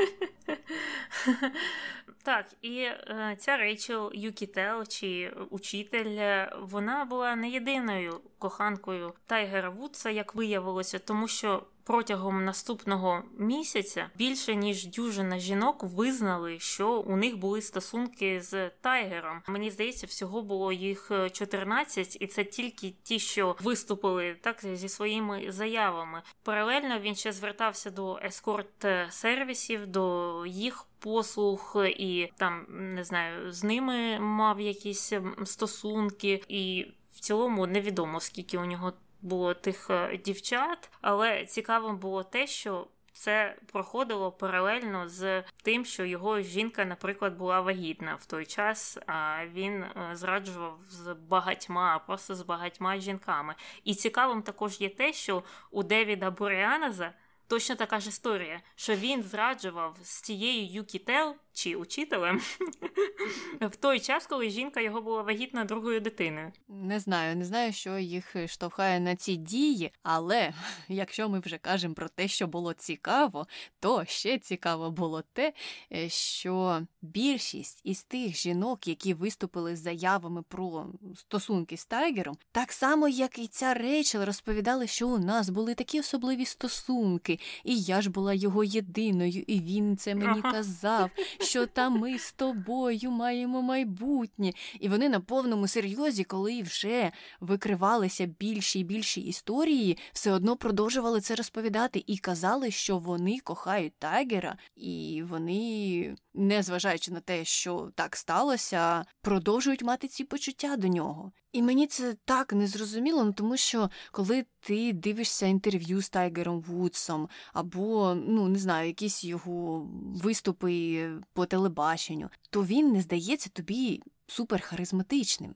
Так, 2.24 2.46
і 2.62 2.80
е, 2.80 3.36
ця 3.40 3.58
Рейчел 3.58 4.12
Юкітел 4.14 4.86
чи 4.88 5.34
Учітель, 5.50 6.46
вона 6.62 7.06
була 7.06 7.36
не 7.36 7.50
єдиною 7.50 8.22
коханкою 8.40 9.14
Тайгера 9.26 9.70
Вудса, 9.70 10.10
як 10.10 10.36
виявилося, 10.36 11.00
тому 11.00 11.28
що 11.28 11.64
протягом 11.86 12.46
наступного 12.46 13.24
місяця 13.38 14.10
більше 14.16 14.56
ніж 14.56 14.88
дюжина 14.88 15.40
жінок 15.40 15.84
визнали, 15.84 16.60
що 16.60 16.90
у 17.00 17.16
них 17.16 17.38
були 17.38 17.62
стосунки 17.62 18.42
з 18.42 18.70
Тайгером. 18.70 19.42
Мені 19.48 19.72
здається, 19.72 20.08
всього 20.08 20.42
було 20.42 20.72
їх 20.72 21.12
14, 21.32 22.18
і 22.22 22.28
це 22.28 22.44
тільки 22.44 22.94
ті, 23.04 23.20
що 23.20 23.56
виступили 23.60 24.36
так 24.42 24.60
зі 24.74 24.90
своїми 24.90 25.52
заявами. 25.52 26.22
Паралельно 26.44 27.00
він 27.00 27.16
ще 27.16 27.32
звертався 27.32 27.92
до 27.92 28.20
ескорт 28.24 28.86
сервісів, 29.10 29.88
до 29.88 30.46
їх 30.46 30.86
послуг, 31.00 31.76
і 31.86 32.30
там 32.38 32.66
не 32.70 33.04
знаю, 33.04 33.52
з 33.52 33.64
ними 33.64 34.20
мав 34.20 34.62
якісь 34.62 35.14
стосунки, 35.46 36.44
і 36.48 36.86
в 37.14 37.20
цілому 37.20 37.68
невідомо 37.68 38.20
скільки 38.20 38.58
у 38.58 38.66
нього 38.66 38.94
було 39.26 39.54
тих 39.54 39.90
е, 39.90 40.18
дівчат, 40.26 40.90
але 41.02 41.46
цікавим 41.46 41.98
було 41.98 42.24
те, 42.24 42.48
що. 42.48 42.88
Це 43.18 43.56
проходило 43.72 44.32
паралельно 44.32 45.10
з 45.10 45.44
тим, 45.64 45.86
що 45.86 46.06
його 46.06 46.42
жінка, 46.42 46.86
наприклад, 46.86 47.38
була 47.38 47.62
вагітна 47.62 48.16
в 48.16 48.26
той 48.26 48.46
час, 48.46 48.98
а 49.08 49.46
він 49.54 49.84
е, 49.84 50.10
зраджував 50.14 50.80
з 50.90 51.14
багатьма, 51.14 52.00
просто 52.00 52.36
з 52.36 52.42
багатьма 52.42 52.98
жінками. 52.98 53.56
І 53.84 53.96
цікавим 53.96 54.42
також 54.42 54.82
є 54.82 54.90
те, 54.90 55.14
що 55.14 55.44
у 55.72 55.84
Девіда 55.84 56.32
Буріаназа 56.32 57.14
точно 57.48 57.76
така 57.76 58.00
ж 58.00 58.10
історія, 58.10 58.62
що 58.76 58.96
він 58.96 59.24
зраджував 59.24 59.98
з 60.04 60.22
тією 60.22 60.74
Юкітел 60.74 61.36
чи 61.56 61.76
учителем 61.76 62.42
в 63.62 63.76
той 63.76 64.00
час, 64.00 64.28
коли 64.28 64.50
жінка 64.50 64.82
його 64.82 65.02
була 65.02 65.22
вагітна 65.22 65.66
другою 65.66 66.00
дитиною. 66.00 66.52
Не 66.68 67.00
знаю, 67.00 67.36
не 67.36 67.46
знаю, 67.46 67.74
що 67.74 67.98
їх 67.98 68.36
штовхає 68.48 69.00
на 69.00 69.16
ці 69.16 69.36
дії, 69.36 69.92
але 70.04 70.54
якщо 70.88 71.30
ми 71.30 71.40
вже 71.40 71.58
кажемо 71.58 71.94
про 71.94 72.10
те, 72.10 72.28
що 72.28 72.48
було 72.48 72.74
цікаво, 72.74 73.48
то 73.80 74.06
ще 74.06 74.38
цікаво 74.38 74.92
було 74.92 75.24
те, 75.34 75.54
е, 75.94 76.10
що 76.10 76.82
більшість 77.02 77.82
із 77.84 78.04
тих 78.04 78.36
жінок, 78.36 78.88
які 78.88 79.14
виступили 79.14 79.76
з 79.76 79.80
заявами 79.80 80.42
про 80.42 80.88
стосунки 81.16 81.78
з 81.78 81.86
Тайгером, 81.86 82.38
так 82.52 82.72
само, 82.72 83.08
як 83.08 83.40
і 83.40 83.48
ця 83.48 83.74
Рейчел, 83.74 84.24
розповідали, 84.24 84.88
що 84.88 85.08
у 85.08 85.18
нас 85.18 85.50
були 85.50 85.76
такі 85.76 86.00
особливі 86.00 86.46
стосунки, 86.46 87.40
і 87.64 87.82
я 87.82 88.02
ж 88.02 88.10
була 88.10 88.34
його 88.34 88.64
єдиною, 88.64 89.44
і 89.48 89.60
він 89.60 89.98
це 89.98 90.16
мені 90.16 90.42
казав 90.42 91.12
що 91.46 91.66
там 91.66 92.00
ми 92.00 92.20
з 92.20 92.32
тобою 92.32 93.12
маємо 93.12 93.62
майбутнє. 93.62 94.52
І 94.80 94.90
вони 94.90 95.10
на 95.10 95.20
повному 95.20 95.68
серйозі, 95.68 96.24
коли 96.24 96.62
вже 96.62 97.12
викривалися 97.40 98.26
більші 98.26 98.80
і 98.80 98.84
більші 98.84 99.22
історії, 99.22 99.98
все 100.14 100.32
одно 100.32 100.58
продовжували 100.58 101.22
це 101.22 101.36
розповідати 101.36 102.04
і 102.08 102.18
казали, 102.18 102.72
що 102.72 102.98
вони 102.98 103.40
кохають 103.40 103.94
Тайгера, 104.00 104.58
і 104.76 105.24
вони, 105.30 106.16
незважаючи 106.34 107.12
на 107.12 107.20
те, 107.20 107.46
що 107.46 107.92
так 107.96 108.16
сталося, 108.16 109.06
продовжують 109.22 109.84
мати 109.84 110.08
ці 110.08 110.24
почуття 110.24 110.78
до 110.78 110.88
нього. 110.88 111.32
І 111.56 111.62
мені 111.62 111.88
це 111.88 112.16
так 112.26 112.54
незрозуміло, 112.54 113.24
ну 113.24 113.34
тому 113.34 113.58
що 113.58 113.90
коли 114.12 114.46
ти 114.60 114.94
дивишся 114.94 115.46
інтерв'ю 115.46 116.02
з 116.02 116.10
Тайгером 116.10 116.62
Вудсом, 116.62 117.30
або, 117.54 118.16
ну 118.28 118.48
не 118.48 118.60
знаю, 118.60 118.88
якісь 118.88 119.24
його 119.24 119.88
виступи 120.24 121.10
по 121.34 121.46
телебаченню, 121.46 122.30
то 122.50 122.64
він 122.64 122.92
не 122.92 123.02
здається 123.02 123.50
тобі 123.50 124.04
суперхаризматичним. 124.28 125.56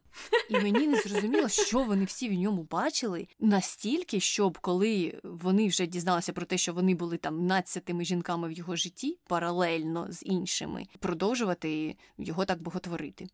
І 0.50 0.60
мені 0.60 0.88
не 0.88 0.98
зрозуміло, 0.98 1.50
що 1.50 1.84
вони 1.84 2.06
всі 2.06 2.30
в 2.30 2.34
ньому 2.34 2.64
бачили 2.64 3.28
настільки, 3.40 4.20
щоб 4.20 4.58
коли 4.58 5.20
вони 5.24 5.68
вже 5.68 5.88
дізналися 5.88 6.34
про 6.34 6.46
те, 6.46 6.58
що 6.58 6.74
вони 6.74 6.96
були 6.96 7.18
там 7.18 7.46
надцятими 7.48 8.06
жінками 8.06 8.48
в 8.48 8.52
його 8.52 8.76
житті, 8.76 9.18
паралельно 9.28 10.12
з 10.12 10.24
іншими, 10.24 10.86
продовжувати 11.00 11.98
його 12.18 12.46
так 12.46 12.62
боготворити. 12.62 13.28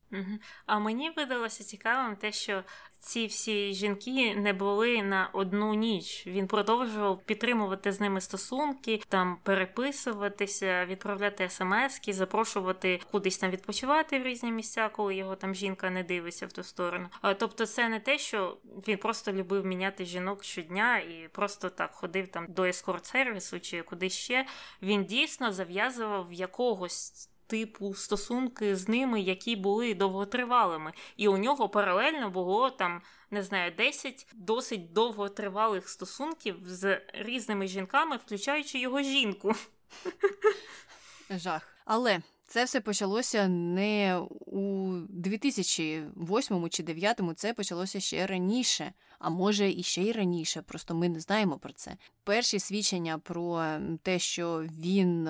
А 0.65 0.79
мені 0.79 1.11
видалося 1.15 1.63
цікавим 1.63 2.15
те, 2.15 2.31
що 2.31 2.63
ці 3.05 3.25
всі 3.25 3.73
жінки 3.73 4.35
не 4.35 4.53
були 4.53 5.03
на 5.03 5.29
одну 5.33 5.73
ніч. 5.73 6.27
Він 6.27 6.47
продовжував 6.47 7.21
підтримувати 7.25 7.91
з 7.91 7.99
ними 7.99 8.21
стосунки, 8.21 9.01
там 9.09 9.37
переписуватися, 9.43 10.85
відправляти 10.85 11.49
смски, 11.49 12.13
запрошувати 12.13 12.99
кудись 13.11 13.37
там 13.37 13.51
відпочивати 13.51 14.19
в 14.19 14.23
різні 14.23 14.51
місця, 14.51 14.89
коли 14.89 15.15
його 15.15 15.35
там 15.35 15.55
жінка 15.55 15.89
не 15.89 16.03
дивиться 16.03 16.47
в 16.47 16.51
ту 16.51 16.63
сторону. 16.63 17.09
Тобто, 17.37 17.65
це 17.65 17.89
не 17.89 17.99
те, 17.99 18.17
що 18.17 18.57
він 18.87 18.97
просто 18.97 19.33
любив 19.33 19.65
міняти 19.65 20.05
жінок 20.05 20.43
щодня 20.43 20.97
і 20.97 21.29
просто 21.31 21.69
так 21.69 21.91
ходив 21.91 22.27
там 22.27 22.45
до 22.49 22.63
ескорт 22.63 23.05
сервісу 23.05 23.59
чи 23.59 23.81
куди 23.81 24.09
ще. 24.09 24.45
Він 24.81 25.05
дійсно 25.05 25.53
зав'язував 25.53 26.33
якогось 26.33 27.29
типу 27.47 27.93
стосунки 27.93 28.75
з 28.75 28.87
ними, 28.87 29.21
які 29.21 29.55
були 29.55 29.93
довготривалими. 29.93 30.93
І 31.17 31.27
у 31.27 31.37
нього 31.37 31.69
паралельно 31.69 32.29
було 32.29 32.69
там, 32.69 33.01
не 33.31 33.43
знаю, 33.43 33.71
10 33.77 34.27
досить 34.33 34.93
довготривалих 34.93 35.89
стосунків 35.89 36.55
з 36.65 37.01
різними 37.13 37.67
жінками, 37.67 38.17
включаючи 38.17 38.79
його 38.79 39.01
жінку. 39.01 39.53
Жах. 41.29 41.67
Але 41.85 42.21
Це 42.47 42.63
все 42.63 42.81
почалося 42.81 43.47
не 43.47 44.19
у 44.45 44.91
2008 45.09 46.69
чи 46.69 46.83
2009, 46.83 47.39
це 47.39 47.53
почалося 47.53 47.99
ще 47.99 48.27
раніше, 48.27 48.93
а 49.19 49.29
може 49.29 49.71
і 49.71 49.83
ще 49.83 50.03
й 50.03 50.11
раніше, 50.11 50.61
просто 50.61 50.95
ми 50.95 51.09
не 51.09 51.19
знаємо 51.19 51.57
про 51.57 51.73
це. 51.73 51.97
Перші 52.23 52.59
свідчення 52.59 53.17
про 53.17 53.65
те, 54.03 54.19
що 54.19 54.65
він 54.79 55.29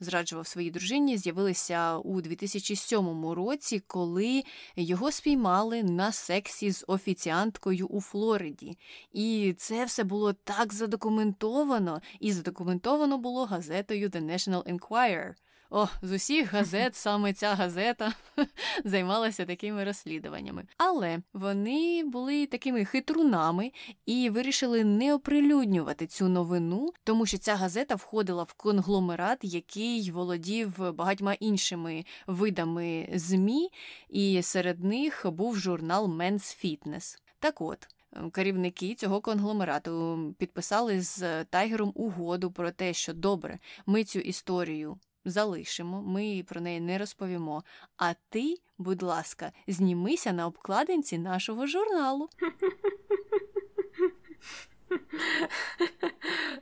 зраджував 0.00 0.46
своїй 0.46 0.70
дружині, 0.70 1.18
з'явилися 1.18 1.98
у 1.98 2.20
2007 2.20 3.26
році, 3.26 3.82
коли 3.86 4.44
його 4.76 5.12
спіймали 5.12 5.82
на 5.82 6.12
сексі 6.12 6.70
з 6.70 6.84
офіціанткою 6.88 7.86
у 7.86 8.00
Флориді. 8.00 8.78
І 9.12 9.54
це 9.58 9.84
все 9.84 10.04
було 10.04 10.32
так 10.32 10.72
задокументовано, 10.72 12.00
і 12.20 12.32
задокументовано 12.32 13.18
було 13.18 13.44
газетою 13.44 14.08
The 14.08 14.24
National 14.24 14.78
Enquirer. 14.78 15.34
О, 15.70 15.86
з 16.02 16.12
усіх 16.12 16.52
газет 16.52 16.96
саме 16.96 17.32
ця 17.32 17.54
газета 17.54 18.12
займалася 18.84 19.44
такими 19.44 19.84
розслідуваннями. 19.84 20.64
Але 20.76 21.18
вони 21.32 22.04
були 22.04 22.46
такими 22.46 22.84
хитрунами 22.84 23.72
і 24.06 24.30
вирішили 24.30 24.84
не 24.84 25.14
оприлюднювати 25.14 26.06
цю 26.06 26.28
новину, 26.28 26.92
тому 27.04 27.26
що 27.26 27.38
ця 27.38 27.56
газета 27.56 27.94
входила 27.94 28.42
в 28.42 28.52
конгломерат, 28.52 29.38
який 29.42 30.10
володів 30.10 30.92
багатьма 30.94 31.32
іншими 31.32 32.04
видами 32.26 33.08
ЗМІ, 33.14 33.70
і 34.08 34.42
серед 34.42 34.84
них 34.84 35.26
був 35.30 35.56
журнал 35.56 36.06
Men's 36.06 36.64
Fitness. 36.64 37.18
Так 37.38 37.60
от. 37.60 37.88
Керівники 38.32 38.94
цього 38.94 39.20
конгломерату 39.20 40.18
підписали 40.38 41.00
з 41.00 41.44
Тайгером 41.44 41.92
угоду 41.94 42.50
про 42.50 42.70
те, 42.70 42.92
що 42.92 43.14
добре, 43.14 43.58
ми 43.86 44.04
цю 44.04 44.18
історію 44.18 44.98
залишимо, 45.26 46.02
ми 46.02 46.44
про 46.48 46.60
неї 46.60 46.80
не 46.80 46.98
розповімо. 46.98 47.64
А 47.96 48.14
ти, 48.28 48.56
будь 48.78 49.02
ласка, 49.02 49.52
знімися 49.66 50.32
на 50.32 50.46
обкладинці 50.46 51.18
нашого 51.18 51.66
журналу. 51.66 52.28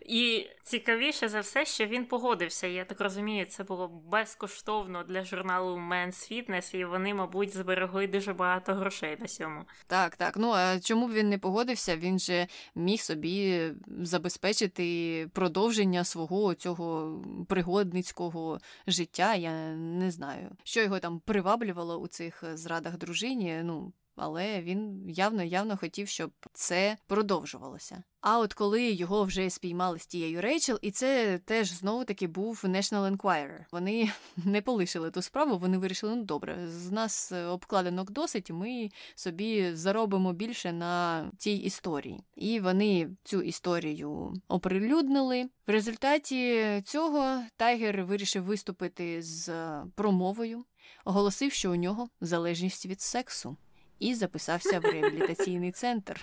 І 0.06 0.46
цікавіше 0.62 1.28
за 1.28 1.40
все, 1.40 1.64
що 1.64 1.86
він 1.86 2.06
погодився. 2.06 2.66
Я 2.66 2.84
так 2.84 3.00
розумію, 3.00 3.46
це 3.46 3.64
було 3.64 3.88
безкоштовно 3.88 5.02
для 5.02 5.24
журналу 5.24 5.76
Men's 5.76 6.32
Fitness, 6.32 6.76
і 6.76 6.84
вони, 6.84 7.14
мабуть, 7.14 7.54
зберегли 7.54 8.06
дуже 8.06 8.32
багато 8.32 8.74
грошей 8.74 9.16
на 9.20 9.26
цьому. 9.26 9.64
Так, 9.86 10.16
так. 10.16 10.36
Ну 10.36 10.50
а 10.50 10.80
чому 10.80 11.08
б 11.08 11.12
він 11.12 11.28
не 11.28 11.38
погодився? 11.38 11.96
Він 11.96 12.18
же 12.18 12.46
міг 12.74 13.00
собі 13.00 13.70
забезпечити 13.86 15.28
продовження 15.32 16.04
свого 16.04 16.54
цього 16.54 17.18
пригодницького 17.48 18.60
життя. 18.86 19.34
Я 19.34 19.74
не 19.74 20.10
знаю, 20.10 20.50
що 20.64 20.80
його 20.82 20.98
там 20.98 21.20
приваблювало 21.20 21.98
у 21.98 22.06
цих 22.06 22.44
зрадах 22.54 22.96
дружині. 22.98 23.60
Ну 23.64 23.92
але 24.16 24.62
він 24.62 25.10
явно 25.10 25.42
явно 25.42 25.76
хотів, 25.76 26.08
щоб 26.08 26.30
це 26.52 26.96
продовжувалося. 27.06 28.02
А 28.26 28.38
от 28.38 28.54
коли 28.54 28.90
його 28.90 29.24
вже 29.24 29.50
спіймали 29.50 29.98
з 29.98 30.06
тією 30.06 30.40
Рейчел, 30.40 30.78
і 30.82 30.90
це 30.90 31.40
теж 31.44 31.72
знову 31.72 32.04
таки 32.04 32.26
був 32.26 32.62
National 32.64 33.16
Enquirer. 33.16 33.58
Вони 33.72 34.10
не 34.36 34.62
полишили 34.62 35.10
ту 35.10 35.22
справу, 35.22 35.58
вони 35.58 35.78
вирішили, 35.78 36.16
ну 36.16 36.22
добре, 36.22 36.68
з 36.68 36.90
нас 36.90 37.32
обкладинок 37.32 38.10
досить, 38.10 38.50
ми 38.50 38.88
собі 39.14 39.74
заробимо 39.74 40.32
більше 40.32 40.72
на 40.72 41.24
цій 41.38 41.50
історії. 41.50 42.24
І 42.36 42.60
вони 42.60 43.10
цю 43.24 43.42
історію 43.42 44.34
оприлюднили. 44.48 45.48
В 45.66 45.70
результаті 45.70 46.64
цього 46.86 47.42
Тайгер 47.56 48.04
вирішив 48.04 48.44
виступити 48.44 49.22
з 49.22 49.52
промовою, 49.94 50.64
оголосив, 51.04 51.52
що 51.52 51.72
у 51.72 51.76
нього 51.76 52.08
залежність 52.20 52.86
від 52.86 53.00
сексу 53.00 53.56
і 53.98 54.14
записався 54.14 54.80
в 54.80 54.84
реабілітаційний 54.84 55.72
центр, 55.72 56.20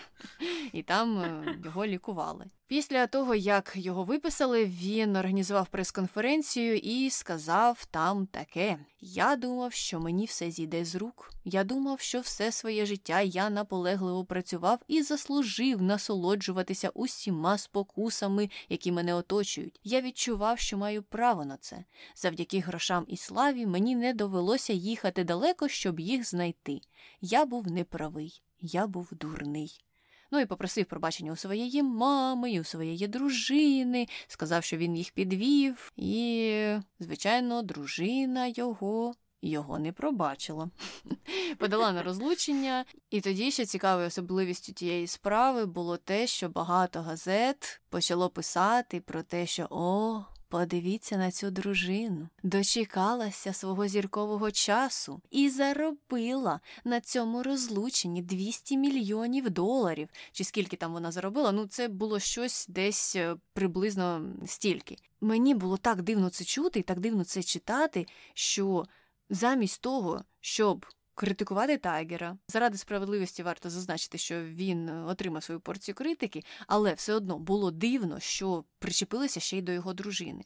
і 0.74 0.84
там 0.84 1.20
е, 1.20 1.60
його 1.66 1.86
лікували. 1.86 2.46
Після 2.72 3.08
того, 3.08 3.36
як 3.36 3.74
його 3.76 4.04
виписали, 4.04 4.66
він 4.66 5.16
організував 5.16 5.68
прес-конференцію 5.68 6.78
і 6.78 7.10
сказав 7.10 7.86
там 7.86 8.26
таке: 8.26 8.78
Я 9.02 9.36
думав, 9.36 9.74
що 9.74 10.00
мені 10.00 10.26
все 10.26 10.52
зійде 10.52 10.86
з 10.86 10.96
рук. 10.96 11.30
Я 11.46 11.64
думав, 11.64 12.00
що 12.00 12.20
все 12.20 12.52
своє 12.52 12.86
життя 12.86 13.22
я 13.22 13.50
наполегливо 13.50 14.26
працював 14.26 14.80
і 14.88 15.02
заслужив 15.02 15.82
насолоджуватися 15.82 16.90
усіма 16.90 17.58
спокусами, 17.58 18.50
які 18.70 18.92
мене 18.92 19.14
оточують. 19.14 19.80
Я 19.84 20.02
відчував, 20.02 20.60
що 20.60 20.78
маю 20.78 21.04
право 21.04 21.46
на 21.46 21.58
це. 21.58 21.84
Завдяки 22.16 22.60
грошам 22.60 23.06
і 23.08 23.18
славі 23.18 23.66
мені 23.66 23.96
не 23.96 24.14
довелося 24.14 24.74
їхати 24.74 25.24
далеко, 25.24 25.68
щоб 25.68 26.00
їх 26.00 26.30
знайти. 26.30 26.82
Я 27.22 27.46
був 27.46 27.72
неправий, 27.72 28.42
я 28.60 28.88
був 28.88 29.10
дурний. 29.12 29.91
Ну 30.32 30.40
і 30.40 30.46
попросив 30.46 30.86
пробачення 30.86 31.32
у 31.32 31.36
своєї 31.36 31.84
мами, 31.84 32.52
і 32.52 32.60
у 32.60 32.64
своєї 32.64 33.08
дружини, 33.08 34.08
сказав, 34.28 34.64
що 34.64 34.78
він 34.78 34.98
їх 34.98 35.12
підвів, 35.12 35.92
і, 35.96 36.76
звичайно, 37.00 37.62
дружина 37.62 38.48
його. 38.48 39.14
Його 39.44 39.80
не 39.80 39.92
пробачила, 39.92 40.70
подала 41.58 41.92
на 41.92 42.04
розлучення, 42.04 42.86
і 43.10 43.22
тоді 43.22 43.52
ще 43.52 43.66
цікавою 43.66 44.08
особливістю 44.08 44.74
тієї 44.74 45.08
справи 45.08 45.66
було 45.66 45.98
те, 45.98 46.28
що 46.28 46.50
багато 46.50 47.02
газет 47.02 47.82
почало 47.90 48.30
писати 48.30 49.02
про 49.02 49.24
те, 49.24 49.46
що 49.46 49.68
о, 49.70 50.26
Подивіться 50.52 51.18
на 51.18 51.32
цю 51.32 51.52
дружину, 51.52 52.30
дочекалася 52.44 53.54
свого 53.54 53.88
зіркового 53.88 54.52
часу 54.52 55.22
і 55.30 55.50
заробила 55.50 56.60
на 56.84 57.02
цьому 57.02 57.44
розлученні 57.44 58.22
200 58.22 58.78
мільйонів 58.78 59.50
доларів. 59.50 60.10
Чи 60.32 60.44
скільки 60.44 60.78
там 60.78 60.94
вона 60.94 61.12
заробила? 61.12 61.52
Ну, 61.52 61.68
це 61.68 61.88
було 61.88 62.20
щось 62.20 62.66
десь 62.70 63.16
е, 63.16 63.36
приблизно 63.54 64.26
стільки. 64.46 64.98
Мені 65.22 65.56
було 65.56 65.78
так 65.78 66.02
дивно 66.02 66.30
це 66.30 66.44
чути 66.44 66.80
і 66.80 66.84
так 66.84 67.00
дивно 67.00 67.24
це 67.24 67.44
читати, 67.44 68.06
що 68.34 68.86
замість 69.30 69.82
того, 69.82 70.24
щоб 70.42 70.86
критикувати 71.16 71.78
Тайгера. 71.78 72.38
Заради 72.48 72.78
справедливості 72.78 73.44
варто 73.44 73.70
зазначити, 73.70 74.18
що 74.18 74.44
він 74.44 74.90
отримав 74.90 75.44
свою 75.44 75.60
порцію 75.62 75.96
критики, 75.96 76.44
але 76.68 76.94
все 76.94 77.14
одно 77.14 77.40
було 77.40 77.72
дивно, 77.72 78.20
що 78.20 78.66
причепилися 78.80 79.40
ще 79.40 79.58
й 79.58 79.62
до 79.62 79.72
його 79.72 79.94
дружини. 79.94 80.44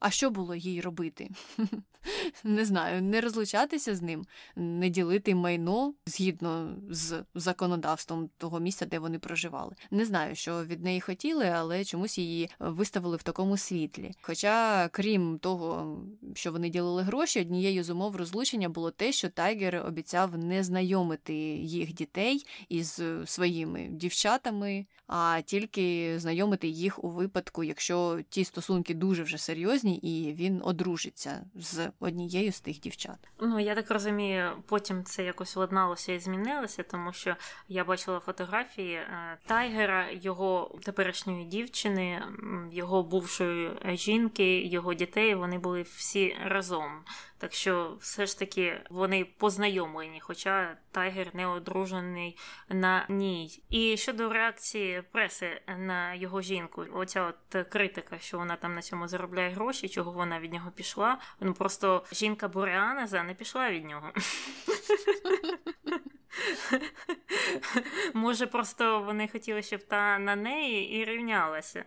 А 0.00 0.10
що 0.10 0.30
було 0.30 0.54
їй 0.54 0.80
робити? 0.80 1.30
Не 2.44 2.64
знаю, 2.64 3.02
не 3.02 3.20
розлучатися 3.20 3.96
з 3.96 4.02
ним, 4.02 4.24
не 4.56 4.88
ділити 4.88 5.34
майно 5.34 5.94
згідно 6.06 6.76
з 6.90 7.24
законодавством 7.34 8.30
того 8.38 8.60
місця, 8.60 8.86
де 8.86 8.98
вони 8.98 9.18
проживали. 9.18 9.74
Не 9.90 10.04
знаю, 10.04 10.34
що 10.34 10.64
від 10.64 10.84
неї 10.84 11.00
хотіли, 11.00 11.44
але 11.44 11.84
чомусь 11.84 12.18
її 12.18 12.50
виставили 12.58 13.16
в 13.16 13.22
такому 13.22 13.56
світлі. 13.56 14.12
Хоча, 14.22 14.88
крім 14.88 15.38
того, 15.38 15.98
що 16.34 16.52
вони 16.52 16.70
ділили 16.70 17.02
гроші, 17.02 17.40
однією 17.40 17.84
з 17.84 17.90
умов 17.90 18.16
розлучення 18.16 18.68
було 18.68 18.90
те, 18.90 19.12
що 19.12 19.28
Тайгер 19.28 19.86
обіцяв 19.86 20.38
не 20.38 20.64
знайомити 20.64 21.34
їх 21.56 21.92
дітей 21.92 22.46
із 22.68 23.02
своїми 23.24 23.88
дівчатами, 23.90 24.86
а 25.06 25.40
тільки 25.44 26.14
знайомити 26.18 26.68
їх 26.68 27.04
у 27.04 27.08
випадку, 27.08 27.64
якщо 27.64 28.20
ті 28.28 28.44
стосунки 28.44 28.94
дуже 28.94 29.22
вже 29.22 29.38
серйозні, 29.38 29.85
і 29.94 30.34
він 30.34 30.60
одружиться 30.64 31.44
з 31.54 31.90
однією 32.00 32.52
з 32.52 32.60
тих 32.60 32.80
дівчат. 32.80 33.18
Ну 33.40 33.60
я 33.60 33.74
так 33.74 33.90
розумію, 33.90 34.50
потім 34.66 35.04
це 35.04 35.24
якось 35.24 35.56
ладналося 35.56 36.12
і 36.12 36.18
змінилося, 36.18 36.82
тому 36.82 37.12
що 37.12 37.36
я 37.68 37.84
бачила 37.84 38.20
фотографії 38.20 38.94
е, 38.94 39.38
Тайгера, 39.46 40.06
його 40.10 40.78
теперішньої 40.82 41.44
дівчини, 41.44 42.22
його 42.72 43.02
бувшої 43.02 43.70
жінки, 43.84 44.66
його 44.66 44.94
дітей. 44.94 45.34
Вони 45.34 45.58
були 45.58 45.82
всі 45.82 46.36
разом. 46.44 46.90
Так 47.38 47.52
що 47.52 47.96
все 48.00 48.26
ж 48.26 48.38
таки 48.38 48.80
вони 48.90 49.24
познайомлені, 49.24 50.20
хоча 50.20 50.76
Тайгер 50.90 51.34
не 51.34 51.46
одружений 51.46 52.38
на 52.68 53.06
ній. 53.08 53.62
І 53.70 53.96
щодо 53.96 54.32
реакції 54.32 55.02
преси 55.12 55.60
на 55.78 56.14
його 56.14 56.42
жінку, 56.42 56.86
оця 56.94 57.22
от 57.22 57.68
критика, 57.68 58.18
що 58.18 58.38
вона 58.38 58.56
там 58.56 58.74
на 58.74 58.82
цьому 58.82 59.08
заробляє 59.08 59.50
гроші, 59.50 59.88
чого 59.88 60.12
вона 60.12 60.40
від 60.40 60.52
нього 60.52 60.70
пішла. 60.70 61.18
Ну 61.40 61.54
просто 61.54 62.04
жінка 62.12 62.48
Бореанеза 62.48 63.22
не 63.22 63.34
пішла 63.34 63.70
від 63.70 63.84
нього. 63.84 64.12
Може, 68.14 68.46
просто 68.46 69.00
вони 69.00 69.28
хотіли, 69.28 69.62
щоб 69.62 69.82
та 69.82 70.18
на 70.18 70.36
неї 70.36 70.92
і 70.92 71.04
рівнялася. 71.04 71.84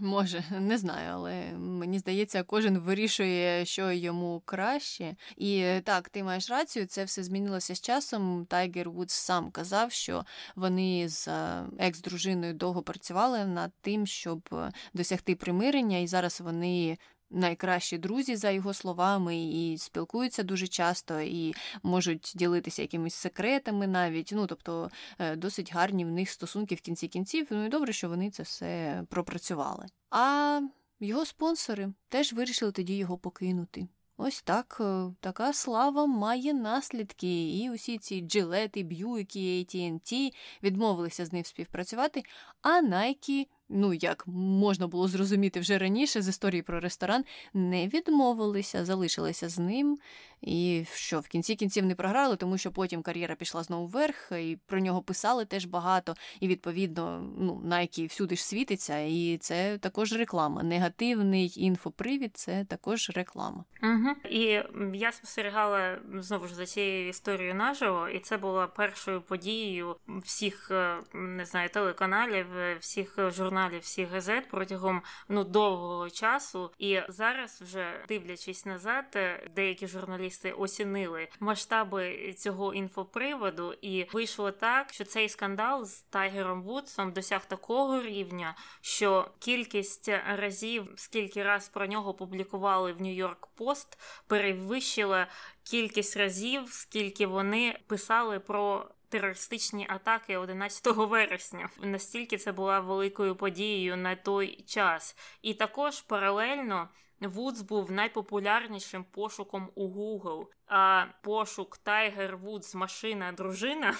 Може, 0.00 0.44
не 0.60 0.78
знаю, 0.78 1.10
але 1.12 1.52
мені 1.52 1.98
здається, 1.98 2.42
кожен 2.42 2.78
вирішує, 2.78 3.64
що 3.64 3.92
йому 3.92 4.42
краще. 4.44 5.16
І 5.36 5.64
так, 5.84 6.08
ти 6.08 6.24
маєш 6.24 6.50
рацію, 6.50 6.86
це 6.86 7.04
все 7.04 7.22
змінилося 7.22 7.74
з 7.74 7.80
часом. 7.80 8.46
Тайгер 8.46 8.90
Вудс 8.90 9.14
сам 9.14 9.50
казав, 9.50 9.92
що 9.92 10.24
вони 10.56 11.08
з 11.08 11.28
е, 11.28 11.64
екс-дружиною 11.78 12.54
довго 12.54 12.82
працювали 12.82 13.44
над 13.44 13.72
тим, 13.80 14.06
щоб 14.06 14.54
досягти 14.94 15.34
примирення, 15.34 15.98
і 15.98 16.06
зараз 16.06 16.40
вони 16.40 16.98
найкращі 17.34 17.98
друзі, 17.98 18.36
за 18.36 18.50
його 18.50 18.74
словами, 18.74 19.36
і 19.36 19.78
спілкуються 19.78 20.42
дуже 20.42 20.66
часто, 20.66 21.20
і 21.20 21.54
можуть 21.82 22.32
ділитися 22.36 22.82
якимись 22.82 23.14
секретами 23.14 23.86
навіть. 23.86 24.32
Ну 24.34 24.46
тобто 24.46 24.90
е, 25.18 25.36
досить 25.36 25.72
гарні 25.72 26.04
в 26.04 26.10
них 26.10 26.30
стосунки 26.30 26.74
в 26.74 26.80
кінці 26.80 27.08
кінців. 27.08 27.46
Ну 27.50 27.64
і 27.64 27.68
добре, 27.68 27.92
що 27.92 28.08
вони 28.08 28.30
це 28.30 28.42
все 28.42 29.02
пропрацювали. 29.08 29.86
А 30.10 30.60
його 31.00 31.24
спонсори 31.24 31.92
теж 32.08 32.32
вирішили 32.32 32.72
тоді 32.72 32.96
його 32.96 33.18
покинути. 33.18 33.88
Ось 34.16 34.42
так, 34.42 34.76
е, 34.80 35.14
така 35.20 35.52
слава 35.52 36.06
має 36.06 36.54
наслідки, 36.54 37.48
і 37.48 37.70
усі 37.70 37.98
ці 37.98 38.20
джилети, 38.20 38.82
б'юйки, 38.82 39.38
AT&T 39.38 40.32
відмовилися 40.62 41.26
з 41.26 41.32
ним 41.32 41.44
співпрацювати, 41.44 42.22
а 42.62 42.82
Nike 42.82 43.46
ну 43.68 43.94
як 43.94 44.26
можна 44.26 44.86
було 44.86 45.08
зрозуміти 45.08 45.60
вже 45.60 45.78
раніше 45.78 46.22
з 46.22 46.28
історії 46.28 46.62
про 46.62 46.80
ресторан, 46.80 47.24
не 47.54 47.88
відмовилися, 47.88 48.84
залишилися 48.84 49.48
з 49.48 49.58
ним. 49.58 49.98
І 50.46 50.84
що 50.92 51.20
в 51.20 51.28
кінці 51.28 51.54
кінців 51.54 51.86
не 51.86 51.94
програли, 51.94 52.36
тому 52.36 52.58
що 52.58 52.70
потім 52.70 53.02
кар'єра 53.02 53.34
пішла 53.34 53.62
знову 53.62 53.86
вверх, 53.86 54.32
і 54.32 54.58
про 54.66 54.80
нього 54.80 55.02
писали 55.02 55.44
теж 55.44 55.64
багато. 55.64 56.14
І 56.40 56.48
відповідно, 56.48 57.32
ну 57.38 57.62
Nike 57.66 58.06
всюди 58.08 58.36
ж 58.36 58.46
світиться, 58.46 58.98
і 58.98 59.38
це 59.40 59.78
також 59.78 60.12
реклама. 60.12 60.62
Негативний 60.62 61.52
інфопривід 61.56 62.36
це 62.36 62.64
також 62.64 63.10
реклама. 63.14 63.64
Угу. 63.82 64.30
І 64.30 64.60
я 64.94 65.12
спостерігала 65.12 65.98
знову 66.14 66.48
ж 66.48 66.54
за 66.54 66.66
цією 66.66 67.08
історією 67.08 67.54
наживо, 67.54 68.08
і 68.08 68.18
це 68.18 68.36
була 68.36 68.66
першою 68.66 69.20
подією 69.20 69.96
всіх 70.08 70.70
е, 70.70 70.96
не 71.14 71.44
знаю 71.44 71.68
телеканалів, 71.68 72.46
всіх 72.80 73.18
журналів 73.18 73.53
журналів 73.54 73.80
всіх 73.80 74.10
газет 74.10 74.48
протягом 74.50 75.02
ну 75.28 75.44
довгого 75.44 76.10
часу. 76.10 76.70
І 76.78 77.00
зараз, 77.08 77.62
вже 77.62 78.04
дивлячись 78.08 78.66
назад, 78.66 79.04
е, 79.16 79.50
деякі 79.56 79.86
журналісти 79.86 80.52
оцінили 80.52 81.28
масштаби 81.40 82.32
цього 82.32 82.74
інфоприводу, 82.74 83.74
і 83.82 84.06
вийшло 84.12 84.50
так, 84.50 84.92
що 84.92 85.04
цей 85.04 85.28
скандал 85.28 85.84
з 85.84 86.00
Тайгером 86.00 86.62
Вудсом 86.62 87.12
досяг 87.12 87.44
такого 87.44 88.02
рівня, 88.02 88.56
що 88.80 89.30
кількість 89.38 90.10
разів, 90.38 90.92
скільки 90.96 91.42
раз 91.42 91.68
про 91.68 91.86
нього 91.86 92.14
публікували 92.14 92.92
в 92.92 93.00
Нью-Йорк 93.00 93.48
Пост, 93.54 93.98
перевищила 94.26 95.26
кількість 95.62 96.16
разів, 96.16 96.68
скільки 96.72 97.26
вони 97.26 97.78
писали 97.86 98.40
про 98.40 98.88
терористичні 99.14 99.86
атаки 99.88 100.36
11 100.36 100.86
вересня. 100.96 101.70
Настільки 101.82 102.38
це 102.38 102.52
була 102.52 102.80
великою 102.80 103.36
подією 103.36 103.96
на 103.96 104.16
той 104.16 104.62
час. 104.62 105.16
І 105.42 105.54
також 105.54 106.00
паралельно. 106.00 106.88
Вудс 107.20 107.60
був 107.60 107.92
найпопулярнішим 107.92 109.04
пошуком 109.04 109.70
у 109.74 109.88
Google, 109.88 110.46
а 110.66 111.04
пошук 111.22 111.78
Tiger 111.84 112.40
Woods 112.40 112.76
машина 112.76 113.32
дружина 113.32 113.94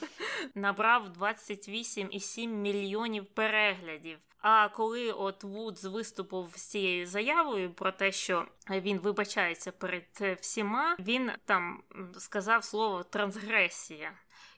набрав 0.54 1.08
28,7 1.08 2.46
мільйонів 2.46 3.26
переглядів. 3.26 4.18
А 4.38 4.68
коли 4.68 5.12
от 5.12 5.44
Вудс 5.44 5.84
виступив 5.84 6.52
з 6.56 6.62
цією 6.62 7.06
заявою 7.06 7.74
про 7.74 7.92
те, 7.92 8.12
що 8.12 8.46
він 8.70 8.98
вибачається 8.98 9.72
перед 9.72 10.38
всіма, 10.40 10.96
він 10.98 11.30
там 11.44 11.82
сказав 12.18 12.64
слово 12.64 13.02
трансгресія. 13.02 14.12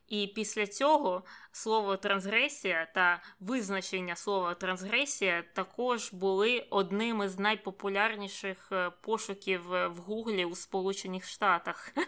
І 0.08 0.26
після 0.26 0.66
цього 0.66 1.22
слово 1.52 1.96
трансгресія 1.96 2.86
та 2.94 3.22
визначення 3.40 4.16
слова 4.16 4.54
трансгресія 4.54 5.44
також 5.52 6.12
були 6.12 6.66
одним 6.70 7.22
із 7.22 7.38
найпопулярніших 7.38 8.68
е, 8.72 8.90
пошуків 9.00 9.62
в 9.68 9.96
Гуглі 9.96 10.44
у 10.44 10.54
Сполучених 10.54 11.26
Штатах. 11.26 11.92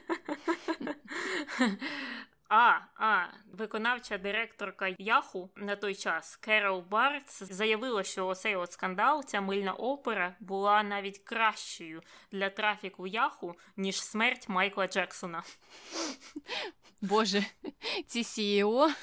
А, 2.50 2.78
а 2.96 3.26
виконавча 3.52 4.18
директорка 4.18 4.94
Яху 4.98 5.50
на 5.56 5.76
той 5.76 5.94
час 5.94 6.36
Керол 6.36 6.80
Бартс 6.80 7.42
заявила, 7.42 8.04
що 8.04 8.26
оцей 8.26 8.56
от 8.56 8.72
скандал, 8.72 9.24
ця 9.24 9.40
мильна 9.40 9.72
опера, 9.72 10.34
була 10.40 10.82
навіть 10.82 11.18
кращою 11.18 12.02
для 12.32 12.50
трафіку 12.50 13.06
Яху, 13.06 13.54
ніж 13.76 14.02
смерть 14.02 14.48
Майкла 14.48 14.86
Джексона. 14.86 15.42
Боже, 17.00 17.44
ці 18.06 18.22
CEO 18.22 18.94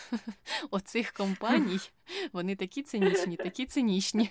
оцих 0.72 1.12
компаній, 1.12 1.80
вони 2.34 2.56
такі 2.56 2.84
цинічні, 2.84 3.36
такі 3.36 3.66
цинічні. 3.66 4.30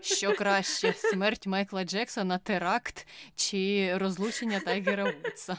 Що 0.00 0.36
краще: 0.36 0.92
смерть 0.92 1.46
Майкла 1.46 1.84
Джексона, 1.84 2.38
теракт 2.38 3.06
чи 3.34 3.92
розлучення 3.96 4.60
Тайгера 4.60 5.04
Вудса? 5.24 5.56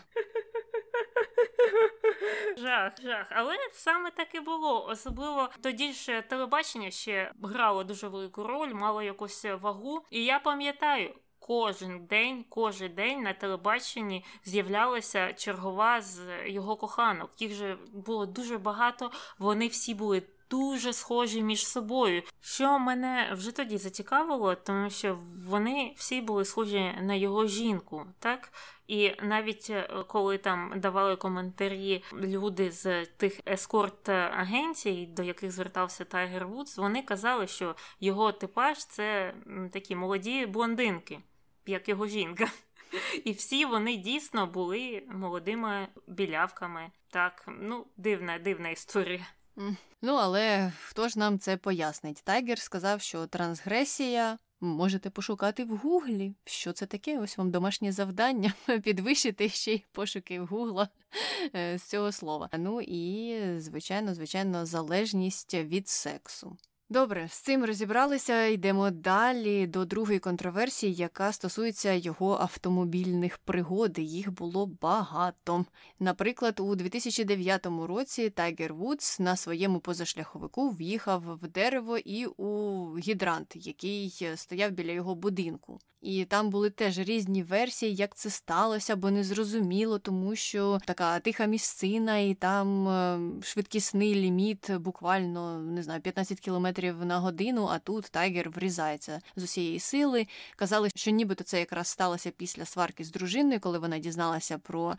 Жах, 2.57 2.93
жах. 3.03 3.27
Але 3.29 3.55
саме 3.73 4.11
так 4.11 4.36
і 4.36 4.39
було. 4.39 4.86
Особливо 4.86 5.49
тоді 5.61 5.93
ж 5.93 6.21
телебачення 6.21 6.91
ще 6.91 7.31
грало 7.43 7.84
дуже 7.84 8.07
велику 8.07 8.43
роль, 8.43 8.73
мало 8.73 9.01
якусь 9.01 9.45
вагу. 9.61 10.05
І 10.09 10.25
я 10.25 10.39
пам'ятаю, 10.39 11.13
кожен 11.47 12.05
день, 12.05 12.45
кожен 12.49 12.93
день 12.93 13.21
на 13.21 13.33
телебаченні 13.33 14.25
з'являлася 14.45 15.33
чергова 15.33 16.01
з 16.01 16.19
його 16.45 16.75
коханок. 16.75 17.41
Їх 17.41 17.53
же 17.53 17.77
було 17.93 18.25
дуже 18.25 18.57
багато. 18.57 19.11
Вони 19.39 19.67
всі 19.67 19.93
були. 19.93 20.23
Дуже 20.49 20.93
схожі 20.93 21.43
між 21.43 21.67
собою, 21.67 22.23
що 22.41 22.79
мене 22.79 23.33
вже 23.33 23.51
тоді 23.51 23.77
зацікавило, 23.77 24.55
тому 24.55 24.89
що 24.89 25.19
вони 25.47 25.93
всі 25.97 26.21
були 26.21 26.45
схожі 26.45 26.91
на 27.01 27.13
його 27.13 27.47
жінку, 27.47 28.05
так 28.19 28.51
і 28.87 29.11
навіть 29.21 29.67
е, 29.69 29.89
коли 30.07 30.37
там 30.37 30.73
давали 30.75 31.15
коментарі 31.15 32.03
люди 32.13 32.71
з 32.71 33.05
тих 33.05 33.39
ескорт-агенцій, 33.45 35.07
до 35.07 35.23
яких 35.23 35.51
звертався 35.51 36.05
Тайгер 36.05 36.47
Вудс, 36.47 36.77
вони 36.77 37.01
казали, 37.01 37.47
що 37.47 37.75
його 37.99 38.31
типаж 38.31 38.85
це 38.85 39.33
такі 39.71 39.95
молоді 39.95 40.45
блондинки 40.45 41.19
як 41.66 41.89
його 41.89 42.07
жінка. 42.07 42.47
І 43.24 43.32
всі 43.32 43.66
вони 43.66 43.97
дійсно 43.97 44.47
були 44.47 45.03
молодими 45.11 45.88
білявками. 46.07 46.91
Так, 47.09 47.45
ну, 47.61 47.86
дивна, 47.97 48.39
дивна 48.39 48.70
історія. 48.70 49.28
Ну, 50.01 50.14
але 50.14 50.72
хто 50.84 51.07
ж 51.07 51.20
нам 51.20 51.39
це 51.39 51.57
пояснить? 51.57 52.22
Тайгер 52.24 52.59
сказав, 52.59 53.01
що 53.01 53.28
трансгресія 53.28 54.38
можете 54.61 55.09
пошукати 55.09 55.64
в 55.64 55.78
Гуглі. 55.78 56.34
Що 56.45 56.74
це 56.74 56.86
таке? 56.86 57.20
Ось 57.20 57.38
вам 57.38 57.51
домашнє 57.51 57.91
завдання 57.91 58.53
підвищити 58.84 59.49
ще 59.49 59.74
й 59.74 59.86
пошуки 59.91 60.39
в 60.39 60.45
Гугла 60.45 60.89
е, 61.55 61.78
з 61.78 61.84
цього 61.84 62.11
слова. 62.11 62.49
Ну 62.57 62.82
і, 62.82 63.39
звичайно, 63.59 64.14
звичайно, 64.14 64.66
залежність 64.66 65.53
від 65.53 65.89
сексу. 65.89 66.57
Добре, 66.93 67.27
з 67.27 67.33
цим 67.33 67.65
розібралися. 67.65 68.45
Йдемо 68.45 68.91
далі 68.91 69.67
до 69.67 69.85
другої 69.85 70.19
контроверсії, 70.19 70.93
яка 70.93 71.31
стосується 71.31 71.93
його 71.93 72.37
автомобільних 72.41 73.37
пригод. 73.37 73.99
Їх 73.99 74.31
було 74.31 74.65
багато. 74.65 75.65
Наприклад, 75.99 76.59
у 76.59 76.75
2009 76.75 77.65
році 77.65 78.29
Тайгер 78.29 78.73
Вудс 78.73 79.19
на 79.19 79.35
своєму 79.35 79.79
позашляховику 79.79 80.69
в'їхав 80.69 81.39
в 81.41 81.47
дерево 81.47 81.97
і 81.97 82.25
у 82.25 82.87
гідрант, 82.97 83.51
який 83.55 84.27
стояв 84.35 84.71
біля 84.71 84.91
його 84.91 85.15
будинку. 85.15 85.79
І 86.04 86.26
там 86.26 86.49
були 86.49 86.70
теж 86.70 86.99
різні 86.99 87.43
версії, 87.43 87.95
як 87.95 88.16
це 88.16 88.30
сталося, 88.30 88.95
бо 88.95 89.12
не 89.12 89.24
зрозуміло, 89.24 89.99
тому 89.99 90.36
що 90.36 90.80
така 90.86 91.20
тиха 91.20 91.45
місцина, 91.45 92.18
і 92.18 92.34
там 92.34 92.88
е, 92.88 93.20
швидкісний 93.43 94.16
ліміт, 94.16 94.72
буквально 94.72 95.60
не 95.60 95.84
знаю, 95.84 96.01
15 96.01 96.39
кілометрів 96.39 97.06
на 97.06 97.20
годину. 97.20 97.68
А 97.72 97.80
тут 97.80 98.06
тайгер 98.06 98.49
врізається 98.49 99.22
з 99.36 99.43
усієї 99.43 99.80
сили. 99.80 100.28
Казали, 100.56 100.89
що 100.95 101.12
нібито 101.12 101.43
це 101.43 101.60
якраз 101.60 101.88
сталося 101.88 102.32
після 102.32 102.66
сварки 102.66 103.04
з 103.04 103.12
дружиною, 103.12 103.60
коли 103.60 103.80
вона 103.80 103.99
дізналася 103.99 104.58
про 104.58 104.95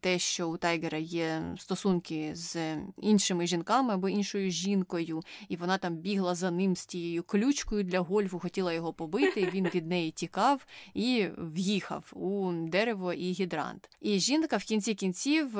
те, 0.00 0.18
що 0.18 0.48
у 0.48 0.56
тайгера 0.56 0.98
є 0.98 1.42
стосунки 1.58 2.30
з 2.34 2.76
іншими 2.98 3.46
жінками 3.46 3.94
або 3.94 4.08
іншою 4.08 4.50
жінкою, 4.50 5.22
і 5.48 5.56
вона 5.56 5.78
там 5.78 5.96
бігла 5.96 6.34
за 6.34 6.50
ним 6.50 6.76
з 6.76 6.86
тією 6.86 7.22
ключкою 7.22 7.84
для 7.84 8.00
гольфу, 8.00 8.38
хотіла 8.38 8.72
його 8.72 8.92
побити. 8.92 9.40
і 9.40 9.50
Він 9.50 9.68
від 9.74 9.86
неї 9.86 10.10
тікав 10.10 10.43
встав 10.44 10.66
і 10.94 11.28
в'їхав 11.38 12.12
у 12.12 12.52
дерево 12.52 13.12
і 13.12 13.32
гідрант. 13.32 13.90
І 14.00 14.18
жінка 14.18 14.56
в 14.56 14.64
кінці 14.64 14.94
кінців. 14.94 15.58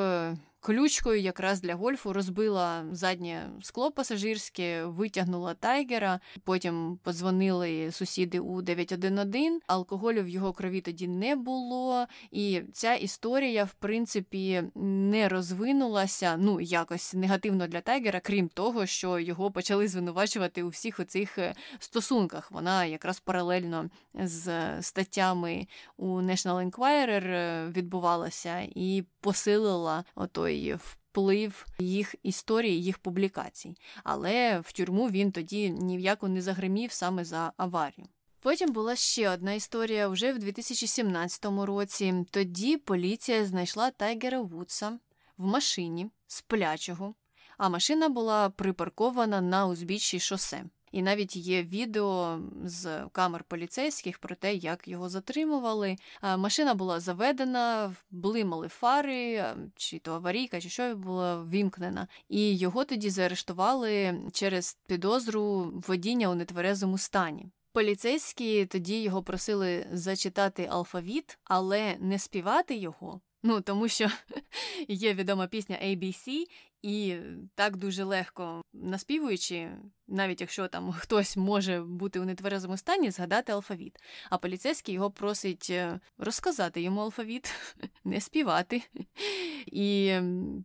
Е, 0.64 0.74
ключкою, 0.74 1.20
якраз 1.20 1.60
для 1.60 1.74
гольфу, 1.74 2.12
розбила 2.12 2.84
заднє 2.92 3.50
скло 3.62 3.90
пасажирське, 3.90 4.84
витягнула 4.84 5.54
тайгера. 5.54 6.20
Потім 6.44 6.98
подзвонили 7.02 7.92
сусіди 7.92 8.40
у 8.40 8.62
911, 8.62 9.62
Алкоголю 9.66 10.22
в 10.22 10.28
його 10.28 10.52
крові 10.52 10.80
тоді 10.80 11.08
не 11.08 11.36
було, 11.36 12.06
і 12.30 12.62
ця 12.72 12.94
історія, 12.94 13.64
в 13.64 13.74
принципі, 13.74 14.62
не 14.74 15.28
розвинулася 15.28 16.36
ну 16.36 16.60
якось 16.60 17.14
негативно 17.14 17.66
для 17.66 17.80
тайгера, 17.80 18.20
крім 18.20 18.48
того, 18.48 18.86
що 18.86 19.18
його 19.18 19.50
почали 19.50 19.88
звинувачувати 19.88 20.62
у 20.62 20.68
всіх 20.68 21.00
оцих 21.00 21.38
е, 21.38 21.54
стосунках. 21.78 22.50
Вона 22.50 22.84
якраз 22.84 23.20
паралельно 23.20 23.90
з 24.14 24.82
статтями 24.82 25.66
у 25.96 26.06
National 26.06 26.70
Enquirer 26.70 27.24
е, 27.26 27.68
відбувалася 27.76 28.68
і 28.74 29.04
посилила 29.20 30.04
отой 30.14 30.53
вплив 30.80 31.66
їх 31.78 32.14
історії, 32.22 32.82
їх 32.82 32.98
публікацій. 32.98 33.76
Але 34.04 34.60
в 34.60 34.72
тюрму 34.72 35.08
він 35.10 35.32
тоді 35.32 35.70
ні 35.70 35.96
в 35.96 36.00
яку 36.00 36.28
не 36.28 36.42
загримів 36.42 36.92
саме 36.92 37.24
за 37.24 37.52
аварію. 37.56 38.06
Потім 38.40 38.72
була 38.72 38.96
ще 38.96 39.30
одна 39.30 39.52
історія 39.52 40.08
вже 40.08 40.32
в 40.32 40.38
2017 40.38 41.44
році. 41.44 42.14
Тоді 42.30 42.76
поліція 42.76 43.46
знайшла 43.46 43.90
Тайгера 43.90 44.40
Вудса 44.40 44.98
в 45.38 45.46
машині 45.46 46.10
сплячого, 46.26 47.14
а 47.58 47.68
машина 47.68 48.08
була 48.08 48.50
припаркована 48.50 49.40
на 49.40 49.66
узбіччі 49.66 50.20
шосе. 50.20 50.64
І 50.94 51.02
навіть 51.02 51.36
є 51.36 51.62
відео 51.62 52.38
з 52.64 53.06
камер 53.12 53.44
поліцейських 53.48 54.18
про 54.18 54.34
те, 54.34 54.54
як 54.54 54.88
його 54.88 55.08
затримували. 55.08 55.96
Машина 56.22 56.74
була 56.74 57.00
заведена, 57.00 57.94
блимали 58.10 58.68
фари, 58.68 59.44
чи 59.76 59.98
то 59.98 60.12
аварійка, 60.14 60.60
чи 60.60 60.68
що 60.68 60.96
була 60.96 61.44
вімкнена. 61.44 62.08
І 62.28 62.56
його 62.56 62.84
тоді 62.84 63.10
заарештували 63.10 64.20
через 64.32 64.78
підозру 64.86 65.72
водіння 65.88 66.30
у 66.30 66.34
нетверезому 66.34 66.98
стані. 66.98 67.46
Поліцейські 67.72 68.66
тоді 68.66 69.02
його 69.02 69.22
просили 69.22 69.86
зачитати 69.92 70.68
алфавіт, 70.70 71.38
але 71.44 71.96
не 72.00 72.18
співати 72.18 72.76
його. 72.76 73.20
Ну 73.46 73.60
тому 73.60 73.88
що 73.88 74.10
є 74.88 75.14
відома 75.14 75.46
пісня 75.46 75.78
ABC, 75.84 76.44
і 76.82 77.16
так 77.54 77.76
дуже 77.76 78.04
легко 78.04 78.62
наспівуючи, 78.72 79.70
навіть 80.08 80.40
якщо 80.40 80.68
там 80.68 80.92
хтось 80.92 81.36
може 81.36 81.82
бути 81.82 82.20
у 82.20 82.24
нетверезому 82.24 82.76
стані, 82.76 83.10
згадати 83.10 83.52
алфавіт. 83.52 83.98
А 84.30 84.38
поліцейський 84.38 84.94
його 84.94 85.10
просить 85.10 85.66
е, 85.70 86.00
розказати 86.18 86.82
йому 86.82 87.00
алфавіт, 87.00 87.54
не 88.04 88.20
співати. 88.20 88.82
І 89.66 90.14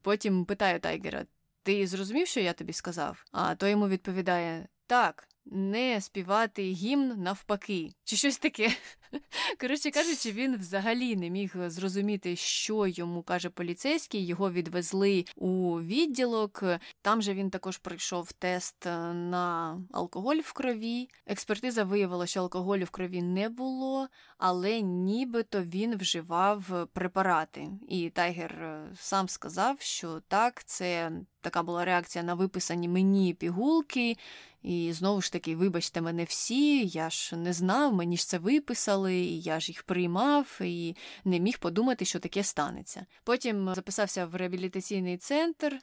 потім 0.03 0.45
питає 0.45 0.79
Тайгера: 0.79 1.25
Ти 1.63 1.87
зрозумів, 1.87 2.27
що 2.27 2.39
я 2.39 2.53
тобі 2.53 2.73
сказав? 2.73 3.25
А 3.31 3.55
той 3.55 3.71
йому 3.71 3.87
відповідає: 3.87 4.67
Так 4.87 5.27
не 5.51 6.01
співати 6.01 6.63
гімн 6.63 7.13
навпаки, 7.17 7.93
чи 8.03 8.15
щось 8.15 8.37
таке. 8.37 8.71
Коротше 9.59 9.91
кажучи, 9.91 10.31
він 10.31 10.57
взагалі 10.57 11.15
не 11.15 11.29
міг 11.29 11.51
зрозуміти, 11.67 12.35
що 12.35 12.87
йому 12.87 13.23
каже 13.23 13.49
поліцейський. 13.49 14.25
Його 14.25 14.51
відвезли 14.51 15.25
у 15.35 15.81
відділок. 15.81 16.63
Там 17.01 17.21
же 17.21 17.33
він 17.33 17.49
також 17.49 17.77
пройшов 17.77 18.31
тест 18.31 18.85
на 18.85 19.81
алкоголь 19.91 20.35
в 20.35 20.53
крові. 20.53 21.09
Експертиза 21.25 21.83
виявила, 21.83 22.25
що 22.25 22.39
алкоголю 22.39 22.83
в 22.83 22.89
крові 22.89 23.21
не 23.21 23.49
було, 23.49 24.07
але 24.37 24.81
нібито 24.81 25.63
він 25.63 25.97
вживав 25.97 26.87
препарати. 26.93 27.67
І 27.87 28.09
Тайгер 28.09 28.81
сам 28.95 29.29
сказав, 29.29 29.81
що 29.81 30.21
так, 30.27 30.63
це 30.63 31.11
така 31.41 31.63
була 31.63 31.85
реакція 31.85 32.23
на 32.23 32.33
виписані 32.33 32.87
мені 32.87 33.33
пігулки. 33.33 34.17
І 34.61 34.93
знову 34.93 35.21
ж 35.21 35.31
таки, 35.31 35.55
вибачте 35.55 36.01
мене 36.01 36.23
всі, 36.23 36.85
я 36.85 37.09
ж 37.09 37.35
не 37.35 37.53
знав, 37.53 37.93
мені 37.93 38.17
ж 38.17 38.27
це 38.27 38.37
виписали, 38.37 39.15
і 39.15 39.41
я 39.41 39.59
ж 39.59 39.71
їх 39.71 39.83
приймав 39.83 40.59
і 40.61 40.95
не 41.25 41.39
міг 41.39 41.59
подумати, 41.59 42.05
що 42.05 42.19
таке 42.19 42.43
станеться. 42.43 43.05
Потім 43.23 43.73
записався 43.75 44.25
в 44.25 44.35
реабілітаційний 44.35 45.17
центр. 45.17 45.79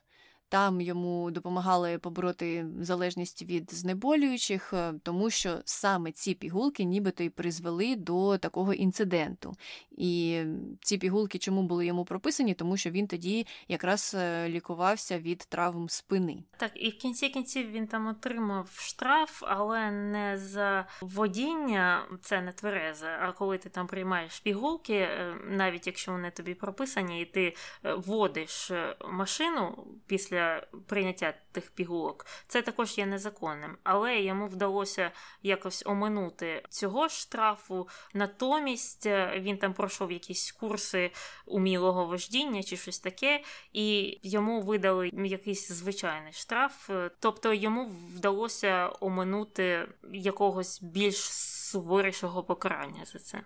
Там 0.49 0.81
йому 0.81 1.31
допомагали 1.31 1.99
побороти 1.99 2.67
залежність 2.81 3.43
від 3.43 3.75
знеболюючих, 3.75 4.73
е, 4.73 4.95
тому 5.03 5.31
що 5.31 5.59
саме 5.65 6.13
ці 6.13 6.35
пігулки 6.35 6.85
нібито 6.85 7.23
й 7.25 7.29
призвели 7.29 7.97
до 7.97 8.39
такого 8.39 8.73
інциденту. 8.75 9.55
І 9.91 10.43
ці 10.81 10.99
пігулки 10.99 11.39
чому 11.39 11.63
були 11.63 11.87
йому 11.87 12.05
прописані? 12.05 12.55
Тому 12.55 12.77
що 12.77 12.91
він 12.91 13.07
тоді 13.07 13.47
якраз 13.69 14.17
е, 14.19 14.49
лікувався 14.49 15.19
від 15.19 15.39
травм 15.39 15.89
спини. 15.89 16.45
Так, 16.57 16.71
і 16.75 16.91
в 16.91 16.99
кінці 16.99 17.29
кінців 17.29 17.71
він 17.71 17.87
там 17.87 18.07
отримав 18.07 18.71
штраф, 18.71 19.43
але 19.47 19.91
не 19.91 20.39
за 20.39 20.87
водіння, 21.01 22.03
це 22.23 22.43
не 22.43 22.53
тверезе. 22.53 23.19
А 23.21 23.33
коли 23.33 23.59
ти 23.59 23.69
там 23.69 23.87
приймаєш 23.87 24.41
пігулки, 24.41 24.95
е, 24.95 25.35
навіть 25.49 25.87
якщо 25.87 26.13
вони 26.13 26.31
тобі 26.31 26.55
прописані, 26.55 27.23
і 27.23 27.25
ти 27.25 27.55
водиш 27.83 28.73
машину 29.09 29.87
після 30.07 30.36
після 30.37 30.63
прийняття 30.87 31.35
тих 31.53 31.71
пігулок, 31.71 32.27
це 32.49 32.63
також 32.63 32.99
є 32.99 33.07
незаконним, 33.07 33.77
але 33.83 34.21
йому 34.21 34.47
вдалося 34.47 35.11
якось 35.43 35.83
оминути 35.87 36.63
цього 36.69 37.09
штрафу. 37.09 37.89
Натомість 38.15 39.07
е, 39.07 39.41
він 39.41 39.59
там 39.59 39.75
пройшов 39.75 40.13
якісь 40.13 40.53
курси 40.53 41.11
умілого 41.47 42.07
вождіння 42.07 42.63
чи 42.63 42.77
щось 42.77 42.99
таке, 42.99 43.43
і 43.73 44.19
йому 44.23 44.63
видали 44.63 45.11
якийсь 45.15 45.73
звичайний 45.73 46.33
штраф, 46.33 46.91
е, 46.91 47.11
тобто 47.21 47.53
йому 47.53 47.93
вдалося 48.17 48.93
оминути 49.01 49.89
якогось 50.13 50.83
більш 50.83 51.17
суворішого 51.33 52.43
покарання 52.43 53.05
за 53.05 53.19
це. 53.19 53.41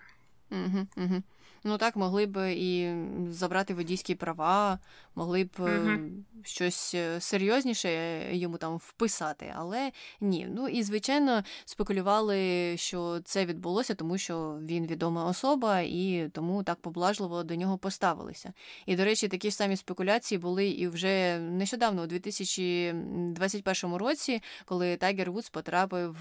Угу, 0.50 0.86
угу. 0.96 1.22
Ну 1.64 1.78
так, 1.78 1.96
могли 1.96 2.26
б 2.26 2.54
і 2.54 2.94
забрати 3.28 3.74
водійські 3.74 4.14
права, 4.14 4.78
могли 5.14 5.44
б 5.44 5.50
угу. 5.58 5.98
щось 6.42 6.94
е, 6.94 7.20
серйозніше 7.20 8.20
йому 8.32 8.56
там 8.56 8.76
вписати, 8.76 9.54
але 9.56 9.92
ні. 10.20 10.48
Ну 10.54 10.68
і 10.68 10.82
звичайно 10.82 11.42
спекулювали, 11.64 12.74
що 12.76 13.20
це 13.24 13.46
відбулося, 13.46 13.94
тому 13.94 14.18
що 14.18 14.58
він 14.62 14.86
відома 14.86 15.24
особа, 15.24 15.80
і 15.80 16.30
тому 16.32 16.62
так 16.62 16.80
поблажливо 16.80 17.42
до 17.42 17.54
нього 17.54 17.78
поставилися. 17.78 18.52
І, 18.86 18.96
до 18.96 19.04
речі, 19.04 19.28
такі 19.28 19.50
ж 19.50 19.56
самі 19.56 19.76
спекуляції 19.76 20.38
були 20.38 20.68
і 20.68 20.88
вже 20.88 21.38
нещодавно, 21.38 22.02
у 22.02 22.06
2021 22.06 23.94
році, 23.94 24.42
коли 24.64 24.96
Тайгер 24.96 25.32
Вудс 25.32 25.50
потрапив 25.50 26.16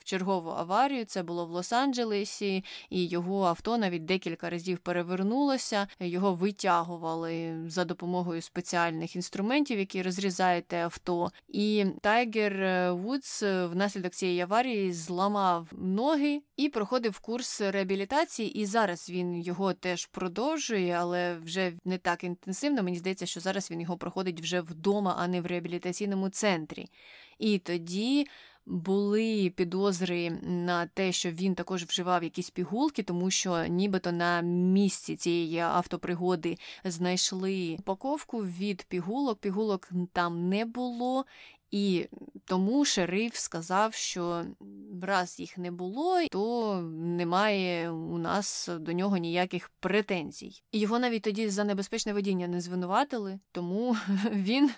в 0.00 0.04
чергову 0.04 0.50
аварію. 0.50 1.04
Це 1.04 1.22
було 1.22 1.46
в 1.46 1.56
Лос-Анджелесі, 1.56 2.64
і 2.90 3.06
його 3.06 3.44
авто 3.44 3.78
навіть 3.78 4.04
декілька 4.04 4.50
разів 4.50 4.77
перевернулося, 4.78 5.86
його 6.00 6.34
витягували 6.34 7.64
за 7.66 7.84
допомогою 7.84 8.42
спеціальних 8.42 9.16
інструментів, 9.16 9.78
які 9.78 10.02
розрізають 10.02 10.72
авто. 10.72 11.30
І 11.48 11.86
Тайгер 12.00 12.52
е, 12.62 12.90
Вудс 12.90 13.42
е, 13.42 13.66
внаслідок 13.66 14.12
цієї 14.12 14.40
аварії 14.40 14.92
зламав 14.92 15.68
ноги 15.72 16.42
і 16.56 16.68
проходив 16.68 17.18
курс 17.18 17.60
реабілітації. 17.60 18.58
І 18.60 18.66
зараз 18.66 19.10
він 19.10 19.36
його 19.36 19.72
теж 19.72 20.06
продовжує, 20.06 20.92
але 20.92 21.38
вже 21.38 21.72
не 21.84 21.98
так 21.98 22.24
інтенсивно. 22.24 22.82
Мені 22.82 22.96
здається, 22.96 23.26
що 23.26 23.40
зараз 23.40 23.70
він 23.70 23.80
його 23.80 23.96
проходить 23.96 24.40
вже 24.40 24.60
вдома, 24.60 25.14
а 25.18 25.28
не 25.28 25.40
в 25.40 25.46
реабілітаційному 25.46 26.28
центрі. 26.28 26.88
І 27.38 27.58
тоді 27.58 28.26
були 28.68 29.52
підозри 29.56 30.30
на 30.42 30.86
те, 30.86 31.12
що 31.12 31.30
він 31.30 31.54
також 31.54 31.84
вживав 31.84 32.24
якісь 32.24 32.50
пігулки, 32.50 33.02
тому 33.02 33.30
що 33.30 33.66
нібито 33.66 34.12
на 34.12 34.40
місці 34.40 35.16
цієї 35.16 35.58
автопригоди 35.58 36.58
знайшли 36.84 37.76
упаковку 37.78 38.38
від 38.38 38.82
пігулок. 38.82 39.38
Пігулок 39.38 39.88
там 40.12 40.48
не 40.48 40.64
було. 40.64 41.24
І 41.70 42.08
тому 42.44 42.84
шериф 42.84 43.36
сказав, 43.36 43.94
що 43.94 44.44
раз 45.02 45.40
їх 45.40 45.58
не 45.58 45.70
було, 45.70 46.26
то 46.30 46.76
немає 46.92 47.90
у 47.90 48.18
нас 48.18 48.68
до 48.80 48.92
нього 48.92 49.16
ніяких 49.16 49.68
претензій. 49.80 50.62
Його 50.72 50.98
навіть 50.98 51.22
тоді 51.22 51.48
за 51.48 51.64
небезпечне 51.64 52.12
водіння 52.12 52.48
не 52.48 52.60
звинуватили, 52.60 53.38
тому 53.52 53.96
він 54.32 54.70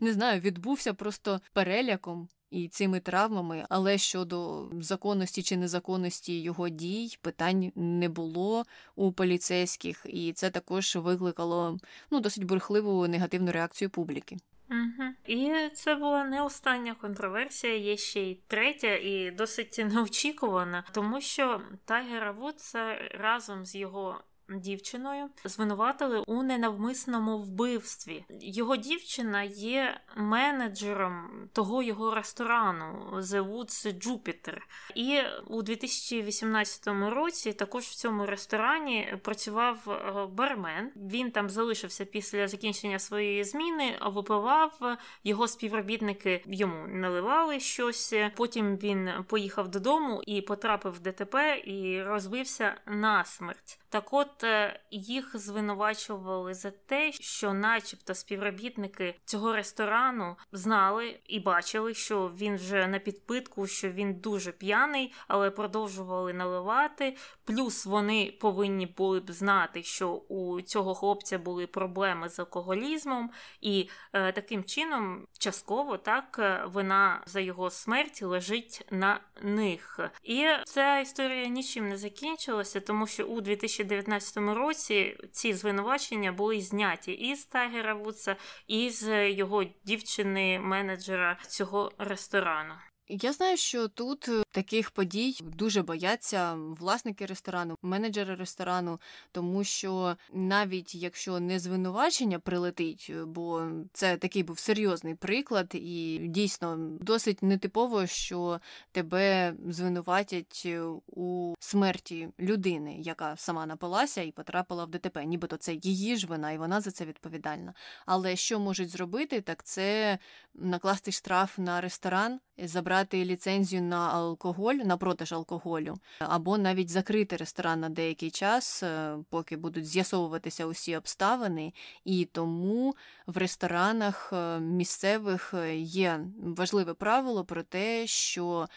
не 0.00 0.12
знаю, 0.12 0.40
відбувся 0.40 0.94
просто 0.94 1.40
переляком 1.52 2.28
і 2.54 2.68
цими 2.68 3.00
травмами, 3.00 3.64
але 3.68 3.98
щодо 3.98 4.68
законності 4.80 5.42
чи 5.42 5.56
незаконності 5.56 6.42
його 6.42 6.68
дій 6.68 7.18
питань 7.20 7.72
не 7.74 8.08
було 8.08 8.64
у 8.96 9.12
поліцейських, 9.12 10.06
і 10.08 10.32
це 10.32 10.50
також 10.50 10.96
викликало 10.96 11.78
ну 12.10 12.20
досить 12.20 12.44
бурхливу 12.44 13.08
негативну 13.08 13.52
реакцію 13.52 13.90
публіки. 13.90 14.36
Угу. 14.70 15.10
І 15.26 15.52
це 15.74 15.94
була 15.94 16.24
не 16.24 16.42
остання 16.42 16.94
контроверсія, 16.94 17.76
є 17.76 17.96
ще 17.96 18.20
й 18.20 18.40
третя, 18.46 18.94
і 18.94 19.30
досить 19.30 19.84
неочікувана, 19.92 20.84
тому 20.92 21.20
що 21.20 21.60
Тайгера 21.84 22.32
Вудса 22.32 22.98
разом 23.10 23.66
з 23.66 23.74
його 23.74 24.20
дівчиною 24.48 25.28
звинуватили 25.44 26.18
у 26.26 26.42
ненавмисному 26.42 27.38
вбивстві. 27.38 28.24
Його 28.40 28.76
дівчина 28.76 29.42
є 29.42 30.00
менеджером 30.16 31.48
того 31.52 31.82
його 31.82 32.14
ресторану 32.14 33.08
The 33.12 33.52
Woods 33.52 34.06
Jupiter. 34.06 34.58
І 34.94 35.20
у 35.46 35.62
2018 35.62 36.86
році 36.86 37.52
також 37.52 37.84
в 37.84 37.94
цьому 37.94 38.26
ресторані 38.26 39.18
працював 39.22 39.78
е, 39.88 40.26
бармен. 40.32 40.90
Він 40.96 41.30
там 41.30 41.50
залишився 41.50 42.04
після 42.04 42.48
закінчення 42.48 42.98
своєї 42.98 43.44
зміни, 43.44 43.98
випивав 44.02 44.98
його 45.24 45.48
співробітники 45.48 46.42
йому 46.46 46.86
наливали 46.86 47.60
щось. 47.60 48.14
Потім 48.36 48.76
він 48.76 49.10
поїхав 49.26 49.68
додому 49.68 50.22
і 50.26 50.40
потрапив 50.40 50.92
в 50.92 51.00
ДТП 51.00 51.62
і 51.64 52.02
розбився 52.02 52.74
насмерть. 52.86 53.78
Так 53.88 54.12
от 54.12 54.33
е, 54.42 54.80
їх 54.90 55.38
звинувачували 55.38 56.54
за 56.54 56.70
те, 56.70 57.12
що, 57.12 57.52
начебто, 57.52 58.14
співробітники 58.14 59.14
цього 59.24 59.52
ресторану 59.52 60.36
знали 60.52 61.20
і 61.26 61.40
бачили, 61.40 61.94
що 61.94 62.32
він 62.36 62.54
вже 62.56 62.86
на 62.86 62.98
підпитку, 62.98 63.66
що 63.66 63.90
він 63.90 64.14
дуже 64.14 64.52
п'яний, 64.52 65.12
але 65.28 65.50
продовжували 65.50 66.32
наливати. 66.32 67.16
Плюс 67.44 67.86
вони 67.86 68.38
повинні 68.40 68.86
були 68.86 69.20
б 69.20 69.32
знати, 69.32 69.82
що 69.82 70.10
у 70.12 70.60
цього 70.60 70.94
хлопця 70.94 71.38
були 71.38 71.66
проблеми 71.66 72.28
з 72.28 72.38
алкоголізмом, 72.38 73.30
і 73.60 73.88
е, 74.12 74.32
таким 74.32 74.64
чином 74.64 75.26
частково 75.38 75.98
так 75.98 76.36
е, 76.38 76.64
вина 76.66 77.22
за 77.26 77.40
його 77.40 77.70
смерть 77.70 78.22
лежить 78.22 78.86
на 78.90 79.20
них. 79.42 80.00
І 80.22 80.46
ця 80.64 80.98
історія 80.98 81.48
нічим 81.48 81.88
не 81.88 81.96
закінчилася, 81.96 82.80
тому 82.80 83.06
що 83.06 83.24
у 83.24 83.40
2019 83.40 84.23
році 84.54 85.16
ці 85.32 85.52
звинувачення 85.52 86.32
були 86.32 86.60
зняті 86.60 87.12
із 87.12 87.44
Тайгера 87.46 87.94
Вудса, 87.94 88.36
і 88.66 88.90
з 88.90 89.30
його 89.30 89.64
дівчини-менеджера 89.84 91.38
цього 91.48 91.92
ресторану. 91.98 92.74
Я 93.08 93.32
знаю, 93.32 93.56
що 93.56 93.88
тут 93.88 94.28
е, 94.28 94.42
таких 94.50 94.90
подій 94.90 95.36
дуже 95.42 95.82
бояться 95.82 96.54
власники 96.54 97.26
ресторану, 97.26 97.76
менеджери 97.82 98.34
ресторану, 98.34 99.00
тому 99.32 99.64
що 99.64 100.16
навіть 100.32 100.94
якщо 100.94 101.40
не 101.40 101.58
звинувачення 101.58 102.38
прилетить, 102.38 103.06
е, 103.10 103.24
бо 103.24 103.68
це 103.92 104.16
такий 104.16 104.42
був 104.42 104.58
серйозний 104.58 105.14
приклад, 105.14 105.70
і 105.74 106.18
дійсно 106.28 106.76
досить 107.00 107.42
нетипово, 107.42 108.06
що 108.06 108.60
тебе 108.92 109.54
звинуватять 109.68 110.62
е, 110.66 110.80
у 111.06 111.54
смерті 111.60 112.28
людини, 112.40 112.96
яка 113.00 113.36
сама 113.36 113.66
напилася 113.66 114.22
і 114.22 114.30
потрапила 114.30 114.84
в 114.84 114.90
ДТП, 114.90 115.24
нібито 115.24 115.56
це 115.56 115.74
її 115.74 116.16
ж 116.16 116.26
вина, 116.26 116.52
і 116.52 116.58
вона 116.58 116.80
за 116.80 116.90
це 116.90 117.04
відповідальна. 117.04 117.74
Але 118.06 118.36
що 118.36 118.60
можуть 118.60 118.90
зробити, 118.90 119.40
так 119.40 119.64
це 119.64 120.18
накласти 120.54 121.12
штраф 121.12 121.58
на 121.58 121.80
ресторан, 121.80 122.40
забрати 122.58 122.93
ліцензію 123.24 123.82
на 123.82 124.10
алкоголь, 124.10 124.74
на 124.74 124.96
продаж 124.96 125.32
алкоголю, 125.32 125.94
або 126.18 126.58
навіть 126.58 126.90
закрити 126.90 127.36
ресторан 127.36 127.80
на 127.80 127.88
деякий 127.88 128.30
час, 128.30 128.82
е, 128.82 129.16
поки 129.30 129.56
будуть 129.56 129.86
з'ясовуватися 129.86 130.66
усі 130.66 130.96
обставини. 130.96 131.72
І 132.04 132.24
тому 132.24 132.94
в 133.26 133.36
ресторанах 133.36 134.30
е, 134.32 134.60
місцевих 134.60 135.54
е, 135.54 135.76
є 135.76 136.20
важливе 136.38 136.94
правило 136.94 137.44
про 137.44 137.62
те, 137.62 138.06
що 138.06 138.68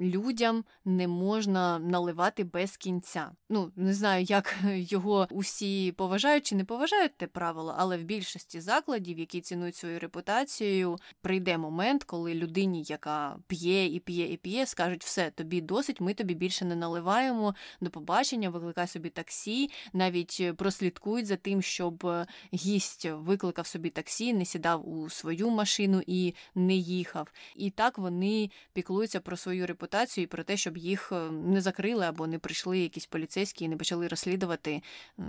людям 0.00 0.64
не 0.84 1.08
можна 1.08 1.78
наливати 1.78 2.44
без 2.44 2.76
кінця. 2.76 3.30
Ну, 3.48 3.72
не 3.76 3.94
знаю, 3.94 4.24
як 4.24 4.56
його 4.74 5.26
усі 5.30 5.92
поважають 5.92 6.46
чи 6.46 6.54
не 6.54 6.64
поважають 6.64 7.16
те 7.16 7.26
правило, 7.26 7.74
але 7.78 7.96
в 7.96 8.02
більшості 8.02 8.60
закладів, 8.60 9.18
які 9.18 9.40
цінують 9.40 9.76
свою 9.76 9.98
репутацію, 9.98 10.98
прийде 11.20 11.58
момент, 11.58 12.04
коли 12.04 12.34
людині, 12.34 12.84
яка 12.86 13.36
п'є 13.46 13.86
і 13.86 14.00
п'є 14.00 14.32
і 14.32 14.36
п'є, 14.36 14.66
скажуть, 14.66 15.04
все, 15.04 15.30
тобі 15.30 15.60
досить, 15.60 16.00
ми 16.00 16.14
тобі 16.14 16.34
більше 16.34 16.64
не 16.64 16.76
наливаємо. 16.76 17.54
До 17.80 17.90
побачення, 17.90 18.50
викликай 18.50 18.86
собі 18.86 19.10
таксі, 19.10 19.70
навіть 19.92 20.56
прослідкують 20.56 21.26
за 21.26 21.36
тим, 21.36 21.62
щоб 21.62 22.06
гість 22.54 23.06
викликав 23.10 23.66
собі 23.66 23.90
таксі, 23.90 24.32
не 24.32 24.44
сідав 24.44 24.88
у 24.88 25.10
свою 25.10 25.50
машину 25.50 26.02
і 26.06 26.34
не 26.54 26.74
їхав. 26.74 27.32
І 27.56 27.70
так 27.70 27.98
вони 27.98 28.50
піклуються 28.72 29.20
про 29.20 29.36
свою 29.36 29.61
репутацію 29.66 30.24
і 30.24 30.26
про 30.26 30.44
те, 30.44 30.56
щоб 30.56 30.76
їх 30.76 31.12
е, 31.12 31.30
не 31.30 31.60
закрили 31.60 32.06
або 32.06 32.26
не 32.26 32.38
прийшли 32.38 32.78
якісь 32.78 33.06
поліцейські 33.06 33.64
і 33.64 33.68
не 33.68 33.76
почали 33.76 34.08
розслідувати, 34.08 34.82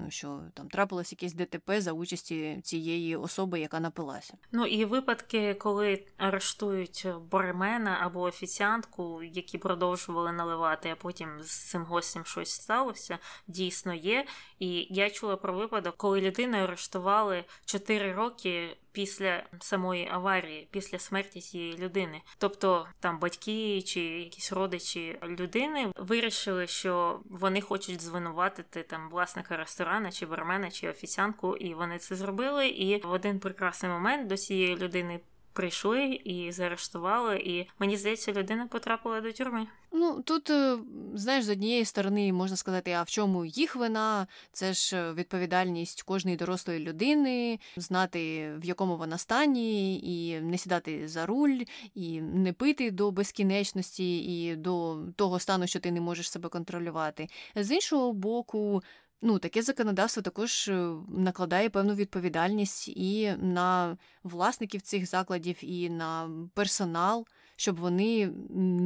що 0.10 0.40
там 0.54 0.70
трапилось 0.70 1.12
якесь 1.12 1.34
ДТП 1.34 1.82
за 1.82 1.92
участі 1.92 2.60
цієї 2.64 3.16
особи, 3.16 3.60
яка 3.60 3.80
напилася. 3.80 4.34
Ну 4.52 4.66
і 4.66 4.86
випадки, 4.86 5.54
коли 5.54 6.06
арештують 6.18 7.08
бармена 7.32 7.98
або 8.02 8.22
офіціантку, 8.22 9.24
які 9.24 9.58
продовжували 9.58 10.32
наливати, 10.32 10.90
а 10.90 10.96
потім 10.96 11.30
з 11.42 11.70
цим 11.70 11.84
гостем 11.84 12.26
щось 12.26 12.52
сталося, 12.52 13.20
дійсно 13.48 13.94
є. 13.94 14.26
І 14.60 14.88
я 14.90 15.10
чула 15.10 15.38
про 15.38 15.54
випадок, 15.54 15.98
коли 15.98 16.22
людину 16.22 16.58
арештували 16.58 17.44
4 17.66 18.14
роки 18.14 18.78
після 18.94 19.44
самої 19.60 20.10
аварії, 20.12 20.68
після 20.72 21.00
смерті 21.00 21.42
цієї 21.42 21.78
людини. 21.78 22.22
Тобто 22.38 22.88
там 23.00 23.20
батьки 23.20 23.82
чи 23.82 24.02
якісь 24.02 24.52
родичі 24.52 25.20
людини 25.24 25.92
вирішили, 25.96 26.68
що 26.68 27.20
вони 27.26 27.62
хочуть 27.62 28.02
звинуватити 28.02 28.84
там 28.84 29.10
власника 29.10 29.58
ресторана, 29.58 30.12
чи 30.12 30.26
бармена, 30.26 30.72
чи 30.72 30.90
офіціанку, 30.90 31.58
і 31.58 31.74
вони 31.74 31.98
це 31.98 32.16
зробили. 32.16 32.68
І 32.68 33.02
в 33.02 33.12
один 33.12 33.40
прекрасний 33.40 33.92
момент 33.92 34.28
до 34.28 34.38
цієї 34.38 34.78
людини 34.78 35.20
прийшли 35.54 36.06
і 36.24 36.52
заарештували, 36.52 37.38
і 37.38 37.70
мені 37.80 37.98
здається, 37.98 38.32
людина 38.32 38.68
потрапила 38.68 39.22
до 39.22 39.32
тюрми. 39.32 39.68
Ну 39.96 40.22
тут 40.22 40.50
е, 40.50 40.78
знаєш, 41.14 41.46
з 41.46 41.50
однієї 41.50 41.86
сторони 41.86 42.34
можна 42.34 42.58
сказати, 42.58 42.92
а 42.92 43.04
в 43.04 43.10
чому 43.10 43.46
їх 43.46 43.76
вина? 43.76 44.28
Це 44.52 44.74
ж 44.74 44.98
е, 44.98 45.14
відповідальність 45.14 46.04
кожної 46.04 46.38
дорослої 46.38 46.80
людини, 46.80 47.60
знати 47.78 48.52
в 48.58 48.66
якому 48.66 48.98
вона 48.98 49.18
стані, 49.18 50.00
і 50.00 50.42
не 50.42 50.58
сідати 50.58 51.08
за 51.08 51.26
руль, 51.26 51.60
і 51.96 52.22
не 52.22 52.54
пити 52.54 52.92
до 52.92 53.12
безкінечності, 53.12 54.18
і 54.18 54.56
до 54.56 55.00
того 55.16 55.40
стану, 55.40 55.68
що 55.68 55.80
ти 55.80 55.92
не 55.92 56.02
можеш 56.02 56.32
себе 56.32 56.50
контролювати. 56.50 57.28
З 57.56 57.72
іншого 57.72 58.14
боку, 58.14 58.84
Ну, 59.26 59.40
таке 59.40 59.62
законодавство 59.62 60.22
також 60.22 60.68
е, 60.68 60.94
накладає 61.08 61.70
певну 61.70 61.96
відповідальність 61.96 62.88
і 62.88 63.34
на 63.42 63.98
власників 64.24 64.82
цих 64.82 65.06
закладів, 65.06 65.58
і 65.62 65.90
на 65.90 66.30
персонал, 66.54 67.26
щоб 67.56 67.76
вони 67.76 68.28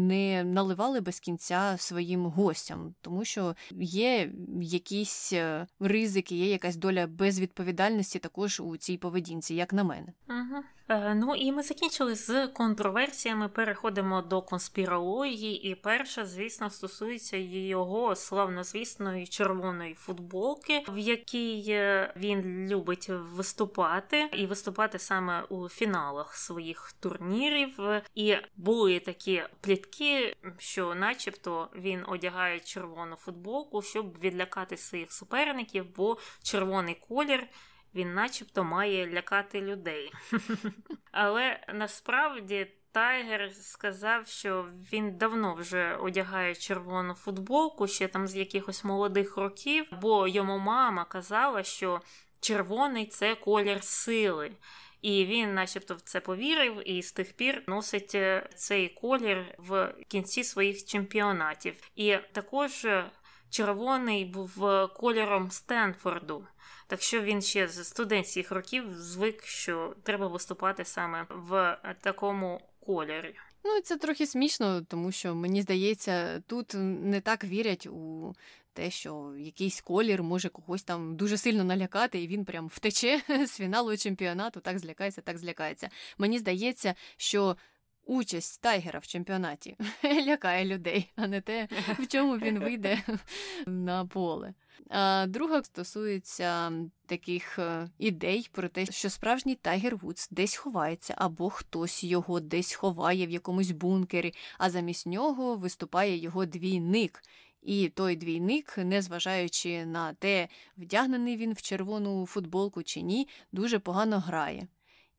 не 0.05 0.43
наливали 0.43 1.01
без 1.01 1.19
кінця 1.19 1.75
своїм 1.77 2.25
гостям, 2.25 2.95
тому 3.01 3.25
що 3.25 3.55
є 3.81 4.31
якісь 4.61 5.33
е, 5.33 5.67
ризики, 5.79 6.35
є 6.35 6.49
якась 6.49 6.75
доля 6.75 7.07
безвідповідальності 7.07 8.19
також 8.19 8.59
у 8.59 8.77
цій 8.77 8.97
поведінці, 8.97 9.55
як 9.55 9.73
на 9.73 9.83
мене. 9.83 10.13
Угу. 10.29 10.63
Е, 10.89 11.15
ну 11.15 11.35
і 11.35 11.51
ми 11.51 11.63
закінчили 11.63 12.15
з 12.15 12.47
контроверсіями. 12.47 13.49
Переходимо 13.49 14.21
до 14.21 14.41
конспірології. 14.41 15.69
І 15.71 15.75
перша, 15.75 16.25
звісно, 16.25 16.69
стосується 16.69 17.37
його 17.37 18.15
славнозвісної 18.15 19.27
червоної 19.27 19.93
футболки, 19.93 20.83
в 20.87 20.97
якій 20.97 21.65
е, 21.69 22.13
він 22.15 22.67
любить 22.69 23.09
виступати, 23.09 24.29
і 24.33 24.45
виступати 24.45 24.99
саме 24.99 25.41
у 25.41 25.69
фіналах 25.69 26.35
своїх 26.35 26.93
турнірів. 26.99 27.79
І 28.15 28.35
були 28.57 28.99
такі 28.99 29.43
плітки, 29.61 30.35
що, 30.57 30.95
начебто, 30.95 31.69
він 31.75 32.03
одягає 32.07 32.59
червону 32.59 33.15
футболку, 33.15 33.81
щоб 33.81 34.19
відлякати 34.19 34.77
своїх 34.77 35.13
суперників, 35.13 35.85
бо 35.95 36.17
червоний 36.43 36.97
колір 37.07 37.47
він 37.95 38.13
начебто 38.13 38.63
має 38.63 39.11
лякати 39.13 39.61
людей. 39.61 40.11
Але 41.11 41.59
насправді. 41.73 42.67
Тайгер 42.91 43.51
сказав, 43.53 44.27
що 44.27 44.69
він 44.93 45.17
давно 45.17 45.53
вже 45.55 45.95
одягає 45.95 46.55
червону 46.55 47.13
футболку, 47.13 47.87
ще 47.87 48.07
там 48.07 48.27
з 48.27 48.35
якихось 48.35 48.83
молодих 48.83 49.37
років, 49.37 49.85
бо 50.01 50.27
йому 50.27 50.57
мама 50.57 51.05
казала, 51.05 51.63
що 51.63 52.01
червоний 52.39 53.05
це 53.05 53.35
колір 53.35 53.83
сили. 53.83 54.51
І 55.01 55.25
він, 55.25 55.53
начебто, 55.53 55.95
в 55.95 56.01
це 56.01 56.19
повірив, 56.19 56.89
і 56.89 57.03
з 57.03 57.11
тих 57.11 57.33
пір 57.33 57.63
носить 57.67 58.15
е, 58.15 58.49
цей 58.55 58.89
колір 58.89 59.55
в 59.57 59.93
кінці 60.07 60.43
своїх 60.43 60.85
чемпіонатів. 60.85 61.89
І 61.95 62.17
також 62.31 62.87
червоний 63.49 64.25
був 64.25 64.65
е, 64.65 64.87
кольором 64.87 65.51
Стенфорду. 65.51 66.47
Так 66.87 67.01
що 67.01 67.21
він 67.21 67.41
ще 67.41 67.67
з 67.67 67.83
студентських 67.83 68.51
років 68.51 68.83
звик, 68.95 69.43
що 69.43 69.95
треба 70.03 70.27
виступати 70.27 70.85
саме 70.85 71.25
в 71.29 71.77
такому 72.01 72.61
кольорі. 72.79 73.35
Ну, 73.63 73.81
це 73.81 73.97
трохи 73.97 74.27
смішно, 74.27 74.81
тому 74.81 75.11
що 75.11 75.35
мені 75.35 75.61
здається, 75.61 76.43
тут 76.47 76.73
не 76.77 77.21
так 77.21 77.43
вірять 77.43 77.87
у 77.87 78.33
те, 78.73 78.91
що 78.91 79.33
якийсь 79.37 79.81
колір 79.81 80.23
може 80.23 80.49
когось 80.49 80.83
там 80.83 81.15
дуже 81.15 81.37
сильно 81.37 81.63
налякати, 81.63 82.23
і 82.23 82.27
він 82.27 82.45
прям 82.45 82.67
втече 82.67 83.21
з 83.47 83.51
фіналу 83.51 83.97
чемпіонату, 83.97 84.59
так 84.59 84.79
злякається, 84.79 85.21
так 85.21 85.37
злякається. 85.37 85.89
Мені 86.17 86.39
здається, 86.39 86.95
що. 87.17 87.57
Участь 88.07 88.61
Тайгера 88.61 88.99
в 88.99 89.07
чемпіонаті 89.07 89.77
лякає 90.03 90.65
людей, 90.65 91.11
а 91.15 91.27
не 91.27 91.41
те, 91.41 91.67
в 91.99 92.07
чому 92.07 92.37
він 92.37 92.59
вийде 92.59 93.03
на 93.65 94.05
поле. 94.05 94.53
А 94.89 95.25
Друга 95.27 95.63
стосується 95.63 96.71
таких 97.05 97.59
е, 97.59 97.89
ідей 97.97 98.49
про 98.51 98.69
те, 98.69 98.85
що 98.85 99.09
справжній 99.09 99.55
Тайгер 99.55 99.95
Вудс 99.97 100.29
десь 100.31 100.55
ховається, 100.55 101.13
або 101.17 101.49
хтось 101.49 102.03
його 102.03 102.39
десь 102.39 102.73
ховає 102.73 103.27
в 103.27 103.29
якомусь 103.29 103.71
бункері, 103.71 104.33
а 104.57 104.69
замість 104.69 105.07
нього 105.07 105.55
виступає 105.55 106.17
його 106.17 106.45
двійник. 106.45 107.23
І 107.61 107.89
той 107.89 108.15
двійник, 108.15 108.77
незважаючи 108.77 109.85
на 109.85 110.13
те, 110.13 110.47
вдягнений 110.77 111.37
він 111.37 111.53
в 111.53 111.61
червону 111.61 112.25
футболку 112.25 112.83
чи 112.83 113.01
ні, 113.01 113.27
дуже 113.51 113.79
погано 113.79 114.19
грає. 114.19 114.67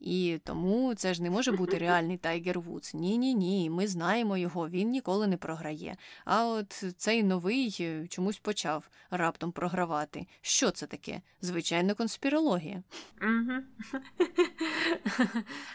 І 0.00 0.40
тому 0.44 0.94
це 0.94 1.14
ж 1.14 1.22
не 1.22 1.30
може 1.30 1.52
бути 1.52 1.78
реальний 1.78 2.16
Тайгер 2.16 2.60
Вудс. 2.60 2.94
Ні, 2.94 3.18
ні, 3.18 3.34
ні. 3.34 3.70
Ми 3.70 3.86
знаємо 3.86 4.36
його, 4.36 4.68
він 4.68 4.90
ніколи 4.90 5.26
не 5.26 5.36
програє. 5.36 5.96
А 6.24 6.46
от 6.46 6.84
цей 6.96 7.22
новий 7.22 7.76
е, 7.80 8.06
чомусь 8.06 8.38
почав 8.38 8.88
раптом 9.10 9.52
програвати. 9.52 10.26
Що 10.40 10.70
це 10.70 10.86
таке? 10.86 11.20
Звичайно, 11.40 11.94
конспірологія. 11.94 12.82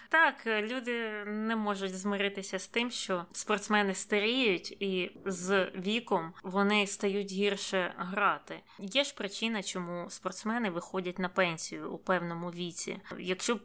Так, 0.09 0.35
люди 0.45 1.23
не 1.25 1.55
можуть 1.55 1.95
змиритися 1.95 2.59
з 2.59 2.67
тим, 2.67 2.91
що 2.91 3.25
спортсмени 3.31 3.95
старіють, 3.95 4.71
і 4.71 5.11
з 5.25 5.71
віком 5.75 6.33
вони 6.43 6.87
стають 6.87 7.31
гірше 7.31 7.93
грати. 7.97 8.59
Є 8.79 9.03
ж 9.03 9.15
причина, 9.15 9.63
чому 9.63 10.09
спортсмени 10.09 10.69
виходять 10.69 11.19
на 11.19 11.29
пенсію 11.29 11.91
у 11.91 11.97
певному 11.97 12.49
віці. 12.49 12.97
Якщо 13.19 13.59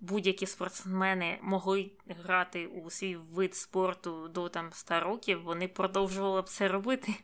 будь-які 0.00 0.46
спортсмени 0.46 1.38
могли 1.42 1.90
грати 2.08 2.66
у 2.66 2.90
свій 2.90 3.16
вид 3.16 3.54
спорту 3.54 4.28
до 4.28 4.48
там 4.48 4.72
100 4.72 5.00
років, 5.00 5.42
вони 5.42 5.68
продовжували 5.68 6.42
б 6.42 6.48
це 6.48 6.68
робити, 6.68 7.14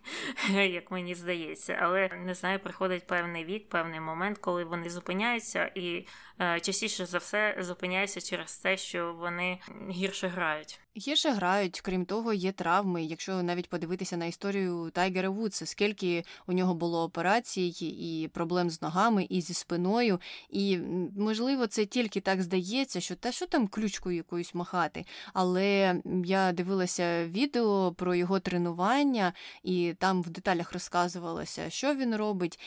як 0.50 0.90
мені 0.90 1.14
здається. 1.14 1.78
Але 1.82 2.08
не 2.08 2.34
знаю, 2.34 2.58
приходить 2.58 3.06
певний 3.06 3.44
вік, 3.44 3.68
певний 3.68 4.00
момент, 4.00 4.38
коли 4.38 4.64
вони 4.64 4.90
зупиняються, 4.90 5.70
і 5.74 6.06
частіше 6.38 7.06
за 7.06 7.18
все 7.18 7.56
зупиняються 7.60 8.20
через 8.20 8.56
те, 8.58 8.76
що 8.76 9.14
вони 9.18 9.58
гірше 9.90 10.28
грають. 10.28 10.80
Гірше 10.96 11.30
грають, 11.30 11.80
крім 11.80 12.04
того, 12.04 12.32
є 12.32 12.52
травми. 12.52 13.04
Якщо 13.04 13.42
навіть 13.42 13.68
подивитися 13.68 14.16
на 14.16 14.26
історію 14.26 14.90
Тайгера 14.94 15.28
Вудса, 15.28 15.66
скільки 15.66 16.24
у 16.46 16.52
нього 16.52 16.74
було 16.74 17.02
операцій 17.02 17.62
і 17.80 18.28
проблем 18.28 18.70
з 18.70 18.82
ногами, 18.82 19.26
і 19.30 19.40
зі 19.40 19.54
спиною. 19.54 20.20
І 20.50 20.78
можливо, 21.16 21.66
це 21.66 21.86
тільки 21.86 22.20
так 22.20 22.42
здається, 22.42 23.00
що 23.00 23.14
та 23.14 23.32
що 23.32 23.46
там 23.46 23.68
ключкою 23.68 24.16
якоюсь 24.16 24.54
махати. 24.54 25.04
Але 25.32 26.00
я 26.24 26.52
дивилася 26.52 27.26
відео 27.26 27.92
про 27.92 28.14
його 28.14 28.40
тренування, 28.40 29.32
і 29.62 29.94
там 29.98 30.22
в 30.22 30.30
деталях 30.30 30.72
розказувалося, 30.72 31.70
що 31.70 31.94
він 31.94 32.16
робить. 32.16 32.60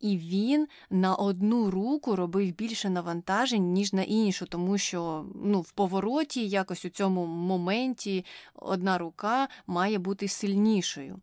І 0.00 0.18
він 0.18 0.68
на 0.90 1.14
одну 1.14 1.70
руку 1.70 2.16
робив 2.16 2.54
більше 2.54 2.90
навантажень, 2.90 3.72
ніж 3.72 3.92
на 3.92 4.02
іншу, 4.02 4.46
тому 4.46 4.78
що 4.78 5.26
ну, 5.44 5.60
в 5.60 5.72
повороті, 5.72 6.48
якось 6.48 6.84
у 6.84 6.88
цьому 6.88 7.26
моменті, 7.26 8.24
одна 8.54 8.98
рука 8.98 9.48
має 9.66 9.98
бути 9.98 10.28
сильнішою. 10.28 11.20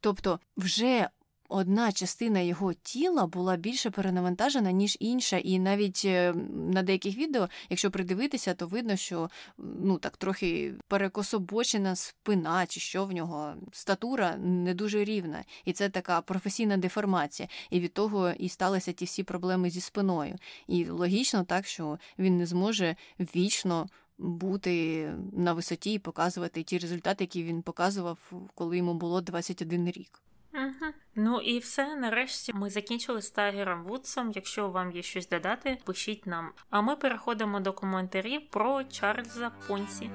Тобто, 0.00 0.40
вже 0.56 1.08
одна 1.50 1.92
частина 1.92 2.40
його 2.40 2.72
тіла 2.72 3.26
була 3.26 3.56
більше 3.56 3.90
перенавантажена, 3.90 4.72
ніж 4.72 4.96
інша, 5.00 5.36
і 5.36 5.58
навіть 5.58 6.02
е, 6.04 6.34
на 6.52 6.82
деяких 6.82 7.16
відео, 7.16 7.48
якщо 7.70 7.90
придивитися, 7.90 8.54
то 8.54 8.66
видно, 8.66 8.96
що 8.96 9.30
ну 9.58 9.98
так 9.98 10.16
трохи 10.16 10.74
перекособочена 10.88 11.96
спина, 11.96 12.66
чи 12.66 12.80
що 12.80 13.04
в 13.04 13.12
нього 13.12 13.54
статура 13.72 14.36
не 14.36 14.74
дуже 14.74 15.04
рівна. 15.04 15.44
І 15.64 15.72
це 15.72 15.88
така 15.88 16.20
професійна 16.20 16.76
деформація. 16.76 17.48
І 17.70 17.80
від 17.80 17.92
того 17.92 18.30
і 18.30 18.48
сталися 18.48 18.92
ті 18.92 19.04
всі 19.04 19.22
проблеми 19.22 19.70
зі 19.70 19.80
спиною. 19.80 20.36
І 20.66 20.84
логічно 20.86 21.44
так, 21.44 21.66
що 21.66 21.98
він 22.18 22.36
не 22.36 22.46
зможе 22.46 22.96
вічно. 23.18 23.88
Бути 24.22 25.06
на 25.32 25.52
висоті 25.52 25.92
і 25.92 25.98
показувати 25.98 26.62
ті 26.62 26.78
результати, 26.78 27.24
які 27.24 27.42
він 27.42 27.62
показував, 27.62 28.32
коли 28.54 28.76
йому 28.76 28.94
було 28.94 29.20
21 29.20 29.86
рік. 29.90 30.22
Угу. 30.54 30.92
Ну 31.14 31.40
і 31.40 31.58
все. 31.58 31.96
Нарешті 31.96 32.52
ми 32.52 32.70
закінчили 32.70 33.22
з 33.22 33.30
Тайгером 33.30 33.84
Вудсом. 33.84 34.32
Якщо 34.34 34.68
вам 34.68 34.92
є 34.92 35.02
щось 35.02 35.28
додати, 35.28 35.78
пишіть 35.84 36.26
нам. 36.26 36.52
А 36.70 36.80
ми 36.80 36.96
переходимо 36.96 37.60
до 37.60 37.72
коментарів 37.72 38.42
про 38.50 38.84
Чарльза 38.84 39.50
Понсі. 39.68 40.10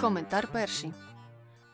Коментар 0.00 0.48
перший. 0.52 0.92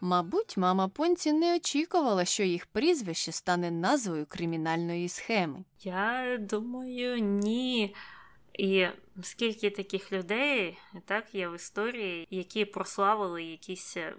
Мабуть, 0.00 0.56
мама 0.56 0.88
Понці 0.88 1.32
не 1.32 1.56
очікувала, 1.56 2.24
що 2.24 2.42
їх 2.42 2.66
прізвище 2.66 3.32
стане 3.32 3.70
назвою 3.70 4.26
кримінальної 4.26 5.08
схеми. 5.08 5.64
Я 5.80 6.38
думаю, 6.40 7.18
ні. 7.18 7.94
І 8.58 8.86
скільки 9.22 9.70
таких 9.70 10.12
людей 10.12 10.78
так 11.04 11.34
є 11.34 11.48
в 11.48 11.54
історії, 11.54 12.28
які 12.30 12.64
прославили 12.64 13.44
якісь 13.44 13.96
е, 13.96 14.14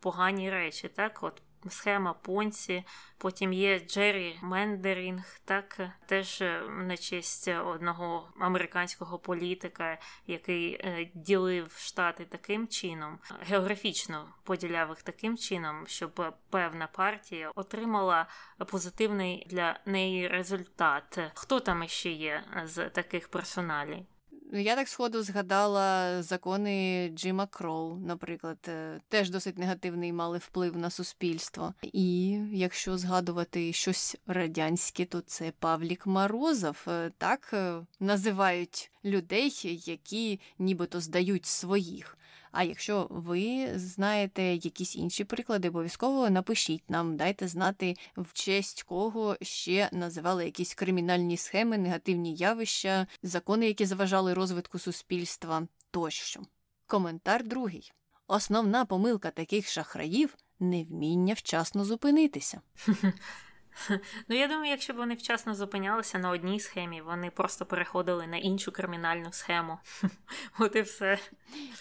погані 0.00 0.50
речі, 0.50 0.88
так 0.88 1.22
от. 1.22 1.42
Схема 1.68 2.12
Понці, 2.12 2.84
потім 3.18 3.52
є 3.52 3.80
Джері 3.80 4.38
Мендерінг, 4.42 5.40
так 5.44 5.80
теж 6.06 6.40
е, 6.42 6.62
на 6.68 6.96
честь 6.96 7.48
одного 7.48 8.28
американського 8.40 9.18
політика, 9.18 9.98
який 10.26 10.74
е, 10.74 11.10
ділив 11.14 11.72
штати 11.78 12.24
таким 12.24 12.68
чином, 12.68 13.18
географічно 13.40 14.34
поділяв 14.44 14.88
їх 14.88 15.02
таким 15.02 15.36
чином, 15.36 15.86
щоб 15.86 16.34
певна 16.50 16.86
партія 16.86 17.50
отримала 17.54 18.26
позитивний 18.66 19.46
для 19.50 19.80
неї 19.86 20.28
результат. 20.28 21.18
Хто 21.34 21.60
там 21.60 21.88
ще 21.88 22.10
є 22.10 22.44
з 22.64 22.88
таких 22.88 23.28
персоналів? 23.28 24.06
Ну, 24.52 24.58
я 24.58 24.76
так 24.76 24.88
сходу 24.88 25.22
згадала 25.22 26.22
закони 26.22 27.12
Джима 27.14 27.46
Кроу, 27.46 27.96
наприклад, 27.96 28.58
е, 28.68 29.00
теж 29.08 29.30
досить 29.30 29.58
негативний 29.58 30.12
мали 30.12 30.38
вплив 30.38 30.76
на 30.76 30.90
суспільство. 30.90 31.74
І 31.82 32.30
якщо 32.52 32.98
згадувати 32.98 33.72
щось 33.72 34.16
радянське, 34.26 35.04
то 35.04 35.20
це 35.20 35.52
Павлік 35.58 36.06
Морозов. 36.06 36.84
Е, 36.88 37.12
так 37.18 37.50
е, 37.52 37.80
називають 38.00 38.90
людей, 39.04 39.82
які 39.86 40.40
нібито 40.58 41.00
здають 41.00 41.46
своїх. 41.46 42.18
А 42.52 42.62
якщо 42.62 43.06
ви 43.10 43.68
знаєте 43.78 44.42
якісь 44.42 44.96
інші 44.96 45.24
приклади, 45.24 45.68
обов'язково 45.68 46.30
напишіть 46.30 46.90
нам, 46.90 47.16
дайте 47.16 47.48
знати, 47.48 47.96
в 48.16 48.32
честь 48.32 48.82
кого 48.82 49.36
ще 49.42 49.88
називали 49.92 50.44
якісь 50.44 50.74
кримінальні 50.74 51.36
схеми, 51.36 51.78
негативні 51.78 52.34
явища, 52.34 53.06
закони, 53.22 53.66
які 53.66 53.86
заважали 53.86 54.34
розвитку 54.34 54.78
суспільства 54.78 55.66
тощо. 55.90 56.40
Коментар 56.86 57.44
другий. 57.44 57.92
Основна 58.26 58.84
помилка 58.84 59.30
таких 59.30 59.68
шахраїв 59.68 60.36
невміння 60.60 61.34
вчасно 61.34 61.84
зупинитися. 61.84 62.60
Ну, 64.28 64.36
я 64.36 64.48
думаю, 64.48 64.70
якщо 64.70 64.92
б 64.92 64.96
вони 64.96 65.14
вчасно 65.14 65.54
зупинялися 65.54 66.18
на 66.18 66.30
одній 66.30 66.60
схемі, 66.60 67.00
вони 67.00 67.30
просто 67.30 67.66
переходили 67.66 68.26
на 68.26 68.36
іншу 68.36 68.72
кримінальну 68.72 69.32
схему. 69.32 69.78
От 70.58 70.76
і 70.76 70.80
все. 70.80 71.18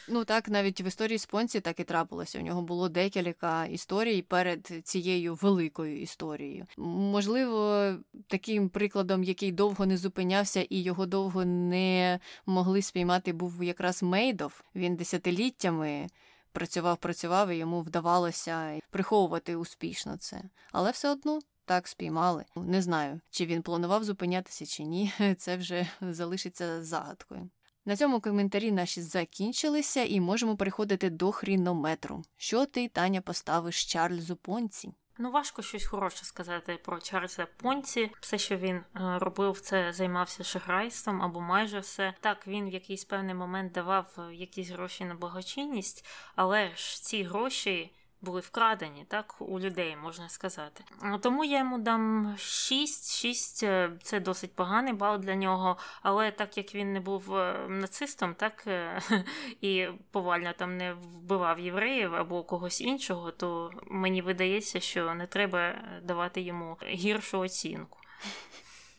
Ну 0.07 0.25
так, 0.25 0.49
навіть 0.49 0.81
в 0.81 0.87
історії 0.87 1.17
Спонсі 1.17 1.59
так 1.59 1.79
і 1.79 1.83
трапилося. 1.83 2.39
У 2.39 2.41
нього 2.41 2.61
було 2.61 2.89
декілька 2.89 3.65
історій 3.65 4.21
перед 4.21 4.71
цією 4.83 5.35
великою 5.35 6.01
історією. 6.01 6.65
Можливо, 6.77 7.91
таким 8.27 8.69
прикладом, 8.69 9.23
який 9.23 9.51
довго 9.51 9.85
не 9.85 9.97
зупинявся 9.97 10.65
і 10.69 10.81
його 10.81 11.05
довго 11.05 11.45
не 11.45 12.19
могли 12.45 12.81
спіймати, 12.81 13.33
був 13.33 13.63
якраз 13.63 14.03
Мейдов. 14.03 14.63
Він 14.75 14.95
десятиліттями. 14.95 16.07
Працював, 16.51 16.97
працював, 16.97 17.49
і 17.49 17.55
йому 17.55 17.81
вдавалося 17.81 18.79
приховувати 18.89 19.55
успішно 19.55 20.17
це, 20.17 20.41
але 20.71 20.91
все 20.91 21.11
одно 21.11 21.39
так 21.69 21.87
спіймали. 21.87 22.45
Не 22.55 22.81
знаю, 22.81 23.21
чи 23.29 23.45
він 23.45 23.61
планував 23.61 24.03
зупинятися 24.03 24.65
чи 24.65 24.83
ні. 24.83 25.13
Це 25.37 25.57
вже 25.57 25.87
залишиться 26.01 26.83
загадкою. 26.83 27.49
На 27.85 27.95
цьому 27.95 28.21
коментарі 28.21 28.71
наші 28.71 29.01
закінчилися, 29.01 30.03
і 30.03 30.19
можемо 30.19 30.57
переходити 30.57 31.09
до 31.09 31.31
хрінометру. 31.31 32.23
Що 32.37 32.65
ти, 32.65 32.87
Таня, 32.87 33.21
поставиш 33.21 33.85
Чарльзу 33.85 34.35
Понці? 34.35 34.93
Ну, 35.17 35.31
важко 35.31 35.61
щось 35.61 35.85
хороше 35.85 36.25
сказати 36.25 36.79
про 36.85 36.99
Чарльза 36.99 37.47
Понці. 37.57 38.11
Все, 38.19 38.37
що 38.37 38.57
він 38.57 38.75
е, 38.75 38.83
робив, 38.95 39.61
це 39.61 39.93
займався 39.93 40.43
шахрайством 40.43 41.21
або 41.21 41.41
майже 41.41 41.79
все. 41.79 42.13
Так, 42.19 42.47
він 42.47 42.69
в 42.69 42.73
якийсь 42.73 43.05
певний 43.05 43.35
момент 43.35 43.71
давав 43.71 44.15
е, 44.17 44.35
якісь 44.35 44.69
гроші 44.69 45.05
на 45.05 45.15
благочинність, 45.15 46.05
але 46.35 46.75
ж 46.75 47.03
ці 47.03 47.23
гроші 47.23 47.91
були 48.21 48.41
вкрадені 48.41 49.05
так 49.07 49.35
у 49.39 49.59
людей, 49.59 49.97
можна 50.03 50.29
сказати. 50.29 50.83
Тому 51.21 51.43
я 51.43 51.57
йому 51.59 51.79
дам 51.79 52.35
6. 52.37 53.15
6 53.15 53.63
е,– 53.63 53.91
це 54.03 54.19
досить 54.19 54.55
поганий 54.55 54.93
бал 54.93 55.19
для 55.19 55.35
нього. 55.35 55.77
Але 56.01 56.31
так 56.31 56.57
як 56.57 56.75
він 56.75 56.93
не 56.93 56.99
був 56.99 57.35
е, 57.35 57.67
нацистом, 57.69 58.35
так 58.35 58.63
е, 58.67 59.01
і 59.61 59.87
повально 60.11 60.53
там 60.53 60.77
не 60.77 60.93
вбивав 60.93 61.59
євреїв 61.59 62.15
або 62.15 62.43
когось 62.43 62.81
іншого, 62.81 63.31
то 63.31 63.71
мені 63.87 64.21
видається, 64.21 64.79
що 64.79 65.13
не 65.13 65.27
треба 65.27 65.75
давати 66.03 66.41
йому 66.41 66.77
гіршу 66.83 67.39
оцінку. 67.39 67.99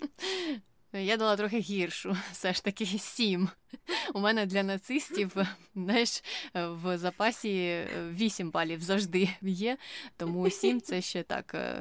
Я 0.93 1.17
дала 1.17 1.37
трохи 1.37 1.59
гіршу, 1.59 2.17
все 2.33 2.53
ж 2.53 2.65
таки 2.65 2.87
сім. 2.87 3.49
У 4.15 4.21
мене 4.21 4.47
для 4.47 4.63
нацистів 4.63 5.37
знаєш, 5.75 6.23
в 6.55 6.99
запасі 6.99 7.85
8 8.13 8.51
балів 8.51 8.83
завжди 8.83 9.29
є, 9.43 9.77
тому 10.17 10.51
7 10.51 10.81
це 10.81 11.01
ще 11.01 11.23
так 11.23 11.55
е, 11.55 11.75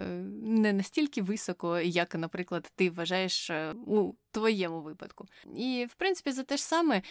не 0.43 0.73
настільки 0.73 1.21
високо, 1.21 1.79
як, 1.79 2.15
наприклад, 2.15 2.71
ти 2.75 2.89
вважаєш 2.89 3.49
е, 3.49 3.73
у 3.87 4.13
твоєму 4.31 4.81
випадку. 4.81 5.25
І, 5.55 5.87
в 5.89 5.93
принципі, 5.93 6.31
за 6.31 6.43
те 6.43 6.57
ж 6.57 6.63
саме 6.63 7.01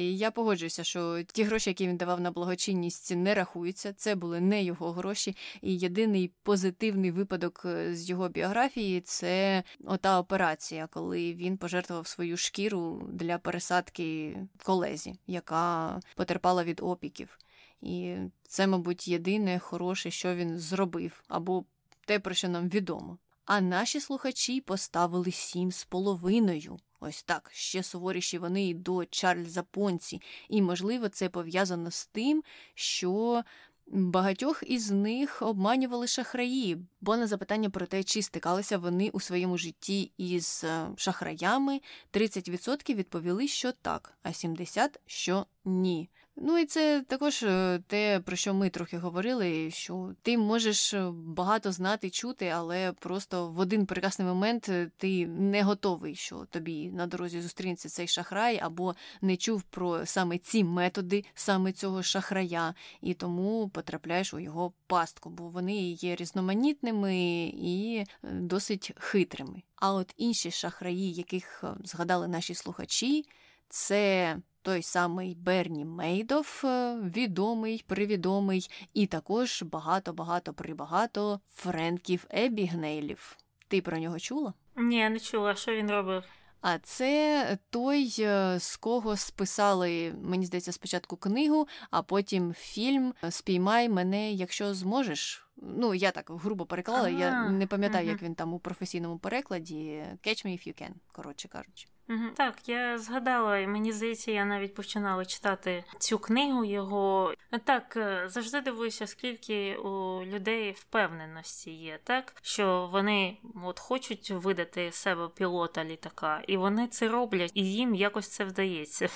я 0.00 0.30
погоджуюся, 0.30 0.84
що 0.84 1.22
ті 1.22 1.42
гроші, 1.42 1.70
які 1.70 1.88
він 1.88 1.96
давав 1.96 2.20
на 2.20 2.30
благочинність, 2.30 3.16
не 3.16 3.34
рахуються. 3.34 3.92
Це 3.92 4.14
були 4.14 4.40
не 4.40 4.62
його 4.62 4.92
гроші. 4.92 5.36
І 5.62 5.76
єдиний 5.76 6.32
позитивний 6.42 7.10
випадок 7.10 7.62
е, 7.64 7.94
з 7.94 8.10
його 8.10 8.28
біографії 8.28 9.00
це 9.00 9.62
ота 9.84 10.20
операція, 10.20 10.86
коли 10.86 11.34
він 11.34 11.56
пожертвував 11.56 12.06
свою 12.06 12.36
шкіру 12.36 13.08
для 13.12 13.38
пересадки 13.38 14.27
колезі, 14.62 15.14
яка 15.26 16.00
потерпала 16.14 16.64
від 16.64 16.80
опіків. 16.80 17.38
І 17.82 18.16
це, 18.42 18.66
мабуть, 18.66 19.08
єдине 19.08 19.58
хороше, 19.58 20.10
що 20.10 20.34
він 20.34 20.58
зробив, 20.58 21.22
або 21.28 21.64
те, 22.06 22.18
про 22.18 22.34
що 22.34 22.48
нам 22.48 22.68
відомо. 22.68 23.18
А 23.44 23.60
наші 23.60 24.00
слухачі 24.00 24.60
поставили 24.60 25.32
сім 25.32 25.72
з 25.72 25.84
половиною. 25.84 26.78
Ось 27.00 27.22
так, 27.22 27.50
ще 27.52 27.82
суворіші 27.82 28.38
вони 28.38 28.68
і 28.68 28.74
до 28.74 29.04
Чарльза 29.04 29.62
Понці. 29.62 30.20
І, 30.48 30.62
можливо, 30.62 31.08
це 31.08 31.28
пов'язано 31.28 31.90
з 31.90 32.06
тим, 32.06 32.42
що 32.74 33.42
багатьох 33.90 34.62
із 34.66 34.90
них 34.90 35.42
обманювали 35.42 36.06
шахраї, 36.06 36.78
бо 37.00 37.16
на 37.16 37.26
запитання 37.26 37.70
про 37.70 37.86
те, 37.86 38.02
чи 38.02 38.22
стикалися 38.22 38.78
вони 38.78 39.10
у 39.12 39.20
своєму 39.20 39.58
житті 39.58 40.12
із 40.16 40.64
е, 40.64 40.88
шахраями, 40.96 41.80
30% 42.12 42.94
відповіли, 42.94 43.48
що 43.48 43.72
так, 43.72 44.18
а 44.22 44.28
70% 44.28 44.88
що 45.06 45.46
ні. 45.64 46.10
Ну 46.40 46.58
і 46.58 46.66
це 46.66 47.04
також 47.08 47.42
е, 47.42 47.80
те, 47.86 48.20
про 48.20 48.36
що 48.36 48.54
ми 48.54 48.70
трохи 48.70 48.98
говорили, 48.98 49.70
що 49.70 50.14
ти 50.22 50.38
можеш 50.38 50.94
е, 50.94 51.10
багато 51.12 51.72
знати, 51.72 52.10
чути, 52.10 52.48
але 52.48 52.92
просто 52.92 53.48
в 53.48 53.58
один 53.58 53.86
прекрасний 53.86 54.28
момент 54.28 54.68
е, 54.68 54.90
ти 54.96 55.26
не 55.26 55.62
готовий, 55.62 56.14
що 56.14 56.46
тобі 56.50 56.90
на 56.90 57.06
дорозі 57.06 57.40
зустрінеться 57.40 57.88
цей 57.88 58.08
шахрай, 58.08 58.60
або 58.62 58.94
не 59.20 59.36
чув 59.36 59.62
про 59.62 60.06
саме 60.06 60.38
ці 60.38 60.64
методи, 60.64 61.24
саме 61.34 61.72
цього 61.72 62.02
шахрая, 62.02 62.74
і 63.00 63.14
тому 63.14 63.68
потрапляєш 63.68 64.34
у 64.34 64.38
його 64.38 64.72
пастку, 64.86 65.30
бо 65.30 65.48
вони 65.48 65.76
є 65.90 66.16
різноманітними 66.16 67.16
і 67.54 68.04
досить 68.22 68.92
хитрими. 68.96 69.62
А 69.76 69.92
от 69.92 70.14
інші 70.16 70.50
шахраї, 70.50 71.12
яких 71.12 71.64
згадали 71.84 72.28
наші 72.28 72.54
слухачі, 72.54 73.24
це 73.68 74.36
той 74.68 74.82
самий 74.82 75.34
Берні 75.34 75.84
Мейдов, 75.84 76.62
е, 76.64 76.96
відомий, 76.96 77.84
привідомий, 77.86 78.70
і 78.94 79.06
також 79.06 79.62
багато-багато 79.62 80.52
прибагато 80.52 81.40
Френків 81.54 82.26
Ебігнейлів. 82.30 83.36
Ти 83.68 83.80
про 83.82 83.98
нього 83.98 84.18
чула? 84.18 84.52
Ні, 84.76 85.08
не 85.08 85.20
чула, 85.20 85.54
що 85.54 85.74
він 85.74 85.90
робив. 85.90 86.24
А 86.60 86.78
це 86.78 87.58
той, 87.70 88.16
е, 88.18 88.56
з 88.60 88.76
кого 88.76 89.16
списали, 89.16 90.14
мені 90.22 90.46
здається, 90.46 90.72
спочатку 90.72 91.16
книгу, 91.16 91.68
а 91.90 92.02
потім 92.02 92.52
фільм 92.52 93.14
Спіймай 93.30 93.88
мене, 93.88 94.32
якщо 94.32 94.74
зможеш. 94.74 95.48
Ну, 95.56 95.94
я 95.94 96.10
так 96.10 96.30
грубо 96.30 96.66
переклала, 96.66 97.08
я 97.08 97.48
не 97.48 97.66
пам'ятаю, 97.66 98.08
як 98.08 98.22
він 98.22 98.34
там 98.34 98.54
у 98.54 98.58
професійному 98.58 99.18
перекладі. 99.18 100.04
Catch 100.26 100.46
me 100.46 100.50
if 100.50 100.68
you 100.68 100.82
can, 100.82 100.90
коротше 101.12 101.48
кажучи. 101.48 101.88
Угу. 102.08 102.30
Так, 102.36 102.68
я 102.68 102.98
згадала, 102.98 103.58
і 103.58 103.66
мені 103.66 103.92
здається, 103.92 104.30
я 104.30 104.44
навіть 104.44 104.74
починала 104.74 105.24
читати 105.24 105.84
цю 105.98 106.18
книгу 106.18 106.64
його. 106.64 107.34
Так, 107.64 107.96
е, 107.96 108.28
завжди 108.28 108.60
дивуюся, 108.60 109.06
скільки 109.06 109.76
у 109.76 110.24
людей 110.24 110.72
впевненості 110.72 111.70
є, 111.70 111.98
так 112.04 112.34
що 112.42 112.88
вони 112.92 113.36
от 113.64 113.78
хочуть 113.78 114.30
видати 114.30 114.92
себе 114.92 115.28
пілота 115.28 115.84
літака, 115.84 116.42
і 116.46 116.56
вони 116.56 116.86
це 116.86 117.08
роблять, 117.08 117.52
і 117.54 117.72
їм 117.72 117.94
якось 117.94 118.28
це 118.28 118.44
вдається. 118.44 119.08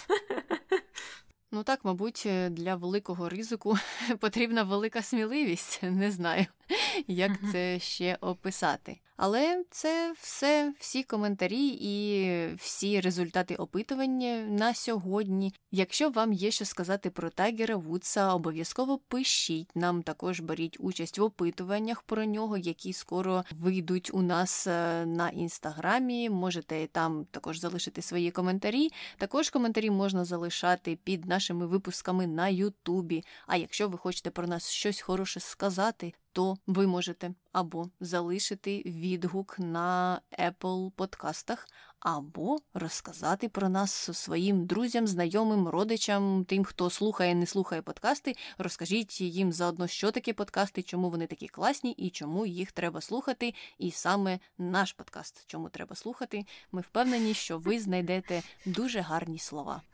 Ну 1.54 1.62
так, 1.62 1.84
мабуть, 1.84 2.22
е, 2.26 2.50
для 2.50 2.74
великого 2.74 3.28
ризику 3.28 3.78
потрібна 4.20 4.62
велика 4.62 5.02
сміливість. 5.02 5.82
Не 5.82 6.10
знаю, 6.10 6.46
як 7.06 7.32
це 7.52 7.78
ще 7.78 8.18
описати. 8.20 9.00
Але 9.24 9.64
це 9.70 10.14
все, 10.20 10.74
всі 10.78 11.02
коментарі 11.02 11.78
і 11.80 12.54
всі 12.54 13.00
результати 13.00 13.54
опитування 13.56 14.36
на 14.36 14.74
сьогодні. 14.74 15.54
Якщо 15.70 16.10
вам 16.10 16.32
є 16.32 16.50
що 16.50 16.64
сказати 16.64 17.10
про 17.10 17.30
Тайгера 17.30 17.76
Вудса, 17.76 18.34
обов'язково 18.34 18.98
пишіть 18.98 19.70
нам 19.74 20.02
також 20.02 20.40
беріть 20.40 20.76
участь 20.80 21.18
в 21.18 21.22
опитуваннях 21.22 22.02
про 22.02 22.24
нього, 22.24 22.56
які 22.56 22.92
скоро 22.92 23.44
вийдуть 23.60 24.10
у 24.14 24.22
нас 24.22 24.66
е, 24.66 25.06
на 25.06 25.28
інстаграмі. 25.28 26.30
Можете 26.30 26.86
там 26.86 27.26
також 27.30 27.58
залишити 27.58 28.02
свої 28.02 28.30
коментарі. 28.30 28.88
Також 29.18 29.50
коментарі 29.50 29.90
можна 29.90 30.24
залишати 30.24 30.98
під 31.04 31.24
нашими 31.24 31.66
випусками 31.66 32.26
на 32.26 32.48
Ютубі. 32.48 33.24
А 33.46 33.56
якщо 33.56 33.88
ви 33.88 33.98
хочете 33.98 34.30
про 34.30 34.46
нас 34.46 34.70
щось 34.70 35.00
хороше 35.00 35.40
сказати, 35.40 36.12
то 36.32 36.56
ви 36.66 36.86
можете 36.86 37.34
або 37.52 37.90
залишити 38.00 38.82
відгук 38.86 39.58
на 39.58 40.20
Apple 40.38 40.90
подкастах, 40.90 41.68
або 42.00 42.58
розказати 42.74 43.48
про 43.48 43.68
нас 43.68 44.18
своїм 44.18 44.66
друзям, 44.66 45.06
знайомим, 45.06 45.68
родичам, 45.68 46.44
тим, 46.44 46.64
хто 46.64 46.90
слухає, 46.90 47.34
не 47.34 47.46
слухає 47.46 47.82
подкасти. 47.82 48.36
Розкажіть 48.58 49.20
їм 49.20 49.52
заодно, 49.52 49.86
що 49.86 50.10
таке 50.10 50.32
подкасти, 50.32 50.82
чому 50.82 51.10
вони 51.10 51.26
такі 51.26 51.48
класні 51.48 51.92
і 51.92 52.10
чому 52.10 52.46
їх 52.46 52.72
треба 52.72 53.00
слухати. 53.00 53.54
І 53.78 53.90
саме 53.90 54.38
наш 54.58 54.92
подкаст, 54.92 55.44
чому 55.46 55.68
треба 55.68 55.96
слухати. 55.96 56.44
Ми 56.72 56.80
впевнені, 56.80 57.34
що 57.34 57.58
ви 57.58 57.80
знайдете 57.80 58.42
дуже 58.66 59.00
гарні 59.00 59.38
слова. 59.38 59.82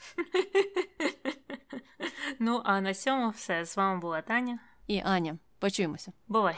Ну 2.41 2.63
а 2.65 2.81
на 2.81 2.95
цьому 2.95 3.31
все 3.31 3.65
з 3.65 3.77
вами 3.77 4.01
була 4.01 4.23
Таня 4.23 4.59
і 4.87 5.03
Аня. 5.05 5.39
Почуємося. 5.59 6.13
Бувай. 6.29 6.57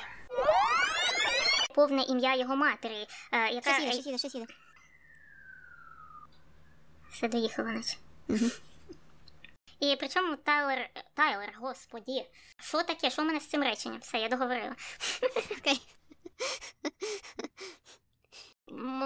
Повне 1.75 2.03
ім'я 2.03 2.35
його 2.37 2.57
матері. 2.57 3.07
Е, 3.33 3.49
яка... 3.51 3.81
Що 3.81 3.93
сіде, 3.93 4.19
що 4.19 4.31
сіде, 4.31 4.47
Все 7.13 7.29
доїхала, 7.29 7.71
наче. 7.73 7.97
І 9.81 9.97
при 9.97 10.09
чому 10.09 10.37
Тайлер. 10.37 10.91
Тайлер, 11.15 11.53
господі. 11.59 12.27
Що 12.63 12.83
таке? 12.83 13.11
Що 13.11 13.23
в 13.23 13.25
мене 13.25 13.41
з 13.41 13.49
цим 13.49 13.63
реченням? 13.63 14.01
Все, 14.01 14.19
я 14.19 14.29
договорила. 14.29 14.77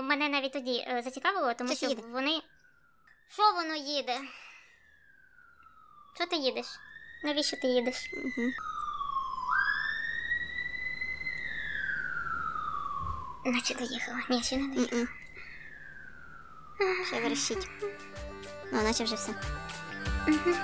Мене 0.03 0.29
навіть 0.29 0.53
тоді 0.53 0.85
е, 0.89 1.03
зацікавило, 1.05 1.55
тому 1.55 1.75
що, 1.75 1.89
що 1.89 1.97
вони. 2.09 2.41
Що 3.29 3.53
воно 3.53 3.75
їде? 3.75 4.21
Що 6.15 6.27
ти 6.27 6.37
їдеш? 6.37 6.67
Навіщо 7.25 7.57
ти 7.57 7.67
їдеш? 7.67 8.11
Угу. 8.13 8.51
Наче 13.45 13.75
доїхала. 13.75 14.19
Ні, 14.31 14.43
ще 14.43 14.57
не 14.57 14.75
доїхала. 14.75 15.07
Ще 17.07 17.21
вирішіть. 17.21 17.69
Ну, 18.73 18.83
наче 18.83 19.05
вже 19.05 19.15
все. 19.15 19.33
Угу. 20.29 20.55